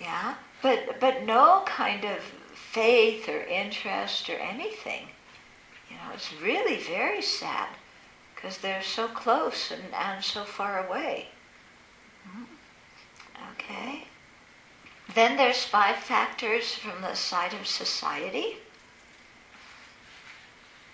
Yeah. 0.00 0.34
But 0.62 1.00
but 1.00 1.24
no 1.24 1.62
kind 1.66 2.04
of 2.04 2.18
faith 2.54 3.28
or 3.28 3.42
interest 3.44 4.28
or 4.28 4.36
anything. 4.36 5.08
You 5.90 5.96
know, 5.96 6.14
it's 6.14 6.32
really 6.42 6.78
very 6.78 7.22
sad 7.22 7.68
because 8.34 8.58
they're 8.58 8.82
so 8.82 9.08
close 9.08 9.70
and, 9.70 9.94
and 9.94 10.22
so 10.22 10.44
far 10.44 10.86
away. 10.86 11.28
Hmm. 12.26 12.44
Okay. 13.52 14.04
Then 15.12 15.36
there's 15.36 15.64
five 15.64 15.96
factors 15.96 16.74
from 16.74 17.02
the 17.02 17.14
side 17.14 17.52
of 17.52 17.66
society. 17.66 18.56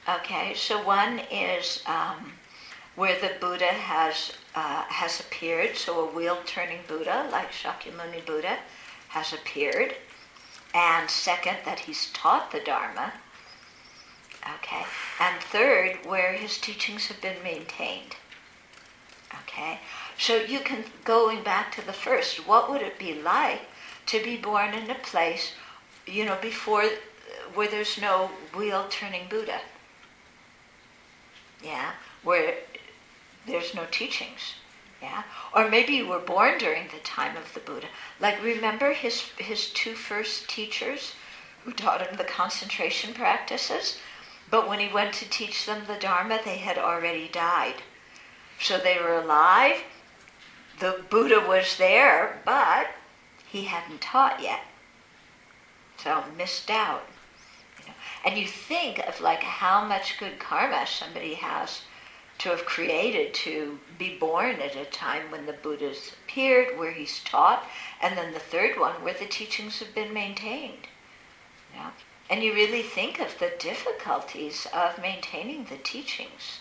Okay, 0.08 0.54
so 0.54 0.82
one 0.84 1.20
is 1.30 1.82
um, 1.86 2.32
where 2.96 3.18
the 3.20 3.32
Buddha 3.40 3.66
has 3.66 4.32
uh, 4.54 4.82
has 4.88 5.20
appeared. 5.20 5.76
So 5.76 6.08
a 6.08 6.12
wheel 6.12 6.38
turning 6.44 6.80
Buddha, 6.88 7.28
like 7.30 7.52
Shakyamuni 7.52 8.26
Buddha, 8.26 8.58
has 9.08 9.32
appeared. 9.32 9.94
And 10.74 11.08
second, 11.08 11.58
that 11.64 11.80
he's 11.80 12.10
taught 12.12 12.50
the 12.50 12.60
Dharma. 12.60 13.12
Okay, 14.56 14.84
and 15.20 15.40
third, 15.40 15.98
where 16.04 16.32
his 16.32 16.58
teachings 16.58 17.06
have 17.06 17.20
been 17.20 17.42
maintained. 17.42 18.16
Okay, 19.42 19.78
so 20.18 20.36
you 20.36 20.60
can 20.60 20.84
going 21.04 21.42
back 21.42 21.74
to 21.76 21.86
the 21.86 21.92
first. 21.92 22.48
What 22.48 22.70
would 22.70 22.82
it 22.82 22.98
be 22.98 23.14
like 23.14 23.60
to 24.10 24.22
be 24.22 24.36
born 24.36 24.74
in 24.74 24.90
a 24.90 24.94
place, 24.94 25.52
you 26.06 26.24
know, 26.24 26.38
before 26.40 26.84
where 27.54 27.68
there's 27.68 28.00
no 28.00 28.30
wheel 28.54 28.86
turning 28.88 29.28
Buddha? 29.28 29.60
yeah, 31.62 31.92
where 32.22 32.54
there's 33.46 33.74
no 33.74 33.84
teachings, 33.90 34.54
yeah, 35.02 35.22
or 35.54 35.68
maybe 35.68 35.94
you 35.94 36.08
were 36.08 36.18
born 36.18 36.58
during 36.58 36.88
the 36.88 37.02
time 37.02 37.36
of 37.36 37.52
the 37.54 37.60
Buddha. 37.60 37.88
Like 38.20 38.42
remember 38.42 38.92
his 38.92 39.22
his 39.38 39.70
two 39.70 39.94
first 39.94 40.48
teachers 40.48 41.14
who 41.64 41.72
taught 41.72 42.06
him 42.06 42.16
the 42.16 42.24
concentration 42.24 43.12
practices, 43.14 43.98
but 44.50 44.68
when 44.68 44.80
he 44.80 44.92
went 44.92 45.14
to 45.14 45.28
teach 45.28 45.66
them 45.66 45.82
the 45.86 45.96
Dharma, 45.96 46.40
they 46.44 46.56
had 46.56 46.78
already 46.78 47.28
died. 47.28 47.82
So 48.58 48.78
they 48.78 48.98
were 48.98 49.14
alive. 49.14 49.82
The 50.80 51.02
Buddha 51.10 51.44
was 51.46 51.76
there, 51.76 52.40
but 52.44 52.88
he 53.50 53.64
hadn't 53.64 54.00
taught 54.00 54.42
yet. 54.42 54.60
So 55.96 56.24
missed 56.36 56.70
out. 56.70 57.02
You 57.80 57.88
know. 57.88 57.94
And 58.24 58.38
you 58.38 58.46
think 58.46 58.98
of 59.00 59.20
like 59.20 59.42
how 59.42 59.84
much 59.84 60.18
good 60.18 60.38
karma 60.38 60.86
somebody 60.86 61.34
has 61.34 61.82
to 62.38 62.48
have 62.48 62.64
created 62.64 63.34
to 63.34 63.78
be 63.98 64.16
born 64.16 64.56
at 64.60 64.74
a 64.74 64.86
time 64.86 65.30
when 65.30 65.44
the 65.44 65.52
Buddha's 65.52 66.12
appeared, 66.24 66.78
where 66.78 66.92
he's 66.92 67.22
taught, 67.22 67.66
and 68.00 68.16
then 68.16 68.32
the 68.32 68.38
third 68.38 68.80
one 68.80 68.94
where 69.04 69.14
the 69.14 69.26
teachings 69.26 69.78
have 69.80 69.94
been 69.94 70.14
maintained. 70.14 70.88
Yeah? 71.74 71.90
And 72.30 72.42
you 72.42 72.54
really 72.54 72.82
think 72.82 73.20
of 73.20 73.38
the 73.38 73.52
difficulties 73.58 74.66
of 74.72 75.02
maintaining 75.02 75.64
the 75.64 75.76
teachings. 75.76 76.60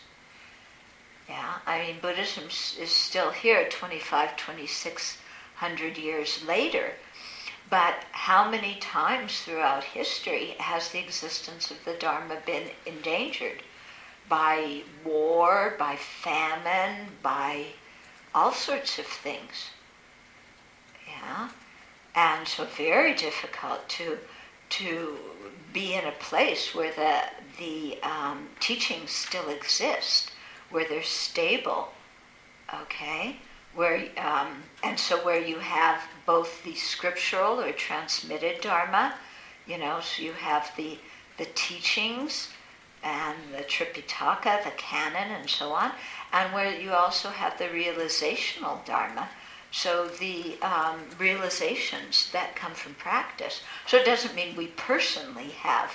Yeah, 1.30 1.60
I 1.66 1.84
mean, 1.84 1.96
Buddhism 2.02 2.46
is 2.48 2.90
still 2.90 3.30
here 3.30 3.70
25, 3.70 4.36
2600 5.60 5.97
years 5.97 6.43
later 6.45 6.93
but 7.70 8.05
how 8.12 8.49
many 8.49 8.76
times 8.76 9.41
throughout 9.41 9.84
history 9.84 10.55
has 10.60 10.89
the 10.89 10.99
existence 10.99 11.70
of 11.70 11.84
the 11.86 11.93
Dharma 11.93 12.38
been 12.45 12.70
endangered? 12.86 13.62
By 14.28 14.82
war, 15.05 15.76
by 15.78 15.95
famine, 15.95 17.10
by 17.22 17.68
all 18.34 18.51
sorts 18.51 18.97
of 18.97 19.05
things. 19.05 19.70
Yeah? 21.07 21.49
And 22.16 22.47
so 22.47 22.66
very 22.66 23.14
difficult 23.14 23.88
to, 23.89 24.18
to 24.70 25.18
be 25.72 25.93
in 25.93 26.05
a 26.05 26.12
place 26.14 26.74
where 26.74 26.91
the, 26.93 27.22
the 27.60 28.01
um, 28.01 28.49
teachings 28.60 29.12
still 29.12 29.49
exist, 29.49 30.32
where 30.72 30.88
they're 30.88 31.03
stable. 31.03 31.89
Okay? 32.82 33.38
Where 33.76 34.07
um, 34.17 34.63
and 34.84 34.99
so 34.99 35.24
where 35.26 35.41
you 35.41 35.59
have 35.59 36.01
both 36.26 36.63
the 36.63 36.76
scriptural 36.76 37.59
or 37.59 37.72
transmitted 37.72 38.61
dharma, 38.61 39.13
you 39.67 39.78
know, 39.78 39.99
so 40.01 40.24
you 40.24 40.34
have 40.34 40.72
the 40.76 40.97
the 41.38 41.45
teachings 41.55 42.49
and 43.03 43.38
the 43.55 43.63
Tripitaka, 43.63 44.63
the 44.63 44.72
canon, 44.72 45.32
and 45.32 45.49
so 45.49 45.72
on, 45.72 45.91
and 46.34 46.53
where 46.53 46.78
you 46.78 46.91
also 46.91 47.30
have 47.30 47.57
the 47.57 47.65
realizational 47.65 48.84
dharma. 48.86 49.30
So 49.72 50.07
the 50.07 50.57
um, 50.61 50.99
realizations 51.20 52.30
that 52.32 52.55
come 52.55 52.74
from 52.74 52.95
practice. 52.95 53.61
So 53.86 53.97
it 53.97 54.05
doesn't 54.05 54.36
mean 54.36 54.55
we 54.55 54.67
personally 54.67 55.49
have 55.49 55.91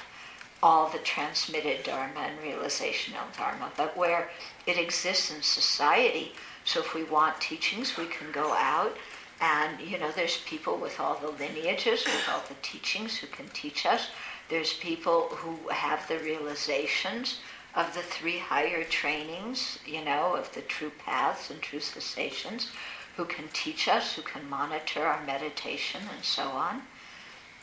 all 0.62 0.88
the 0.88 0.98
transmitted 0.98 1.82
dharma 1.82 2.20
and 2.20 2.38
realizational 2.38 3.36
dharma, 3.36 3.70
but 3.76 3.96
where 3.96 4.30
it 4.66 4.78
exists 4.78 5.34
in 5.34 5.42
society 5.42 6.32
so 6.64 6.80
if 6.80 6.94
we 6.94 7.04
want 7.04 7.40
teachings, 7.40 7.96
we 7.96 8.06
can 8.06 8.30
go 8.32 8.52
out 8.54 8.96
and, 9.40 9.80
you 9.80 9.98
know, 9.98 10.10
there's 10.12 10.38
people 10.46 10.76
with 10.78 10.98
all 10.98 11.16
the 11.16 11.30
lineages, 11.30 12.04
with 12.04 12.28
all 12.30 12.42
the 12.48 12.56
teachings 12.62 13.16
who 13.16 13.26
can 13.26 13.48
teach 13.48 13.84
us. 13.84 14.08
There's 14.48 14.74
people 14.74 15.28
who 15.30 15.68
have 15.68 16.06
the 16.08 16.18
realizations 16.18 17.40
of 17.74 17.92
the 17.94 18.02
three 18.02 18.38
higher 18.38 18.84
trainings, 18.84 19.78
you 19.84 20.04
know, 20.04 20.36
of 20.36 20.52
the 20.54 20.62
true 20.62 20.92
paths 21.04 21.50
and 21.50 21.60
true 21.60 21.80
cessations, 21.80 22.70
who 23.16 23.24
can 23.24 23.48
teach 23.52 23.88
us, 23.88 24.14
who 24.14 24.22
can 24.22 24.48
monitor 24.48 25.04
our 25.04 25.24
meditation 25.24 26.00
and 26.14 26.24
so 26.24 26.42
on. 26.44 26.82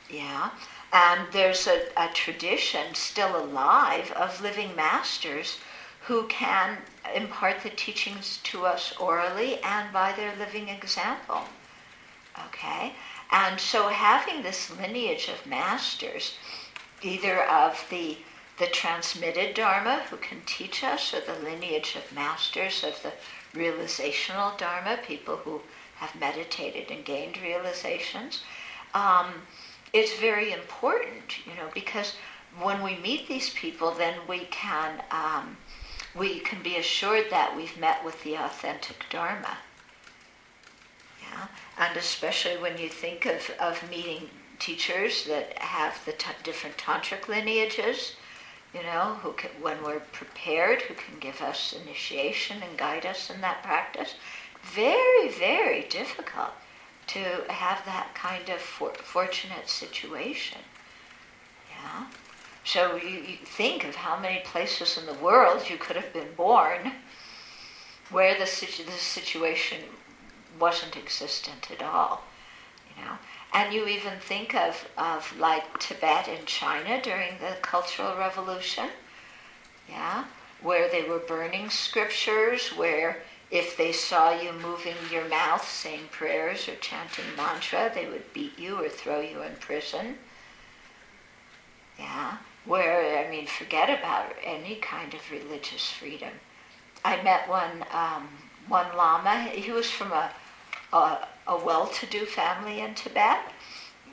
Yeah. 0.10 0.52
And 0.94 1.28
there's 1.32 1.68
a, 1.68 1.88
a 1.96 2.10
tradition 2.14 2.94
still 2.94 3.42
alive 3.42 4.12
of 4.12 4.42
living 4.42 4.76
masters 4.76 5.58
who 6.02 6.28
can 6.28 6.78
impart 7.16 7.62
the 7.64 7.70
teachings 7.70 8.40
to 8.44 8.66
us 8.66 8.94
orally 9.00 9.60
and 9.64 9.92
by 9.92 10.14
their 10.14 10.36
living 10.36 10.70
example. 10.70 11.42
Okay? 12.48 12.94
And 13.32 13.60
so 13.60 13.88
having 13.88 14.44
this 14.44 14.76
lineage 14.78 15.30
of 15.30 15.46
masters, 15.46 16.36
either 17.02 17.44
of 17.44 17.86
the 17.90 18.18
the 18.60 18.68
transmitted 18.68 19.56
Dharma 19.56 20.04
who 20.12 20.18
can 20.18 20.42
teach 20.46 20.84
us, 20.84 21.16
or 21.16 21.22
the 21.22 21.40
lineage 21.44 21.96
of 21.96 22.14
masters 22.14 22.84
of 22.84 23.02
the 23.02 23.12
realizational 23.58 24.56
Dharma, 24.56 25.00
people 25.04 25.38
who 25.38 25.62
have 25.96 26.14
meditated 26.20 26.92
and 26.92 27.04
gained 27.04 27.42
realizations, 27.42 28.44
um, 28.94 29.34
it's 29.94 30.20
very 30.20 30.52
important, 30.52 31.46
you 31.48 31.56
know, 31.56 31.70
because 31.74 32.14
when 32.60 32.84
we 32.84 32.98
meet 32.98 33.28
these 33.28 33.50
people, 33.52 33.92
then 33.92 34.16
we 34.28 34.46
can 34.52 35.02
um, 35.10 35.58
we 36.16 36.40
can 36.40 36.62
be 36.62 36.76
assured 36.76 37.26
that 37.30 37.56
we've 37.56 37.78
met 37.78 38.04
with 38.04 38.24
the 38.24 38.36
authentic 38.36 39.06
Dharma. 39.10 39.58
Yeah, 41.22 41.48
and 41.78 41.98
especially 41.98 42.58
when 42.58 42.78
you 42.78 42.90
think 42.90 43.26
of, 43.26 43.52
of 43.60 43.90
meeting 43.90 44.30
teachers 44.60 45.26
that 45.26 45.58
have 45.58 46.04
the 46.06 46.12
t- 46.12 46.30
different 46.44 46.78
tantric 46.78 47.28
lineages, 47.28 48.16
you 48.74 48.84
know, 48.84 49.18
who 49.22 49.34
can, 49.34 49.50
when 49.62 49.84
we're 49.84 50.00
prepared, 50.00 50.82
who 50.84 50.94
can 50.94 51.20
give 51.20 51.42
us 51.42 51.74
initiation 51.74 52.62
and 52.62 52.78
guide 52.78 53.06
us 53.06 53.30
in 53.30 53.42
that 53.42 53.64
practice. 53.64 54.16
Very, 54.62 55.30
very 55.30 55.84
difficult 55.84 56.52
to 57.08 57.20
have 57.50 57.84
that 57.86 58.14
kind 58.14 58.48
of 58.50 58.62
for, 58.62 58.94
fortunate 58.94 59.68
situation. 59.68 60.60
Yeah. 61.70 62.06
So 62.64 62.96
you, 62.96 63.10
you 63.10 63.38
think 63.44 63.84
of 63.84 63.96
how 63.96 64.20
many 64.20 64.42
places 64.42 64.98
in 64.98 65.06
the 65.06 65.22
world 65.24 65.70
you 65.70 65.78
could 65.78 65.96
have 65.96 66.14
been 66.14 66.34
born 66.38 66.94
where 68.12 68.38
the, 68.38 68.46
situ- 68.46 68.84
situation 68.92 69.80
wasn't 70.60 70.98
existent 70.98 71.70
at 71.72 71.82
all, 71.82 72.24
you 72.96 73.04
know. 73.04 73.14
And 73.54 73.74
you 73.74 73.88
even 73.88 74.14
think 74.20 74.56
of, 74.56 74.88
of 74.98 75.38
like 75.38 75.80
Tibet 75.80 76.28
and 76.28 76.46
China 76.46 77.02
during 77.02 77.34
the 77.40 77.56
Cultural 77.62 78.16
Revolution, 78.18 78.90
yeah, 79.90 80.26
where 80.62 80.90
they 80.90 81.04
were 81.04 81.20
burning 81.20 81.70
scriptures, 81.70 82.70
where 82.70 83.24
if 83.50 83.76
they 83.76 83.92
saw 83.92 84.32
you 84.32 84.54
moving 84.54 84.96
your 85.12 85.28
mouth, 85.28 85.68
saying 85.68 86.04
prayers 86.12 86.70
or 86.70 86.76
chanting 86.76 87.26
mantra, 87.36 87.92
they 87.94 88.06
would 88.06 88.32
beat 88.34 88.58
you 88.58 88.76
or 88.82 88.88
throw 88.88 89.20
you 89.20 89.42
in 89.42 89.56
prison. 89.56 90.16
Yeah, 92.00 92.38
where, 92.66 93.26
I 93.26 93.30
mean, 93.30 93.48
forget 93.48 93.90
about 93.90 94.34
any 94.44 94.76
kind 94.76 95.14
of 95.14 95.32
religious 95.32 95.90
freedom. 95.92 96.34
I 97.04 97.22
met 97.24 97.50
one, 97.50 97.86
um, 97.92 98.28
one 98.68 98.96
Lama, 98.96 99.50
he 99.52 99.72
was 99.72 99.90
from 99.90 100.12
a, 100.12 100.32
a, 100.94 101.28
a 101.48 101.58
well-to-do 101.58 102.26
family 102.26 102.80
in 102.80 102.94
Tibet. 102.94 103.40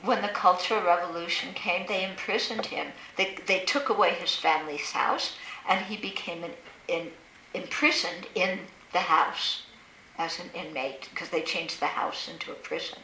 When 0.01 0.21
the 0.21 0.29
Cultural 0.29 0.81
Revolution 0.81 1.53
came, 1.53 1.85
they 1.87 2.03
imprisoned 2.03 2.67
him. 2.67 2.87
They, 3.17 3.37
they 3.45 3.59
took 3.59 3.89
away 3.89 4.11
his 4.11 4.35
family's 4.35 4.91
house, 4.91 5.35
and 5.67 5.85
he 5.85 5.97
became 5.97 6.43
an, 6.43 7.11
imprisoned 7.53 8.27
in 8.33 8.59
the 8.93 8.99
house 8.99 9.63
as 10.17 10.39
an 10.39 10.49
inmate 10.53 11.07
because 11.11 11.29
they 11.29 11.41
changed 11.41 11.79
the 11.79 11.87
house 11.87 12.29
into 12.31 12.51
a 12.51 12.55
prison. 12.55 12.99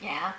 Yeah. 0.00 0.32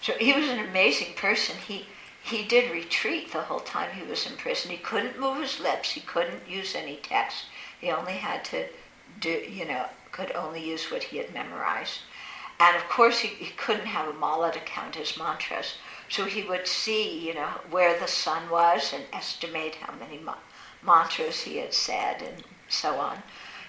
So 0.00 0.12
he 0.12 0.32
was 0.32 0.48
an 0.48 0.60
amazing 0.60 1.14
person. 1.16 1.56
He 1.66 1.86
he 2.22 2.44
did 2.44 2.70
retreat 2.70 3.32
the 3.32 3.42
whole 3.42 3.60
time 3.60 3.90
he 3.92 4.06
was 4.06 4.26
in 4.26 4.36
prison. 4.36 4.70
He 4.70 4.76
couldn't 4.76 5.18
move 5.18 5.40
his 5.40 5.60
lips. 5.60 5.92
He 5.92 6.00
couldn't 6.00 6.48
use 6.48 6.74
any 6.74 6.96
text. 6.96 7.46
He 7.80 7.90
only 7.90 8.14
had 8.14 8.44
to 8.46 8.66
do, 9.18 9.30
you 9.30 9.64
know, 9.64 9.86
could 10.12 10.32
only 10.32 10.64
use 10.68 10.90
what 10.90 11.04
he 11.04 11.16
had 11.16 11.32
memorized. 11.32 12.00
And 12.58 12.76
of 12.76 12.88
course, 12.88 13.20
he, 13.20 13.28
he 13.28 13.52
couldn't 13.52 13.86
have 13.86 14.08
a 14.08 14.12
mala 14.12 14.52
to 14.52 14.60
count 14.60 14.96
his 14.96 15.16
mantras. 15.16 15.74
So 16.08 16.26
he 16.26 16.42
would 16.42 16.66
see, 16.66 17.26
you 17.26 17.34
know, 17.34 17.48
where 17.70 17.98
the 17.98 18.06
sun 18.06 18.50
was 18.50 18.92
and 18.92 19.04
estimate 19.12 19.76
how 19.76 19.94
many 19.94 20.18
ma- 20.18 20.36
mantras 20.84 21.42
he 21.42 21.56
had 21.56 21.72
said 21.72 22.20
and 22.20 22.44
so 22.68 22.96
on. 22.96 23.22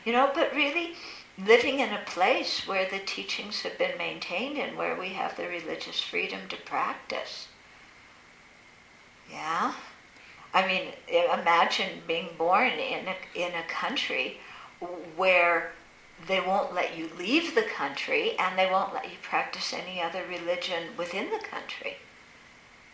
You 0.03 0.13
know, 0.13 0.31
but 0.33 0.53
really 0.53 0.95
living 1.37 1.79
in 1.79 1.93
a 1.93 2.03
place 2.05 2.67
where 2.67 2.89
the 2.89 2.99
teachings 2.99 3.61
have 3.61 3.77
been 3.77 3.97
maintained 3.97 4.57
and 4.57 4.77
where 4.77 4.99
we 4.99 5.09
have 5.09 5.37
the 5.37 5.47
religious 5.47 6.01
freedom 6.01 6.41
to 6.49 6.57
practice. 6.57 7.47
Yeah? 9.32 9.73
I 10.53 10.67
mean, 10.67 10.93
imagine 11.07 12.01
being 12.07 12.29
born 12.38 12.71
in 12.71 13.07
a, 13.07 13.15
in 13.36 13.53
a 13.53 13.63
country 13.69 14.38
where 15.15 15.71
they 16.27 16.39
won't 16.39 16.73
let 16.73 16.97
you 16.97 17.09
leave 17.17 17.55
the 17.55 17.63
country 17.63 18.38
and 18.38 18.57
they 18.57 18.69
won't 18.69 18.93
let 18.93 19.05
you 19.05 19.17
practice 19.21 19.73
any 19.73 20.01
other 20.01 20.23
religion 20.29 20.89
within 20.97 21.29
the 21.29 21.39
country. 21.39 21.97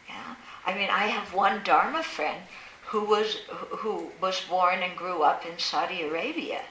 Yeah? 0.07 0.35
I 0.65 0.73
mean, 0.75 0.89
I 0.89 1.07
have 1.07 1.33
one 1.33 1.61
Dharma 1.63 2.03
friend 2.03 2.41
who 2.85 3.03
was, 3.03 3.38
who 3.49 4.11
was 4.21 4.41
born 4.41 4.81
and 4.81 4.95
grew 4.95 5.23
up 5.23 5.45
in 5.45 5.57
Saudi 5.57 6.03
Arabia. 6.03 6.61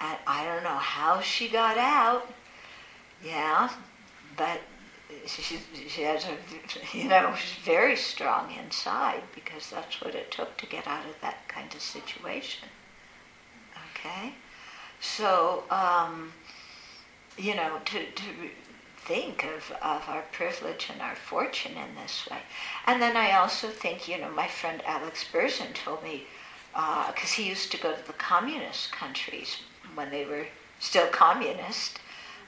And 0.00 0.16
I 0.26 0.44
don't 0.44 0.62
know 0.62 0.78
how 0.78 1.20
she 1.20 1.48
got 1.48 1.78
out. 1.78 2.26
Yeah, 3.24 3.70
but 4.36 4.60
she, 5.26 5.58
she 5.88 6.02
has 6.02 6.24
a, 6.24 6.36
you 6.96 7.08
know, 7.08 7.34
she's 7.36 7.64
very 7.64 7.96
strong 7.96 8.52
inside 8.52 9.22
because 9.34 9.70
that's 9.70 10.00
what 10.00 10.14
it 10.14 10.30
took 10.30 10.56
to 10.58 10.66
get 10.66 10.86
out 10.86 11.04
of 11.06 11.20
that 11.20 11.46
kind 11.48 11.72
of 11.74 11.80
situation. 11.80 12.68
Okay? 13.92 14.34
So, 15.00 15.64
um, 15.70 16.32
you 17.36 17.54
know, 17.54 17.78
to, 17.84 17.98
to 17.98 18.24
think 18.96 19.44
of, 19.44 19.70
of 19.82 20.08
our 20.08 20.24
privilege 20.32 20.88
and 20.92 21.00
our 21.00 21.14
fortune 21.14 21.72
in 21.72 21.94
this 22.02 22.26
way. 22.30 22.38
And 22.86 23.00
then 23.00 23.16
I 23.16 23.32
also 23.32 23.68
think, 23.68 24.08
you 24.08 24.18
know, 24.18 24.30
my 24.30 24.48
friend 24.48 24.82
Alex 24.86 25.24
Berzin 25.32 25.74
told 25.74 26.02
me, 26.02 26.24
because 26.72 27.30
uh, 27.30 27.36
he 27.36 27.48
used 27.48 27.70
to 27.72 27.78
go 27.78 27.94
to 27.94 28.06
the 28.06 28.12
communist 28.14 28.92
countries 28.92 29.58
when 29.94 30.10
they 30.10 30.24
were 30.24 30.46
still 30.78 31.06
communist 31.06 32.00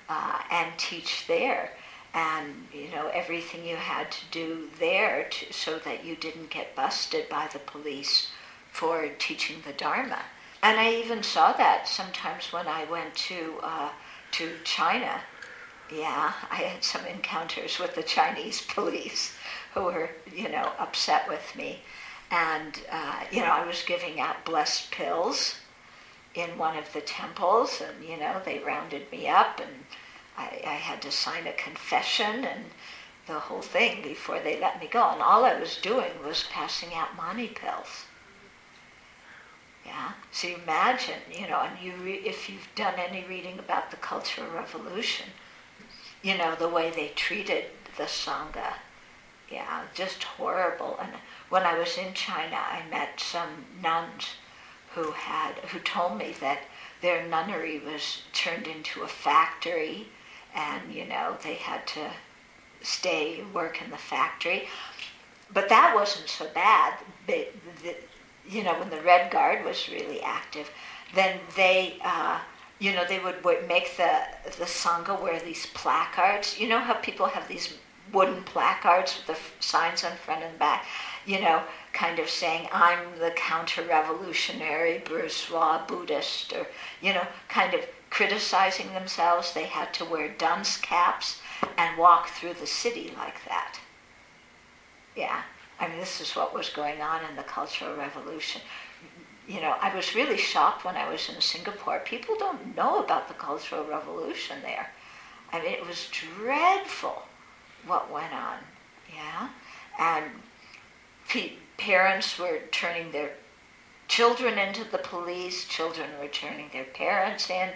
uh, 0.09 0.40
and 0.50 0.70
teach 0.76 1.26
there 1.26 1.70
and 2.14 2.54
you 2.72 2.90
know 2.90 3.09
everything 3.12 3.64
you 3.64 3.76
had 3.76 4.11
to 4.11 4.24
do 4.30 4.68
there 4.78 5.28
to, 5.30 5.52
so 5.52 5.78
that 5.80 6.04
you 6.04 6.16
didn't 6.16 6.50
get 6.50 6.74
busted 6.74 7.28
by 7.28 7.48
the 7.52 7.59
police 7.59 8.28
for 8.72 9.09
teaching 9.18 9.56
the 9.66 9.72
dharma. 9.72 10.20
And 10.62 10.78
i 10.78 10.92
even 10.92 11.22
saw 11.22 11.52
that 11.52 11.88
sometimes 11.88 12.52
when 12.52 12.66
i 12.66 12.84
went 12.84 13.14
to 13.14 13.54
uh, 13.62 13.90
to 14.32 14.50
china. 14.64 15.20
Yeah 15.92 16.32
i 16.50 16.56
had 16.56 16.84
some 16.84 17.04
encounters 17.06 17.78
with 17.78 17.94
the 17.94 18.02
chinese 18.02 18.62
police 18.74 19.34
who 19.74 19.84
were 19.84 20.11
you 20.34 20.48
know 20.48 20.72
upset 20.78 21.28
with 21.28 21.54
me. 21.56 21.80
And 22.30 22.80
uh, 22.90 23.20
you 23.30 23.40
know 23.40 23.52
i 23.52 23.66
was 23.66 23.82
giving 23.82 24.20
out 24.20 24.44
blessed 24.44 24.90
pills 24.90 25.56
in 26.34 26.59
one 26.59 26.76
of 26.76 26.92
the 26.92 27.00
temples 27.00 27.80
and 27.80 28.09
you 28.09 28.16
know 28.16 28.40
they 28.44 28.59
rounded 28.61 29.11
me 29.11 29.28
up 29.28 29.61
and 29.61 29.70
I, 30.39 30.62
I 30.64 30.74
had 30.74 31.03
to 31.03 31.11
sign 31.11 31.47
a 31.47 31.53
confession 31.53 32.45
and 32.45 32.64
the 33.26 33.41
whole 33.41 33.61
thing 33.61 34.03
before 34.03 34.39
they 34.41 34.59
let 34.59 34.80
me 34.80 34.86
go. 34.86 35.11
And 35.11 35.20
all 35.20 35.45
I 35.45 35.59
was 35.59 35.76
doing 35.76 36.12
was 36.24 36.45
passing 36.51 36.95
out 36.95 37.16
mani 37.16 37.49
pills. 37.49 38.07
Yeah. 39.84 40.12
So 40.30 40.49
imagine, 40.49 41.20
you 41.30 41.49
know, 41.49 41.61
and 41.61 41.78
you 41.82 41.93
re- 42.03 42.22
if 42.24 42.49
you've 42.49 42.68
done 42.74 42.95
any 42.97 43.24
reading 43.28 43.59
about 43.59 43.91
the 43.91 43.97
Cultural 43.97 44.51
Revolution, 44.51 45.26
you 46.22 46.39
know 46.39 46.55
the 46.55 46.68
way 46.68 46.91
they 46.91 47.09
treated 47.09 47.64
the 47.97 48.05
sangha. 48.05 48.74
Yeah, 49.51 49.82
just 49.95 50.22
horrible. 50.24 50.99
And 51.01 51.12
when 51.49 51.62
I 51.62 51.78
was 51.78 51.97
in 51.99 52.12
China, 52.14 52.57
I 52.57 52.82
met 52.91 53.18
some 53.18 53.64
nuns 53.82 54.34
who 54.95 55.12
had 55.12 55.55
who 55.70 55.78
told 55.80 56.18
me 56.18 56.34
that 56.41 56.61
their 57.01 57.26
nunnery 57.26 57.78
was 57.78 58.22
turned 58.32 58.66
into 58.66 59.03
a 59.03 59.09
factory 59.09 60.09
and 60.55 60.92
you 60.92 61.05
know 61.07 61.36
they 61.42 61.55
had 61.55 61.86
to 61.88 62.11
stay 62.82 63.42
work 63.53 63.82
in 63.82 63.90
the 63.90 63.96
factory. 63.96 64.68
But 65.53 65.68
that 65.68 65.94
wasn't 65.94 66.28
so 66.28 66.46
bad. 66.55 66.94
But 67.26 67.53
the, 67.82 67.96
you 68.49 68.62
know, 68.64 68.78
when 68.78 68.90
the 68.90 69.01
Red 69.01 69.30
Guard 69.30 69.64
was 69.64 69.88
really 69.88 70.20
active, 70.20 70.70
then 71.14 71.38
they, 71.57 71.96
uh, 72.05 72.38
you 72.78 72.92
know, 72.92 73.05
they 73.07 73.18
would 73.18 73.42
make 73.66 73.96
the 73.96 74.20
the 74.44 74.64
sangha 74.64 75.20
wear 75.20 75.40
these 75.40 75.66
placards. 75.66 76.59
You 76.59 76.68
know 76.68 76.78
how 76.78 76.94
people 76.94 77.26
have 77.26 77.49
these 77.49 77.74
wooden 78.12 78.42
placards 78.44 79.16
with 79.16 79.36
the 79.36 79.62
signs 79.62 80.05
on 80.05 80.12
front 80.16 80.42
and 80.42 80.59
back. 80.59 80.86
You 81.26 81.40
know, 81.40 81.62
kind 81.92 82.18
of 82.18 82.28
saying, 82.30 82.68
"I'm 82.72 83.18
the 83.18 83.32
counter-revolutionary 83.32 84.99
bourgeois 84.99 85.84
Buddhist," 85.86 86.53
or 86.53 86.66
you 87.03 87.12
know, 87.12 87.26
kind 87.49 87.74
of 87.74 87.86
criticizing 88.11 88.92
themselves. 88.92 89.52
They 89.52 89.64
had 89.64 89.92
to 89.94 90.04
wear 90.04 90.28
dunce 90.28 90.76
caps 90.76 91.40
and 91.76 91.98
walk 91.98 92.28
through 92.28 92.54
the 92.54 92.66
city 92.66 93.12
like 93.16 93.44
that. 93.46 93.78
Yeah, 95.16 95.42
I 95.80 95.88
mean, 95.88 95.98
this 95.98 96.20
is 96.20 96.36
what 96.36 96.54
was 96.54 96.70
going 96.70 97.00
on 97.00 97.20
in 97.28 97.36
the 97.36 97.42
Cultural 97.42 97.96
Revolution. 97.96 98.62
You 99.48 99.61
know, 99.61 99.74
I 99.80 99.94
was 99.94 100.14
really 100.14 100.36
shocked 100.36 100.84
when 100.84 100.96
I 100.96 101.09
was 101.09 101.28
in 101.28 101.40
Singapore. 101.40 102.00
People 102.00 102.36
don't 102.38 102.76
know 102.76 103.02
about 103.02 103.28
the 103.28 103.34
Cultural 103.34 103.84
Revolution 103.84 104.59
there. 104.62 104.90
I 105.52 105.61
mean, 105.61 105.72
it 105.72 105.86
was 105.86 106.09
dreadful 106.11 107.22
what 107.86 108.12
went 108.12 108.32
on. 108.32 108.59
Yeah, 109.14 109.48
and 109.98 110.24
parents 111.78 112.38
were 112.38 112.61
turning 112.70 113.11
their 113.12 113.30
children 114.09 114.59
into 114.59 114.84
the 114.84 114.98
police, 114.98 115.64
children 115.66 116.09
were 116.20 116.28
turning 116.28 116.68
their 116.72 116.84
parents 116.84 117.50
in, 117.50 117.70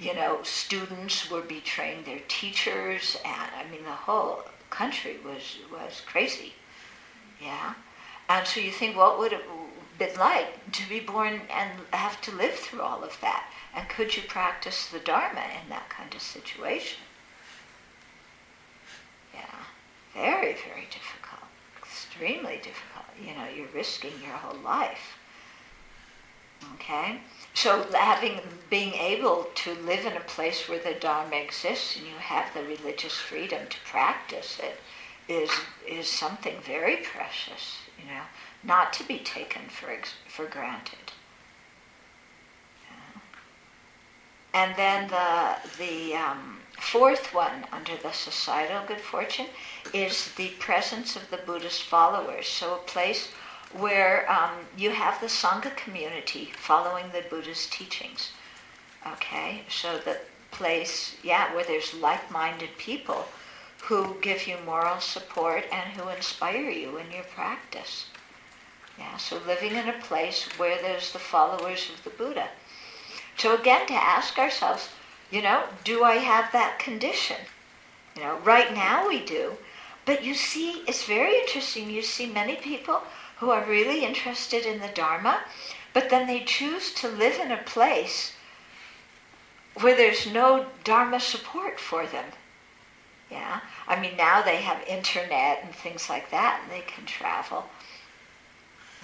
you 0.00 0.14
know, 0.14 0.38
students 0.42 1.30
were 1.30 1.42
betraying 1.42 2.04
their 2.04 2.20
teachers, 2.28 3.16
and 3.24 3.50
I 3.54 3.70
mean, 3.70 3.84
the 3.84 3.90
whole 3.90 4.44
country 4.70 5.18
was, 5.24 5.58
was 5.70 6.02
crazy. 6.06 6.54
Yeah. 7.42 7.74
And 8.28 8.46
so 8.46 8.60
you 8.60 8.70
think, 8.70 8.96
what 8.96 9.18
would 9.18 9.32
it 9.32 9.42
been 9.98 10.16
like 10.18 10.72
to 10.72 10.88
be 10.88 11.00
born 11.00 11.42
and 11.50 11.70
have 11.92 12.20
to 12.22 12.34
live 12.34 12.54
through 12.54 12.80
all 12.80 13.04
of 13.04 13.16
that? 13.20 13.44
And 13.76 13.88
could 13.88 14.16
you 14.16 14.22
practice 14.22 14.88
the 14.88 14.98
Dharma 14.98 15.42
in 15.62 15.68
that 15.68 15.90
kind 15.90 16.12
of 16.14 16.22
situation? 16.22 17.00
Yeah. 19.34 19.40
Very, 20.14 20.54
very 20.54 20.86
difficult. 20.90 21.50
Extremely 21.78 22.56
difficult. 22.56 23.04
You 23.20 23.34
know, 23.34 23.46
you're 23.54 23.74
risking 23.74 24.12
your 24.22 24.32
whole 24.32 24.58
life. 24.62 25.18
Okay? 26.74 27.20
So 27.54 27.84
having 27.92 28.40
being 28.68 28.94
able 28.94 29.48
to 29.54 29.74
live 29.74 30.06
in 30.06 30.16
a 30.16 30.20
place 30.20 30.68
where 30.68 30.78
the 30.78 30.94
Dharma 30.94 31.36
exists 31.36 31.96
and 31.96 32.06
you 32.06 32.14
have 32.14 32.52
the 32.54 32.62
religious 32.62 33.14
freedom 33.14 33.66
to 33.68 33.76
practice 33.84 34.60
it 34.62 34.78
is 35.28 35.50
is 35.86 36.06
something 36.06 36.56
very 36.62 36.96
precious, 36.96 37.78
you 37.98 38.06
know, 38.06 38.22
not 38.62 38.92
to 38.94 39.04
be 39.04 39.18
taken 39.18 39.62
for 39.68 39.96
for 40.28 40.46
granted. 40.46 41.12
Yeah. 42.88 43.20
And 44.54 44.76
then 44.76 45.08
the 45.08 45.56
the 45.78 46.14
um, 46.14 46.60
fourth 46.78 47.34
one 47.34 47.66
under 47.72 47.96
the 47.96 48.12
societal 48.12 48.82
good 48.86 49.00
fortune 49.00 49.46
is 49.92 50.32
the 50.34 50.50
presence 50.58 51.16
of 51.16 51.30
the 51.30 51.38
Buddhist 51.38 51.82
followers. 51.82 52.46
So 52.46 52.74
a 52.74 52.78
place 52.78 53.28
where 53.72 54.30
um, 54.30 54.50
you 54.76 54.90
have 54.90 55.20
the 55.20 55.26
Sangha 55.26 55.74
community 55.76 56.50
following 56.56 57.06
the 57.12 57.24
Buddha's 57.28 57.66
teachings. 57.70 58.32
Okay, 59.06 59.62
so 59.68 59.98
the 59.98 60.18
place, 60.50 61.16
yeah, 61.22 61.54
where 61.54 61.64
there's 61.64 61.94
like 61.94 62.30
minded 62.30 62.70
people 62.78 63.26
who 63.84 64.16
give 64.20 64.46
you 64.46 64.56
moral 64.66 65.00
support 65.00 65.64
and 65.72 65.92
who 65.92 66.08
inspire 66.08 66.68
you 66.70 66.96
in 66.98 67.10
your 67.10 67.24
practice. 67.24 68.06
Yeah, 68.98 69.16
so 69.16 69.40
living 69.46 69.72
in 69.72 69.88
a 69.88 70.00
place 70.00 70.46
where 70.58 70.80
there's 70.82 71.12
the 71.12 71.18
followers 71.18 71.88
of 71.94 72.04
the 72.04 72.10
Buddha. 72.10 72.48
So 73.36 73.58
again, 73.58 73.86
to 73.86 73.94
ask 73.94 74.38
ourselves, 74.38 74.90
you 75.30 75.40
know, 75.40 75.64
do 75.84 76.04
I 76.04 76.16
have 76.16 76.52
that 76.52 76.78
condition? 76.78 77.36
You 78.16 78.22
know, 78.22 78.38
right 78.44 78.74
now 78.74 79.08
we 79.08 79.24
do. 79.24 79.52
But 80.04 80.24
you 80.24 80.34
see, 80.34 80.82
it's 80.88 81.04
very 81.04 81.38
interesting. 81.38 81.88
You 81.88 82.02
see 82.02 82.26
many 82.26 82.56
people 82.56 83.00
who 83.40 83.50
are 83.50 83.64
really 83.64 84.04
interested 84.04 84.66
in 84.66 84.80
the 84.80 84.88
Dharma, 84.88 85.40
but 85.94 86.10
then 86.10 86.26
they 86.26 86.44
choose 86.44 86.92
to 86.92 87.08
live 87.08 87.40
in 87.40 87.50
a 87.50 87.56
place 87.56 88.34
where 89.80 89.96
there's 89.96 90.30
no 90.30 90.66
Dharma 90.84 91.18
support 91.18 91.80
for 91.80 92.06
them. 92.06 92.26
Yeah, 93.30 93.60
I 93.88 93.98
mean 93.98 94.16
now 94.16 94.42
they 94.42 94.56
have 94.56 94.82
internet 94.86 95.60
and 95.64 95.74
things 95.74 96.10
like 96.10 96.30
that, 96.30 96.60
and 96.62 96.70
they 96.70 96.84
can 96.86 97.06
travel. 97.06 97.64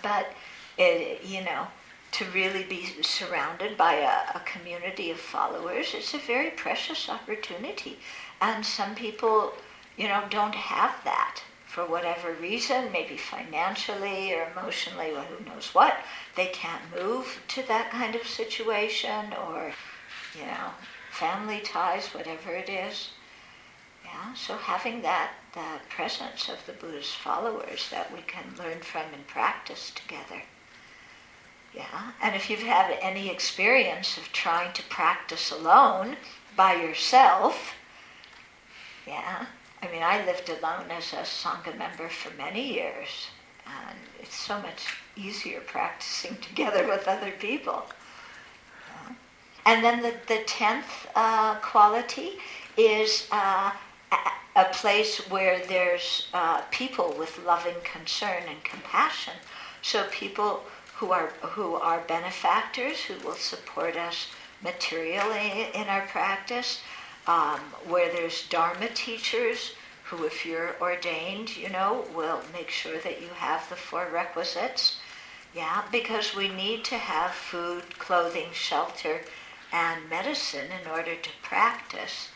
But 0.02 0.32
it, 0.76 1.24
you 1.24 1.42
know, 1.42 1.68
to 2.12 2.24
really 2.26 2.64
be 2.64 2.84
surrounded 3.02 3.78
by 3.78 3.94
a, 3.94 4.36
a 4.36 4.42
community 4.44 5.10
of 5.10 5.18
followers, 5.18 5.94
it's 5.94 6.12
a 6.12 6.18
very 6.18 6.50
precious 6.50 7.08
opportunity, 7.08 7.98
and 8.42 8.66
some 8.66 8.94
people, 8.94 9.54
you 9.96 10.08
know, 10.08 10.24
don't 10.28 10.54
have 10.54 10.94
that 11.04 11.40
for 11.76 11.84
whatever 11.84 12.32
reason, 12.40 12.90
maybe 12.90 13.18
financially 13.18 14.32
or 14.32 14.48
emotionally, 14.56 15.10
or 15.10 15.20
who 15.20 15.44
knows 15.44 15.74
what, 15.74 15.94
they 16.34 16.46
can't 16.46 16.80
move 16.98 17.42
to 17.48 17.62
that 17.68 17.90
kind 17.90 18.14
of 18.14 18.26
situation 18.26 19.26
or, 19.46 19.70
you 20.34 20.46
know, 20.46 20.70
family 21.12 21.60
ties, 21.60 22.06
whatever 22.14 22.52
it 22.52 22.70
is. 22.70 23.10
Yeah, 24.02 24.32
so 24.32 24.56
having 24.56 25.02
that, 25.02 25.32
the 25.52 25.80
presence 25.90 26.48
of 26.48 26.64
the 26.64 26.72
Buddha's 26.72 27.12
followers 27.12 27.90
that 27.90 28.10
we 28.10 28.22
can 28.22 28.44
learn 28.58 28.80
from 28.80 29.12
and 29.12 29.26
practice 29.26 29.92
together. 29.94 30.44
Yeah, 31.74 32.12
and 32.22 32.34
if 32.34 32.48
you've 32.48 32.60
had 32.62 32.96
any 33.02 33.28
experience 33.28 34.16
of 34.16 34.32
trying 34.32 34.72
to 34.72 34.82
practice 34.84 35.50
alone 35.50 36.16
by 36.56 36.76
yourself, 36.76 37.74
yeah, 39.06 39.44
I 39.82 39.90
mean, 39.92 40.02
I 40.02 40.24
lived 40.24 40.48
alone 40.48 40.90
as 40.90 41.12
a 41.12 41.16
Sangha 41.16 41.76
member 41.76 42.08
for 42.08 42.34
many 42.36 42.74
years, 42.74 43.28
and 43.66 43.98
it's 44.20 44.34
so 44.34 44.60
much 44.60 44.96
easier 45.16 45.60
practicing 45.60 46.36
together 46.48 46.86
with 46.86 47.06
other 47.06 47.32
people. 47.32 47.84
And 49.64 49.84
then 49.84 50.00
the, 50.00 50.14
the 50.28 50.44
tenth 50.46 51.08
uh, 51.16 51.56
quality 51.56 52.38
is 52.76 53.26
uh, 53.32 53.72
a 54.56 54.64
place 54.72 55.18
where 55.28 55.60
there's 55.66 56.28
uh, 56.32 56.62
people 56.70 57.14
with 57.18 57.44
loving 57.44 57.74
concern 57.82 58.44
and 58.48 58.62
compassion. 58.62 59.34
So 59.82 60.06
people 60.10 60.62
who 60.94 61.12
are 61.12 61.28
who 61.42 61.74
are 61.74 62.00
benefactors 62.08 63.02
who 63.02 63.14
will 63.26 63.34
support 63.34 63.96
us 63.96 64.28
materially 64.62 65.68
in 65.74 65.88
our 65.88 66.06
practice, 66.06 66.80
um, 67.26 67.60
where 67.86 68.12
there's 68.12 68.48
Dharma 68.48 68.88
teachers 68.88 69.72
who, 70.04 70.24
if 70.24 70.46
you're 70.46 70.76
ordained, 70.80 71.56
you 71.56 71.68
know, 71.68 72.04
will 72.14 72.40
make 72.52 72.70
sure 72.70 72.98
that 72.98 73.20
you 73.20 73.28
have 73.28 73.68
the 73.68 73.76
four 73.76 74.08
requisites. 74.12 74.98
Yeah, 75.54 75.82
because 75.90 76.34
we 76.36 76.48
need 76.48 76.84
to 76.84 76.96
have 76.96 77.32
food, 77.32 77.98
clothing, 77.98 78.48
shelter, 78.52 79.22
and 79.72 80.08
medicine 80.08 80.68
in 80.80 80.90
order 80.90 81.16
to 81.16 81.30
practice. 81.42 82.28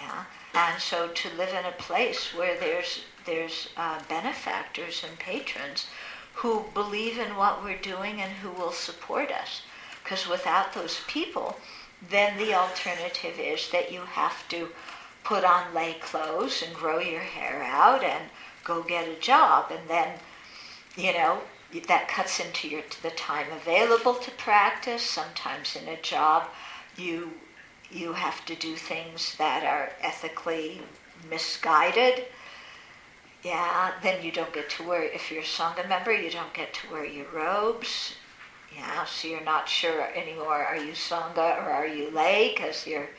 Yeah, 0.00 0.24
and 0.54 0.80
so 0.80 1.08
to 1.08 1.36
live 1.36 1.50
in 1.50 1.64
a 1.64 1.72
place 1.72 2.34
where 2.34 2.58
there's 2.58 3.00
there's 3.24 3.68
uh, 3.76 4.00
benefactors 4.08 5.04
and 5.06 5.18
patrons 5.18 5.86
who 6.34 6.64
believe 6.74 7.18
in 7.18 7.36
what 7.36 7.62
we're 7.62 7.78
doing 7.78 8.20
and 8.20 8.32
who 8.32 8.50
will 8.50 8.72
support 8.72 9.30
us. 9.30 9.62
Because 10.02 10.28
without 10.28 10.72
those 10.72 11.00
people, 11.06 11.56
then 12.10 12.36
the 12.38 12.54
alternative 12.54 13.38
is 13.38 13.70
that 13.70 13.92
you 13.92 14.00
have 14.00 14.48
to 14.48 14.68
put 15.24 15.44
on 15.44 15.74
lay 15.74 15.94
clothes 15.94 16.62
and 16.66 16.74
grow 16.74 16.98
your 16.98 17.20
hair 17.20 17.62
out 17.62 18.02
and 18.02 18.24
go 18.64 18.82
get 18.82 19.08
a 19.08 19.20
job. 19.20 19.70
And 19.70 19.88
then, 19.88 20.18
you 20.96 21.12
know, 21.12 21.40
that 21.88 22.08
cuts 22.08 22.40
into 22.40 22.68
your, 22.68 22.82
the 23.02 23.10
time 23.10 23.46
available 23.52 24.14
to 24.14 24.30
practice. 24.32 25.02
Sometimes 25.02 25.76
in 25.76 25.88
a 25.88 26.00
job, 26.02 26.48
you, 26.96 27.30
you 27.90 28.12
have 28.12 28.44
to 28.46 28.54
do 28.56 28.76
things 28.76 29.36
that 29.36 29.64
are 29.64 29.92
ethically 30.02 30.82
misguided. 31.30 32.24
Yeah, 33.42 33.92
then 34.02 34.22
you 34.24 34.30
don't 34.30 34.52
get 34.52 34.70
to 34.70 34.84
wear, 34.84 35.02
if 35.02 35.30
you're 35.30 35.40
a 35.40 35.44
Sangha 35.44 35.88
member, 35.88 36.12
you 36.12 36.30
don't 36.30 36.54
get 36.54 36.74
to 36.74 36.92
wear 36.92 37.04
your 37.04 37.26
robes. 37.32 38.14
Yeah, 38.74 39.04
so 39.04 39.28
you're 39.28 39.44
not 39.44 39.68
sure 39.68 40.08
anymore, 40.14 40.64
are 40.64 40.76
you 40.76 40.92
Sangha 40.92 41.58
or 41.58 41.70
are 41.70 41.86
you 41.86 42.10
lay? 42.10 42.52
Because 42.54 42.86
you're 42.86 43.10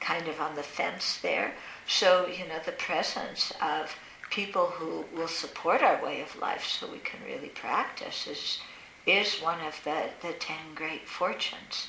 kind 0.00 0.26
of 0.28 0.40
on 0.40 0.56
the 0.56 0.62
fence 0.62 1.18
there. 1.22 1.52
So, 1.86 2.26
you 2.26 2.46
know, 2.48 2.58
the 2.64 2.72
presence 2.72 3.52
of 3.62 3.94
people 4.30 4.66
who 4.66 5.04
will 5.16 5.28
support 5.28 5.82
our 5.82 6.02
way 6.04 6.20
of 6.20 6.38
life 6.40 6.64
so 6.64 6.90
we 6.90 6.98
can 6.98 7.20
really 7.26 7.48
practice 7.48 8.26
is, 8.26 8.58
is 9.06 9.40
one 9.40 9.60
of 9.60 9.80
the, 9.84 10.10
the 10.20 10.34
ten 10.34 10.74
great 10.74 11.06
fortunes. 11.06 11.88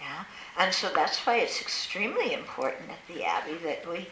Yeah? 0.00 0.24
And 0.58 0.72
so 0.72 0.90
that's 0.94 1.18
why 1.26 1.36
it's 1.36 1.60
extremely 1.60 2.32
important 2.32 2.90
at 2.90 3.14
the 3.14 3.24
Abbey 3.24 3.58
that 3.64 3.88
we, 3.88 4.06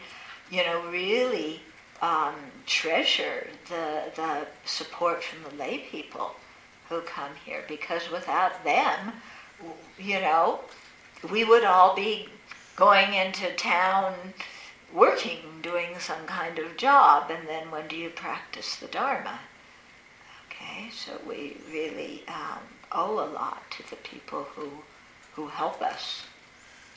you 0.51 0.63
know, 0.65 0.85
really 0.89 1.61
um, 2.01 2.35
treasure 2.65 3.47
the, 3.69 4.03
the 4.15 4.47
support 4.65 5.23
from 5.23 5.43
the 5.43 5.57
lay 5.57 5.79
people 5.79 6.35
who 6.89 7.01
come 7.01 7.31
here 7.45 7.63
because 7.67 8.09
without 8.11 8.63
them, 8.63 9.13
you 9.97 10.19
know, 10.19 10.61
we 11.31 11.43
would 11.43 11.63
all 11.63 11.95
be 11.95 12.29
going 12.75 13.13
into 13.13 13.51
town 13.55 14.13
working, 14.93 15.39
doing 15.61 15.99
some 15.99 16.25
kind 16.25 16.59
of 16.59 16.77
job, 16.77 17.29
and 17.29 17.47
then 17.47 17.69
when 17.71 17.87
do 17.87 17.95
you 17.95 18.09
practice 18.09 18.75
the 18.77 18.87
Dharma? 18.87 19.39
Okay, 20.47 20.89
so 20.91 21.11
we 21.27 21.57
really 21.71 22.23
um, 22.27 22.59
owe 22.91 23.23
a 23.23 23.29
lot 23.33 23.63
to 23.71 23.89
the 23.89 23.95
people 23.97 24.43
who, 24.55 24.69
who 25.33 25.47
help 25.47 25.81
us. 25.81 26.23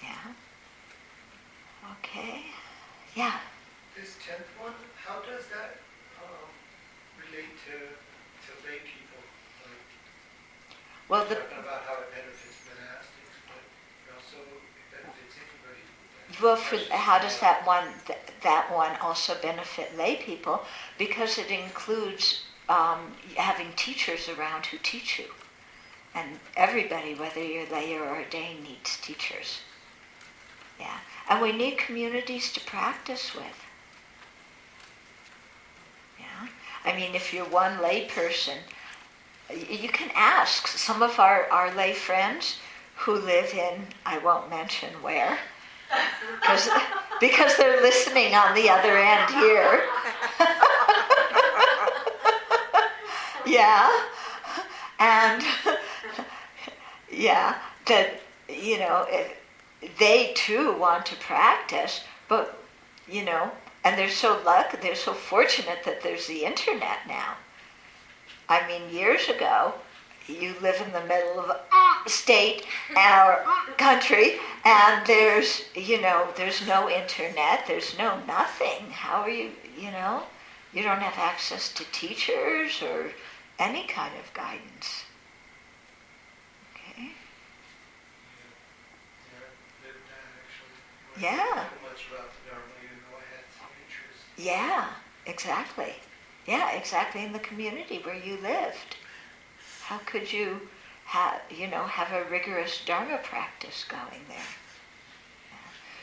Yeah? 0.02 0.32
Okay? 1.98 2.42
Yeah? 3.14 3.38
This 3.96 4.16
tenth 4.24 4.46
one, 4.60 4.72
how 4.96 5.20
does 5.20 5.46
that 5.48 5.76
um, 6.22 6.48
relate 7.18 7.52
to, 7.66 7.76
to 7.76 8.50
lay 8.64 8.78
people? 8.78 9.20
Like, 9.64 9.84
well, 11.10 11.24
the, 11.24 11.34
how 11.34 11.96
well, 16.42 16.56
for, 16.56 16.78
how 16.90 17.18
does 17.18 17.38
that 17.40 17.66
one 17.66 17.84
that 18.42 18.72
one 18.72 18.96
also 19.02 19.34
benefit 19.42 19.96
lay 19.96 20.16
people? 20.16 20.62
Because 20.98 21.36
it 21.36 21.50
includes 21.50 22.44
um, 22.68 23.12
having 23.36 23.72
teachers 23.76 24.28
around 24.28 24.66
who 24.66 24.78
teach 24.82 25.18
you, 25.18 25.26
and 26.14 26.38
everybody, 26.56 27.14
whether 27.14 27.42
you're 27.42 27.68
lay 27.70 27.94
or 27.96 28.08
ordained, 28.08 28.62
needs 28.62 28.96
teachers. 29.02 29.60
Yeah, 30.78 30.98
and 31.28 31.42
we 31.42 31.52
need 31.52 31.76
communities 31.76 32.52
to 32.54 32.60
practice 32.60 33.34
with. 33.34 33.64
Yeah, 36.18 36.48
I 36.84 36.96
mean, 36.96 37.14
if 37.14 37.34
you're 37.34 37.44
one 37.44 37.78
layperson, 37.78 38.56
y- 38.56 38.79
you 39.68 39.88
can 39.88 40.10
ask 40.14 40.66
some 40.66 41.02
of 41.02 41.18
our, 41.18 41.48
our 41.50 41.74
lay 41.74 41.92
friends 41.92 42.58
who 42.96 43.14
live 43.14 43.52
in, 43.54 43.86
I 44.04 44.18
won't 44.18 44.50
mention 44.50 44.90
where, 45.02 45.38
because 47.20 47.56
they're 47.56 47.80
listening 47.80 48.34
on 48.34 48.54
the 48.54 48.68
other 48.68 48.96
end 48.96 49.30
here. 49.30 49.84
yeah, 53.46 53.90
and 54.98 55.42
yeah, 57.10 57.58
that 57.86 58.20
you 58.48 58.78
know 58.78 59.06
it, 59.08 59.36
they 59.98 60.32
too 60.34 60.76
want 60.76 61.06
to 61.06 61.16
practice, 61.16 62.04
but 62.28 62.62
you 63.08 63.24
know, 63.24 63.50
and 63.84 63.98
they're 63.98 64.08
so 64.08 64.40
lucky, 64.44 64.76
they're 64.80 64.94
so 64.94 65.12
fortunate 65.12 65.80
that 65.84 66.02
there's 66.02 66.26
the 66.26 66.44
internet 66.44 66.98
now. 67.08 67.34
I 68.50 68.66
mean, 68.66 68.92
years 68.92 69.28
ago, 69.28 69.72
you 70.26 70.54
live 70.60 70.82
in 70.84 70.92
the 70.92 71.04
middle 71.06 71.38
of 71.38 71.50
a 71.50 72.10
state 72.10 72.66
or 72.96 73.44
country, 73.78 74.34
and 74.64 75.06
there's, 75.06 75.62
you 75.74 76.00
know, 76.00 76.26
there's 76.36 76.66
no 76.66 76.90
internet, 76.90 77.64
there's 77.68 77.96
no 77.96 78.18
nothing. 78.26 78.90
How 78.90 79.22
are 79.22 79.30
you, 79.30 79.50
you 79.78 79.92
know, 79.92 80.24
you 80.74 80.82
don't 80.82 80.98
have 80.98 81.16
access 81.16 81.72
to 81.74 81.84
teachers 81.92 82.82
or 82.82 83.12
any 83.60 83.86
kind 83.86 84.12
of 84.18 84.34
guidance. 84.34 85.04
Okay? 86.74 87.10
Yeah, 89.30 89.46
lived 89.86 89.98
that 90.10 90.26
actually. 90.42 91.22
Yeah. 91.22 91.30
I 91.30 91.36
didn't 91.38 91.82
know 91.82 91.88
much 91.88 92.02
about 92.12 92.30
the 92.34 92.50
Dharma, 92.50 92.66
even 92.82 92.98
though 93.06 93.16
I 93.16 93.26
had 93.30 93.46
some 93.54 93.70
interest. 93.86 94.26
Yeah, 94.36 94.88
exactly. 95.26 95.94
Yeah, 96.46 96.72
exactly 96.72 97.24
in 97.24 97.32
the 97.32 97.38
community 97.38 97.98
where 98.02 98.16
you 98.16 98.36
lived. 98.38 98.96
How 99.82 99.98
could 99.98 100.32
you 100.32 100.68
have, 101.04 101.40
you 101.50 101.66
know, 101.66 101.84
have 101.84 102.12
a 102.12 102.28
rigorous 102.30 102.84
Dharma 102.84 103.18
practice 103.22 103.84
going 103.88 104.22
there? 104.28 104.38
Yeah. 105.50 105.56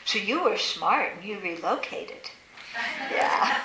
So 0.04 0.18
you 0.18 0.42
were 0.44 0.56
smart 0.58 1.12
and 1.16 1.24
you 1.24 1.38
relocated. 1.40 2.30
Yeah. 3.10 3.58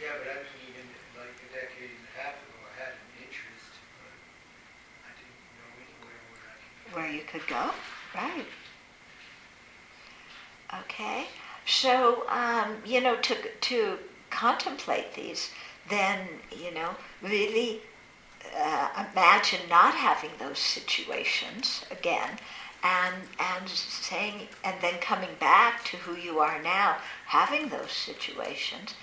Yeah, 0.00 0.12
but 0.18 0.28
actually, 0.28 0.68
even 0.68 0.84
like 1.16 1.32
a 1.40 1.54
decade 1.54 1.90
and 1.96 2.04
a 2.04 2.20
half 2.20 2.34
ago, 2.34 2.56
I 2.68 2.80
had 2.80 2.92
an 2.92 3.08
interest, 3.22 3.72
but 3.96 4.12
I 5.08 5.12
didn't 5.16 5.40
know 5.56 5.70
anywhere 5.80 6.20
where 6.32 6.44
I 6.52 6.56
could. 6.60 6.96
Where 6.96 7.10
you 7.10 7.22
could 7.24 7.46
go, 7.46 7.70
right. 8.14 8.46
Okay, 10.82 11.26
so, 11.64 12.28
um, 12.28 12.76
you 12.84 13.00
know, 13.00 13.16
to, 13.16 13.34
to 13.62 13.98
contemplate 14.30 15.14
these, 15.14 15.50
then, 15.88 16.28
you 16.50 16.72
know, 16.72 16.90
really 17.22 17.80
uh, 18.56 19.04
imagine 19.12 19.60
not 19.68 19.94
having 19.94 20.30
those 20.38 20.58
situations 20.58 21.84
again 21.90 22.38
and, 22.82 23.14
and 23.38 23.68
saying, 23.68 24.48
and 24.64 24.76
then 24.80 24.94
coming 25.00 25.34
back 25.40 25.84
to 25.84 25.96
who 25.96 26.16
you 26.16 26.38
are 26.38 26.62
now, 26.62 26.96
having 27.26 27.68
those 27.68 27.90
situations, 27.90 28.94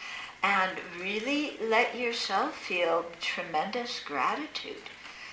and 0.41 0.77
really 0.99 1.57
let 1.61 1.97
yourself 1.97 2.55
feel 2.55 3.05
tremendous 3.19 3.99
gratitude. 3.99 4.89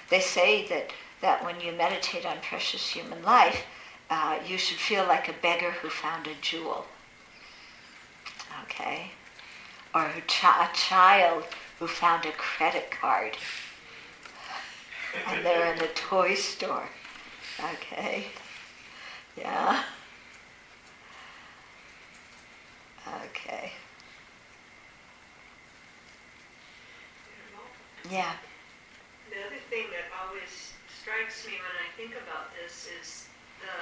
They 0.09 0.20
say 0.20 0.66
that, 0.68 0.90
that 1.20 1.44
when 1.44 1.61
you 1.61 1.72
meditate 1.72 2.26
on 2.26 2.38
precious 2.42 2.90
human 2.90 3.22
life, 3.22 3.64
uh, 4.09 4.38
you 4.44 4.59
should 4.59 4.78
feel 4.78 5.07
like 5.07 5.28
a 5.28 5.34
beggar 5.40 5.70
who 5.70 5.88
found 5.88 6.26
a 6.26 6.34
jewel. 6.40 6.86
Okay? 8.64 9.12
Or 9.95 10.03
a, 10.03 10.47
a 10.47 10.70
child 10.74 11.45
who 11.78 11.86
found 11.86 12.24
a 12.26 12.32
credit 12.32 12.91
card. 12.91 13.36
And 15.26 15.45
they're 15.45 15.74
in 15.74 15.80
a 15.80 15.88
toy 15.88 16.34
store. 16.34 16.88
Okay? 17.59 18.26
Yeah? 19.36 19.82
Okay. 23.24 23.72
Yeah. 28.11 28.32
The 29.30 29.47
other 29.47 29.62
thing 29.68 29.86
that 29.91 30.11
always 30.18 30.74
strikes 30.91 31.47
me 31.47 31.55
when 31.55 31.76
I 31.78 31.88
think 31.97 32.12
about 32.22 32.51
this 32.59 32.88
is 33.01 33.26
the 33.62 33.78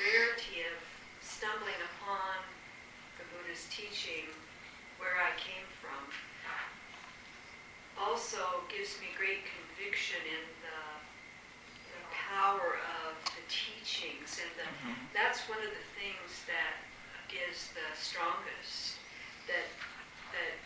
rarity 0.00 0.64
of 0.64 0.76
stumbling 1.20 1.80
upon 1.96 2.40
the 3.18 3.24
Buddha's 3.32 3.66
teaching 3.70 4.28
where 4.98 5.16
I 5.18 5.32
came 5.38 5.66
from. 5.80 6.02
Also 7.94 8.66
gives 8.66 8.98
me 8.98 9.06
great 9.14 9.46
conviction 9.46 10.18
in 10.26 10.44
the, 10.66 10.80
the 11.94 12.02
power 12.10 12.82
of 13.06 13.14
the 13.38 13.44
teachings, 13.46 14.42
and 14.42 14.50
the, 14.58 14.66
mm-hmm. 14.66 14.98
that's 15.14 15.46
one 15.46 15.62
of 15.62 15.70
the 15.70 15.86
things 15.94 16.42
that 16.50 16.82
is 17.30 17.70
the 17.72 17.86
strongest. 17.94 18.98
That 19.46 19.70
that 20.34 20.58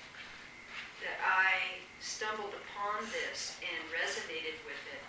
that 1.04 1.18
I 1.20 1.84
stumbled 2.00 2.54
upon 2.54 3.04
this 3.12 3.60
and 3.60 3.80
resonated 3.92 4.58
with 4.64 4.82
it, 4.88 5.02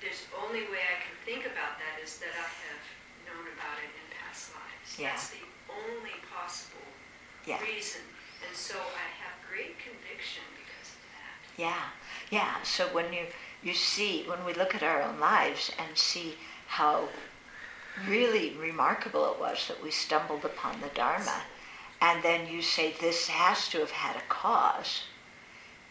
there's 0.00 0.24
only 0.40 0.64
way 0.72 0.80
I 0.80 0.96
can 1.04 1.16
think 1.28 1.44
about 1.44 1.76
that 1.76 2.00
is 2.00 2.16
that 2.24 2.32
I 2.32 2.48
have 2.48 2.84
known 3.28 3.46
about 3.52 3.76
it 3.84 3.92
in 3.92 4.06
past 4.16 4.56
lives. 4.56 4.90
Yeah. 4.96 5.12
That's 5.12 5.30
the 5.30 5.44
only 5.68 6.16
possible 6.32 6.88
Yeah. 7.46 7.62
reason. 7.62 8.02
And 8.46 8.56
so 8.56 8.76
I 8.78 9.08
have 9.22 9.36
great 9.50 9.76
conviction 9.78 10.42
because 10.56 10.94
of 10.94 11.02
that. 11.14 11.62
Yeah, 11.62 11.84
yeah. 12.30 12.62
So 12.62 12.86
when 12.88 13.12
you 13.12 13.26
you 13.62 13.74
see 13.74 14.24
when 14.26 14.44
we 14.44 14.54
look 14.54 14.74
at 14.74 14.82
our 14.82 15.02
own 15.02 15.20
lives 15.20 15.70
and 15.78 15.96
see 15.96 16.34
how 16.66 17.08
really 18.06 18.56
remarkable 18.58 19.30
it 19.32 19.40
was 19.40 19.68
that 19.68 19.82
we 19.82 19.90
stumbled 19.90 20.44
upon 20.44 20.80
the 20.80 20.88
Dharma, 20.88 21.42
and 22.00 22.22
then 22.22 22.46
you 22.48 22.62
say 22.62 22.94
this 23.00 23.28
has 23.28 23.68
to 23.68 23.78
have 23.78 23.90
had 23.90 24.16
a 24.16 24.22
cause, 24.28 25.04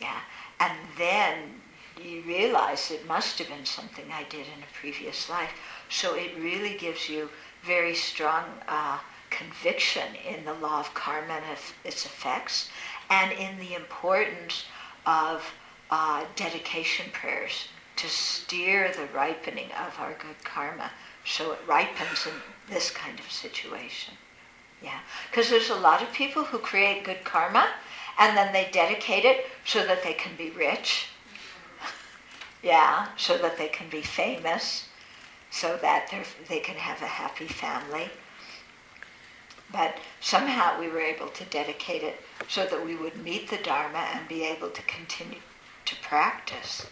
yeah, 0.02 0.22
and 0.60 0.74
then 0.98 1.62
you 2.04 2.22
realize 2.22 2.90
it 2.92 3.08
must 3.08 3.38
have 3.40 3.50
been 3.50 3.66
something 3.66 4.06
I 4.12 4.24
did 4.24 4.48
in 4.48 4.64
a 4.64 4.80
previous 4.80 5.30
life. 5.30 5.52
So 5.90 6.16
it 6.16 6.32
really 6.40 6.78
gives 6.78 7.10
you 7.10 7.30
very 7.64 7.94
strong 7.94 8.46
uh, 8.68 9.00
conviction 9.30 10.16
in 10.28 10.46
the 10.46 10.54
law 10.54 10.80
of 10.80 10.94
karma 10.94 11.34
and 11.34 11.46
its- 11.84 12.06
effects, 12.06 12.70
and 13.10 13.32
in 13.32 13.58
the 13.60 13.74
importance 13.74 14.66
of 15.06 15.54
uh, 15.90 16.26
dedication 16.36 17.08
prayers 17.12 17.68
to 17.96 18.08
steer 18.08 18.92
the 18.94 19.08
ripening 19.14 19.70
of 19.72 20.00
our 20.00 20.14
good 20.14 20.44
karma 20.44 20.92
so 21.26 21.52
it 21.52 21.60
ripens 21.68 22.26
in 22.26 22.34
this 22.70 22.92
kind 22.92 23.20
of 23.20 23.32
situation. 23.32 24.14
Yeah, 24.82 25.00
because 25.30 25.50
there's 25.50 25.70
a 25.70 25.76
lot 25.76 26.02
of 26.02 26.12
people 26.14 26.44
who 26.44 26.58
create 26.58 27.04
good 27.04 27.24
karma 27.24 27.68
and 28.18 28.36
then 28.36 28.54
they 28.54 28.70
dedicate 28.72 29.26
it 29.26 29.46
so 29.66 29.86
that 29.86 30.04
they 30.04 30.14
can 30.14 30.36
be 30.38 30.50
rich. 30.52 31.08
yeah, 32.64 33.08
so 33.18 33.38
that 33.38 33.58
they 33.58 33.68
can 33.68 33.90
be 33.90 34.02
famous, 34.02 34.88
so 35.52 35.78
that 35.82 36.14
they 36.48 36.60
can 36.60 36.76
have 36.76 37.02
a 37.02 37.08
happy 37.08 37.48
family. 37.48 38.10
But 39.72 39.98
somehow 40.20 40.80
we 40.80 40.88
were 40.90 41.02
able 41.02 41.28
to 41.30 41.44
dedicate 41.46 42.04
it 42.04 42.22
so 42.48 42.66
that 42.66 42.84
we 42.86 42.96
would 42.96 43.24
meet 43.24 43.50
the 43.50 43.58
Dharma 43.58 44.00
and 44.14 44.28
be 44.28 44.44
able 44.44 44.70
to 44.70 44.82
continue 44.84 45.40
to 45.86 45.96
practice. 46.02 46.88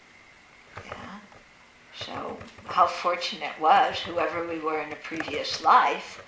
Yeah. 0.86 1.19
So 1.95 2.38
how 2.65 2.86
fortunate 2.88 3.51
it 3.57 3.61
was 3.61 3.99
whoever 3.99 4.47
we 4.47 4.59
were 4.59 4.80
in 4.82 4.91
a 4.91 4.95
previous 4.97 5.63
life 5.63 6.21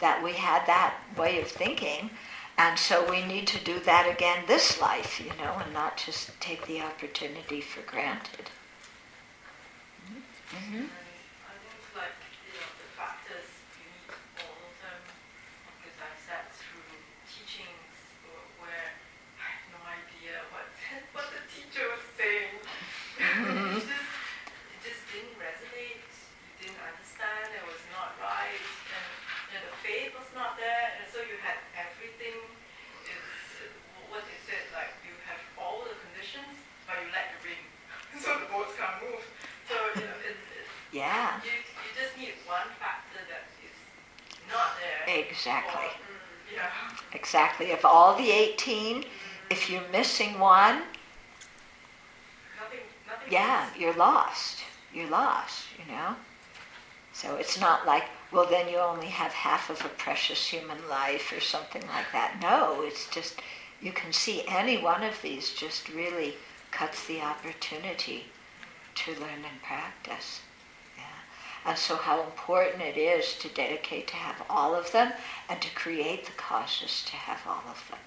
that 0.00 0.22
we 0.22 0.32
had 0.34 0.66
that 0.66 0.94
way 1.16 1.40
of 1.40 1.48
thinking. 1.48 2.10
And 2.58 2.78
so 2.78 3.08
we 3.10 3.24
need 3.24 3.46
to 3.48 3.64
do 3.64 3.80
that 3.80 4.06
again 4.08 4.44
this 4.46 4.80
life, 4.80 5.18
you 5.20 5.30
know, 5.42 5.54
and 5.64 5.72
not 5.72 5.96
just 5.96 6.38
take 6.40 6.66
the 6.66 6.80
opportunity 6.82 7.60
for 7.60 7.80
granted. 7.82 8.50
hmm 10.50 10.76
And 10.76 10.90
I 11.50 11.54
think 11.58 11.82
like, 11.96 12.18
you 12.46 12.52
know, 12.54 12.68
the 12.78 12.88
factors 12.94 13.48
you 13.80 13.86
need 13.90 14.06
all 14.38 14.54
of 14.70 14.74
them, 14.84 15.00
because 15.82 15.98
I 15.98 16.10
sat 16.28 16.52
through 16.54 16.84
teachings 17.26 17.96
wh- 18.22 18.62
where 18.62 18.88
I 19.40 19.46
have 19.50 19.66
no 19.74 19.80
idea 19.88 20.44
what, 20.54 20.68
what 21.16 21.26
the 21.34 21.42
teacher 21.50 21.86
was 21.90 22.04
saying. 22.14 22.54
It 23.18 23.82
just, 23.82 24.10
it 24.74 24.80
just 24.86 25.02
didn't 25.10 25.34
resonate, 25.42 26.02
you 26.06 26.52
didn't 26.62 26.82
understand, 26.82 27.50
it 27.50 27.64
was 27.66 27.82
not 27.90 28.14
right, 28.22 28.62
and, 28.94 29.06
and 29.54 29.60
the 29.66 29.74
faith 29.82 30.14
was 30.18 30.28
not 30.34 30.58
there, 30.58 30.98
and 30.98 31.06
so 31.10 31.22
you 31.22 31.38
had 31.42 31.58
everything, 31.78 32.36
it's, 33.06 33.70
what 34.10 34.22
they 34.26 34.38
said, 34.46 34.62
like, 34.74 34.90
you 35.06 35.14
have 35.30 35.38
all 35.58 35.86
the 35.86 35.94
conditions, 36.10 36.58
but 36.86 36.98
you 37.02 37.08
lack 37.14 37.38
the 37.38 37.40
ring, 37.46 37.62
so 38.18 38.34
the 38.38 38.48
boats 38.50 38.74
can't 38.78 38.98
move. 39.02 39.22
So, 39.70 39.74
you 39.94 40.04
know, 40.06 40.18
it's, 40.26 40.42
it's 40.58 40.70
Yeah, 40.92 41.38
you, 41.42 41.54
you 41.54 41.90
just 41.94 42.14
need 42.18 42.34
one 42.50 42.68
factor 42.82 43.22
that 43.30 43.46
is 43.62 43.78
not 44.50 44.74
there. 44.82 45.06
Exactly. 45.46 45.90
Exactly. 47.12 47.72
Of 47.72 47.84
all 47.84 48.16
the 48.16 48.30
18, 48.30 49.04
If 49.50 49.68
you're 49.68 49.82
missing 49.92 50.38
one, 50.38 50.82
yeah, 53.30 53.68
you're 53.78 53.94
lost. 53.94 54.60
You're 54.92 55.10
lost, 55.10 55.66
you 55.78 55.92
know? 55.92 56.16
So 57.12 57.36
it's 57.36 57.60
not 57.60 57.86
like, 57.86 58.04
well, 58.32 58.46
then 58.46 58.68
you 58.68 58.78
only 58.78 59.06
have 59.06 59.32
half 59.32 59.70
of 59.70 59.84
a 59.84 59.88
precious 59.88 60.46
human 60.46 60.88
life 60.88 61.32
or 61.32 61.40
something 61.40 61.82
like 61.82 62.10
that. 62.12 62.38
No, 62.40 62.82
it's 62.82 63.08
just, 63.10 63.40
you 63.80 63.92
can 63.92 64.12
see 64.12 64.42
any 64.48 64.78
one 64.78 65.02
of 65.02 65.20
these 65.22 65.52
just 65.52 65.88
really 65.88 66.34
cuts 66.70 67.06
the 67.06 67.20
opportunity 67.20 68.24
to 68.94 69.12
learn 69.12 69.44
and 69.48 69.62
practice. 69.62 70.40
Yeah. 71.64 71.70
And 71.70 71.78
so, 71.78 71.96
how 71.96 72.22
important 72.22 72.82
it 72.82 72.96
is 72.96 73.36
to 73.38 73.48
dedicate 73.48 74.06
to 74.08 74.16
have 74.16 74.42
all 74.50 74.74
of 74.74 74.92
them 74.92 75.12
and 75.48 75.60
to 75.60 75.74
create 75.74 76.26
the 76.26 76.32
causes 76.32 77.02
to 77.06 77.16
have 77.16 77.40
all 77.46 77.64
of 77.70 77.82
them. 77.90 77.98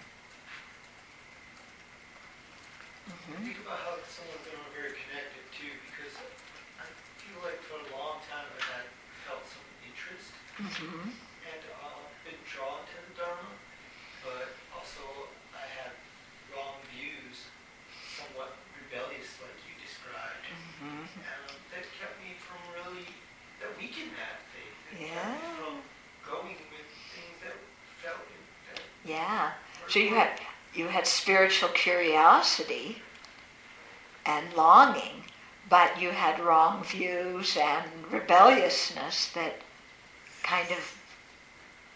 Mhm. 3.10 3.44
Think 3.46 3.60
about 3.66 3.80
how 3.80 3.96
some 4.08 4.28
of 4.36 4.44
them 4.46 4.60
are 4.60 4.74
very 4.76 4.94
connected 4.94 5.44
too, 5.52 5.72
because 5.90 6.16
I 6.80 6.86
feel 7.18 7.40
like 7.44 7.62
for 7.64 7.76
a 7.80 7.98
long 7.98 8.20
time 8.30 8.46
I've 8.56 8.64
had, 8.68 8.86
felt 9.26 9.44
some 9.48 9.64
interest 9.86 10.32
Mhm. 10.60 11.12
and 11.52 11.62
uh, 11.84 12.00
been 12.26 12.40
drawn 12.52 12.84
to 12.86 12.96
the 13.08 13.14
Dharma, 13.20 13.52
but 14.24 14.56
also 14.76 15.30
I 15.56 15.66
had 15.68 15.92
wrong 16.54 16.80
views, 16.92 17.48
somewhat 18.18 18.56
rebellious 18.76 19.40
like 19.42 19.56
you 19.68 19.76
described, 19.84 20.48
Mhm. 20.82 21.08
and 21.16 21.44
that 21.72 21.86
kept 22.00 22.20
me 22.24 22.36
from 22.40 22.60
really, 22.74 23.08
that 23.60 23.78
weakened 23.78 24.16
that 24.18 24.40
faith. 24.52 24.76
It 24.92 25.00
kept 25.00 25.02
me 25.02 25.08
Yeah. 25.08 25.56
from 25.56 25.84
going 26.24 26.58
with 26.72 26.88
things 27.16 27.40
that 27.44 27.58
felt, 28.04 28.28
that 28.74 28.82
Yeah. 29.28 29.52
So 29.90 30.00
you 30.00 30.16
had 30.16 30.30
you 30.74 30.88
had 30.88 31.06
spiritual 31.06 31.70
curiosity 31.70 33.02
and 34.26 34.54
longing, 34.54 35.24
but 35.70 36.00
you 36.00 36.12
had 36.12 36.40
wrong 36.40 36.84
views 36.84 37.58
and 37.60 37.86
rebelliousness 38.12 39.30
that 39.34 39.56
kind 40.44 40.70
of 40.72 40.98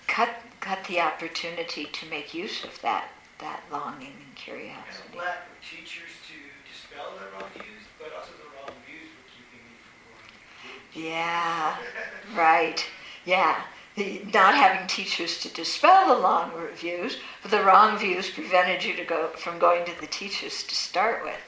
cut 0.07 0.29
cut 0.59 0.83
the 0.85 0.99
opportunity 0.99 1.85
to 1.85 2.05
make 2.09 2.33
use 2.33 2.63
of 2.65 2.81
that 2.81 3.07
that 3.39 3.61
longing 3.71 4.07
and 4.07 4.25
And 4.27 4.35
curiosity. 4.35 5.13
a 5.13 5.17
lack 5.17 5.47
of 5.47 5.69
teachers 5.69 6.11
to 6.27 6.35
dispel 6.69 7.13
the 7.17 7.25
wrong 7.33 7.49
views, 7.53 7.83
but 7.97 8.11
also 8.13 8.31
the 8.43 8.49
wrong 8.55 8.75
views 8.85 9.07
were 9.15 9.27
keeping 9.31 9.63
me 9.65 9.75
from 9.79 10.99
going 10.99 11.11
Yeah. 11.11 11.77
Right. 12.35 12.85
Yeah. 13.25 13.63
The, 14.01 14.25
not 14.33 14.55
having 14.55 14.87
teachers 14.87 15.37
to 15.41 15.49
dispel 15.53 16.15
the 16.15 16.23
wrong 16.23 16.49
views, 16.73 17.17
but 17.43 17.51
the 17.51 17.61
wrong 17.61 17.99
views 17.99 18.31
prevented 18.31 18.83
you 18.83 18.95
to 18.95 19.05
go 19.05 19.27
from 19.37 19.59
going 19.59 19.85
to 19.85 19.93
the 20.01 20.07
teachers 20.07 20.63
to 20.63 20.73
start 20.73 21.23
with. 21.23 21.45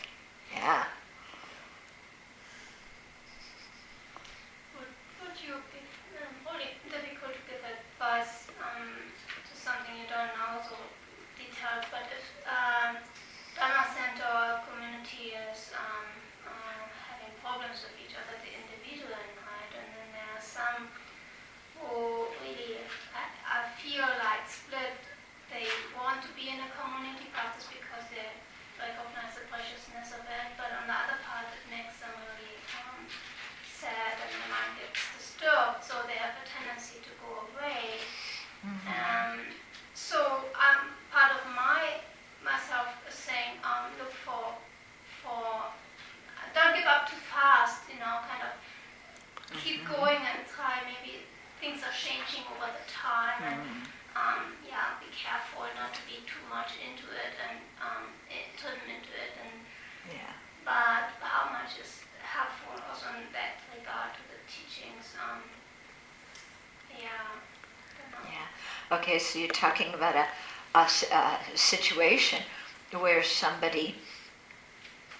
Yeah. 0.53 0.85
Would, 4.77 4.93
would 5.25 5.37
you 5.41 5.57
give, 5.73 5.89
um, 6.21 6.53
only 6.53 6.77
difficult 6.93 7.33
to 7.33 7.41
give 7.49 7.63
advice 7.65 8.45
um, 8.61 9.01
to 9.49 9.53
something 9.57 9.97
you 9.97 10.05
don't 10.05 10.29
know 10.37 10.61
so 10.61 10.77
detailed, 11.41 11.89
but 11.89 12.05
if 12.13 12.21
um, 12.45 13.01
Dharma 13.57 13.89
Center 13.97 14.29
or 14.29 14.61
community 14.69 15.33
is 15.49 15.73
um, 15.73 16.05
um, 16.53 16.85
having 17.09 17.33
problems 17.41 17.81
with 17.81 17.97
each 17.97 18.13
other, 18.13 18.37
the 18.45 18.53
individual 18.53 19.09
right, 19.41 19.73
and 19.73 19.89
then 19.89 20.07
there 20.13 20.37
are 20.37 20.45
some 20.45 20.85
who 21.83 22.31
really, 22.39 22.79
I, 23.11 23.27
I 23.43 23.57
feel 23.75 24.07
like 24.07 24.47
split, 24.47 24.95
they 25.51 25.67
want 25.99 26.23
to 26.23 26.31
be 26.31 26.47
in 26.47 26.55
a 26.63 26.69
community 26.79 27.27
practice 27.35 27.67
because 27.67 28.07
they 28.07 28.23
recognize 28.79 29.35
the 29.35 29.43
preciousness 29.51 30.15
of 30.15 30.23
it, 30.23 30.47
but 30.55 30.71
on 30.79 30.87
the 30.87 30.95
other 30.95 31.19
part 31.27 31.51
it 31.51 31.65
makes 31.67 31.99
them 31.99 32.13
really 32.23 32.55
um, 32.79 33.03
sad 33.67 34.15
and 34.15 34.31
the 34.31 34.47
mind 34.47 34.79
gets 34.79 34.95
disturbed, 35.19 35.83
so 35.83 35.99
they 36.07 36.15
have 36.15 36.39
a 36.39 36.45
tendency 36.47 37.03
to 37.03 37.11
go 37.19 37.45
away. 37.51 37.99
Um, 38.63 39.43
so 39.91 40.47
um, 40.55 40.95
part 41.11 41.35
of 41.35 41.43
my 41.51 41.99
myself 42.47 42.95
is 43.03 43.15
saying 43.15 43.59
um, 43.67 43.91
look 43.99 44.15
for 44.23 44.55
for 45.19 45.67
don't 46.55 46.71
give 46.79 46.87
up 46.87 47.11
too 47.11 47.19
fast, 47.27 47.83
you 47.91 47.99
know, 47.99 48.23
kind 48.31 48.47
of 48.47 48.55
going 49.95 50.21
and 50.21 50.41
try. 50.49 50.81
Maybe 50.85 51.21
things 51.61 51.81
are 51.83 51.93
changing 51.95 52.43
over 52.55 52.67
the 52.71 52.85
time, 52.89 53.39
and 53.43 53.61
Mm. 53.61 53.83
um, 54.17 54.41
yeah, 54.67 54.97
be 54.99 55.09
careful 55.13 55.65
not 55.79 55.93
to 55.93 56.01
be 56.09 56.21
too 56.25 56.43
much 56.49 56.71
into 56.81 57.05
it 57.13 57.33
and 57.47 57.57
um, 57.81 58.03
driven 58.59 58.87
into 58.89 59.11
it 59.13 59.33
and 59.43 59.53
Yeah. 60.11 60.33
but 60.65 61.09
how 61.21 61.49
much 61.51 61.77
is 61.79 62.01
helpful 62.23 62.75
also 62.89 63.07
in 63.19 63.27
that 63.33 63.59
regard 63.75 64.13
to 64.17 64.21
the 64.31 64.39
teachings. 64.47 65.15
Um, 65.21 65.41
yeah. 66.89 67.27
Yeah. 68.31 68.97
Okay, 68.97 69.19
so 69.19 69.39
you're 69.39 69.49
talking 69.49 69.93
about 69.93 70.15
a 70.15 70.27
a 70.75 71.37
situation 71.55 72.41
where 72.91 73.21
somebody 73.23 73.95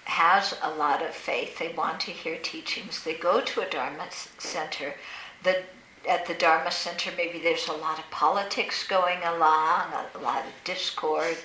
has 0.04 0.54
a 0.62 0.70
lot 0.74 1.02
of 1.02 1.14
faith, 1.14 1.58
they 1.58 1.72
want 1.72 2.00
to 2.00 2.10
hear 2.10 2.38
teachings, 2.42 3.02
they 3.02 3.14
go 3.14 3.40
to 3.40 3.66
a 3.66 3.70
Dharma 3.70 4.06
center. 4.38 4.94
The, 5.42 5.62
at 6.08 6.26
the 6.26 6.34
Dharma 6.34 6.70
center, 6.70 7.10
maybe 7.16 7.38
there's 7.38 7.68
a 7.68 7.72
lot 7.72 7.98
of 7.98 8.10
politics 8.10 8.86
going 8.86 9.22
along, 9.22 9.92
a 10.14 10.18
lot 10.18 10.44
of 10.44 10.52
discord, 10.64 11.36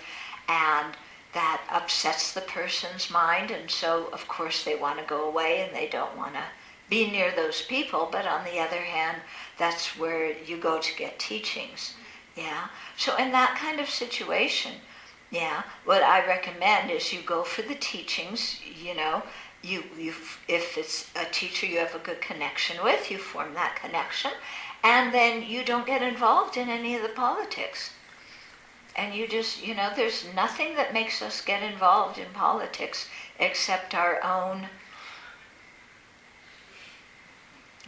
and 0.49 0.95
that 1.33 1.61
upsets 1.69 2.33
the 2.33 2.41
person's 2.41 3.11
mind, 3.11 3.51
and 3.51 3.69
so 3.69 4.09
of 4.11 4.27
course 4.27 4.63
they 4.63 4.75
want 4.75 4.99
to 4.99 5.05
go 5.05 5.27
away 5.27 5.61
and 5.61 5.75
they 5.75 5.87
don't 5.87 6.17
want 6.17 6.33
to 6.33 6.43
be 6.89 7.09
near 7.09 7.31
those 7.35 7.61
people. 7.61 8.09
But 8.11 8.25
on 8.25 8.43
the 8.43 8.59
other 8.59 8.81
hand, 8.81 9.17
that's 9.57 9.97
where 9.97 10.35
you 10.39 10.57
go 10.57 10.79
to 10.79 10.97
get 10.97 11.19
teachings. 11.19 11.93
Yeah. 12.35 12.67
So 12.97 13.15
in 13.17 13.31
that 13.31 13.57
kind 13.57 13.79
of 13.79 13.89
situation, 13.89 14.73
yeah, 15.31 15.63
what 15.85 16.03
I 16.03 16.25
recommend 16.25 16.91
is 16.91 17.13
you 17.13 17.21
go 17.21 17.43
for 17.43 17.61
the 17.61 17.75
teachings. 17.75 18.59
You 18.81 18.95
know, 18.95 19.23
you 19.61 19.83
you 19.97 20.13
if 20.47 20.77
it's 20.77 21.09
a 21.15 21.25
teacher 21.31 21.65
you 21.65 21.79
have 21.79 21.95
a 21.95 21.99
good 21.99 22.21
connection 22.21 22.83
with, 22.83 23.11
you 23.11 23.17
form 23.17 23.53
that 23.53 23.75
connection, 23.81 24.31
and 24.83 25.13
then 25.13 25.43
you 25.43 25.63
don't 25.63 25.85
get 25.85 26.01
involved 26.01 26.57
in 26.57 26.69
any 26.69 26.95
of 26.95 27.01
the 27.01 27.09
politics. 27.09 27.91
And 28.95 29.13
you 29.13 29.27
just, 29.27 29.65
you 29.65 29.75
know, 29.75 29.91
there's 29.95 30.25
nothing 30.35 30.75
that 30.75 30.93
makes 30.93 31.21
us 31.21 31.41
get 31.41 31.63
involved 31.63 32.17
in 32.17 32.25
politics 32.33 33.07
except 33.39 33.95
our 33.95 34.21
own 34.23 34.67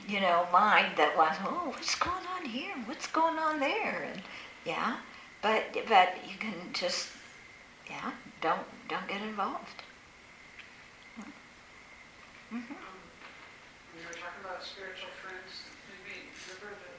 you 0.07 0.19
know, 0.19 0.47
mind 0.51 0.93
that 0.97 1.15
wants, 1.18 1.38
oh, 1.45 1.69
what's 1.69 1.95
going 1.95 2.26
on 2.38 2.45
here? 2.45 2.73
What's 2.85 3.07
going 3.07 3.38
on 3.38 3.59
there? 3.59 4.09
And 4.11 4.22
yeah, 4.65 4.97
but 5.41 5.63
but 5.88 6.15
you 6.27 6.38
can 6.39 6.53
just, 6.73 7.09
yeah, 7.91 8.11
don't 8.41 8.65
don't 8.89 9.07
get 9.07 9.22
involved. 9.22 9.80
hmm 12.49 12.57
Um, 12.57 12.63
we 13.95 13.99
were 14.05 14.18
talking 14.23 14.43
about 14.43 14.63
spiritual 14.63 15.11
friends, 15.22 15.51
maybe 15.91 16.15
remember 16.47 16.72
the 16.84 16.91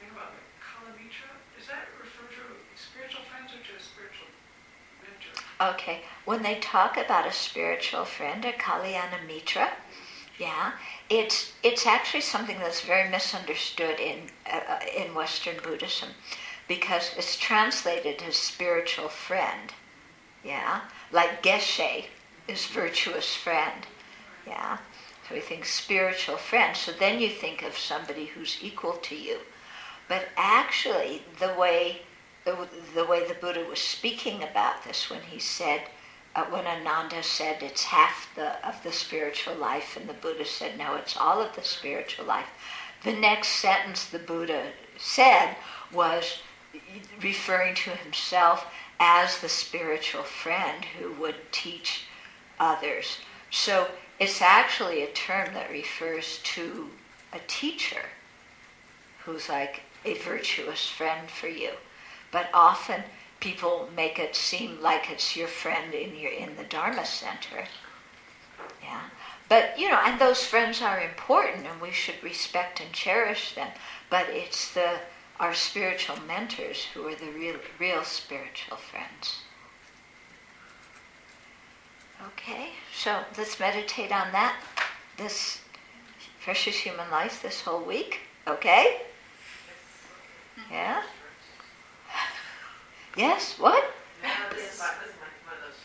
thing 0.00 0.10
about 0.16 0.32
the 0.36 0.42
Kalyana 0.64 0.96
Mitra? 1.00 1.32
Is 1.60 1.66
that 1.68 1.84
refer 2.00 2.26
to 2.36 2.42
spiritual 2.76 3.24
friends 3.30 3.52
or 3.56 3.60
to 3.68 3.72
a 3.76 3.82
spiritual 3.90 4.28
mentor? 5.02 5.34
Okay, 5.74 5.96
when 6.24 6.42
they 6.42 6.56
talk 6.60 6.96
about 6.96 7.26
a 7.26 7.32
spiritual 7.32 8.04
friend, 8.04 8.44
a 8.44 8.52
Kalyana 8.52 9.20
Mitra, 9.26 9.68
yeah, 10.38 10.72
it's 11.10 11.52
it's 11.62 11.86
actually 11.86 12.22
something 12.22 12.58
that's 12.58 12.80
very 12.80 13.08
misunderstood 13.10 14.00
in 14.00 14.18
uh, 14.50 14.60
uh, 14.68 14.80
in 14.96 15.14
Western 15.14 15.56
Buddhism, 15.62 16.10
because 16.68 17.12
it's 17.16 17.36
translated 17.36 18.22
as 18.26 18.36
spiritual 18.36 19.08
friend, 19.08 19.72
yeah, 20.44 20.82
like 21.12 21.42
Geshe 21.42 22.04
is 22.48 22.66
virtuous 22.66 23.34
friend, 23.34 23.86
yeah. 24.46 24.78
So 25.28 25.34
we 25.34 25.40
think 25.40 25.64
spiritual 25.64 26.36
friend. 26.36 26.76
So 26.76 26.92
then 26.92 27.20
you 27.20 27.28
think 27.28 27.62
of 27.62 27.78
somebody 27.78 28.26
who's 28.26 28.58
equal 28.60 28.94
to 28.94 29.14
you, 29.14 29.38
but 30.08 30.26
actually 30.36 31.22
the 31.38 31.54
way 31.54 32.02
the, 32.44 32.68
the 32.94 33.04
way 33.04 33.26
the 33.26 33.34
Buddha 33.34 33.64
was 33.68 33.78
speaking 33.78 34.42
about 34.42 34.84
this 34.84 35.10
when 35.10 35.20
he 35.22 35.38
said, 35.38 35.82
uh, 36.34 36.44
when 36.46 36.66
Ananda 36.66 37.22
said 37.22 37.62
it's 37.62 37.84
half 37.84 38.28
the, 38.34 38.66
of 38.66 38.82
the 38.82 38.92
spiritual 38.92 39.54
life, 39.56 39.96
and 39.96 40.08
the 40.08 40.14
Buddha 40.14 40.44
said, 40.44 40.78
no, 40.78 40.94
it's 40.96 41.16
all 41.16 41.40
of 41.40 41.54
the 41.54 41.62
spiritual 41.62 42.24
life. 42.24 42.48
The 43.04 43.12
next 43.12 43.48
sentence 43.48 44.06
the 44.06 44.18
Buddha 44.18 44.66
said 44.96 45.56
was 45.92 46.38
referring 47.20 47.74
to 47.74 47.90
himself 47.90 48.72
as 49.00 49.40
the 49.40 49.48
spiritual 49.48 50.22
friend 50.22 50.84
who 50.84 51.10
would 51.14 51.50
teach 51.50 52.04
others. 52.60 53.18
So 53.50 53.88
it's 54.20 54.42
actually 54.42 55.02
a 55.02 55.08
term 55.12 55.54
that 55.54 55.70
refers 55.70 56.38
to 56.42 56.90
a 57.32 57.38
teacher 57.46 58.02
who's 59.24 59.48
like 59.48 59.82
a 60.04 60.14
virtuous 60.14 60.86
friend 60.86 61.30
for 61.30 61.48
you. 61.48 61.70
But 62.30 62.48
often 62.52 63.02
people 63.40 63.88
make 63.96 64.18
it 64.18 64.36
seem 64.36 64.80
like 64.82 65.10
it's 65.10 65.34
your 65.34 65.48
friend 65.48 65.94
in 65.94 66.14
your 66.16 66.30
in 66.32 66.56
the 66.56 66.64
Dharma 66.64 67.06
center. 67.06 67.64
Yeah. 68.82 69.00
But 69.48 69.78
you 69.78 69.88
know, 69.88 70.00
and 70.04 70.20
those 70.20 70.44
friends 70.44 70.82
are 70.82 71.00
important 71.00 71.66
and 71.66 71.80
we 71.80 71.90
should 71.90 72.22
respect 72.22 72.80
and 72.80 72.92
cherish 72.92 73.54
them. 73.54 73.68
But 74.10 74.26
it's 74.28 74.72
the 74.74 75.00
our 75.40 75.54
spiritual 75.54 76.16
mentors 76.28 76.84
who 76.92 77.06
are 77.08 77.14
the 77.14 77.32
real 77.32 77.56
real 77.80 78.04
spiritual 78.04 78.76
friends. 78.76 79.40
Okay, 82.26 82.68
so 82.94 83.20
let's 83.38 83.58
meditate 83.58 84.12
on 84.12 84.30
that 84.32 84.54
this 85.16 85.60
precious 86.42 86.76
human 86.76 87.10
life 87.10 87.42
this 87.42 87.62
whole 87.62 87.82
week. 87.82 88.20
Okay? 88.46 89.00
Yeah? 90.70 91.02
Yes? 93.16 93.58
What? 93.58 93.82
This 94.52 94.74
is 94.74 94.78
my, 94.78 94.86
this 95.00 95.10
is 95.10 95.16
my, 95.20 95.28
one 95.46 95.56
of 95.56 95.64
those 95.66 95.80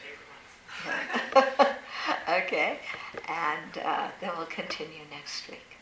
favorite 1.34 1.56
ones. 1.57 2.44
okay, 2.44 2.80
and 3.30 3.77
uh, 3.86 4.10
then 4.19 4.32
we'll 4.38 4.45
continue 4.48 5.02
next 5.11 5.49
week. 5.49 5.74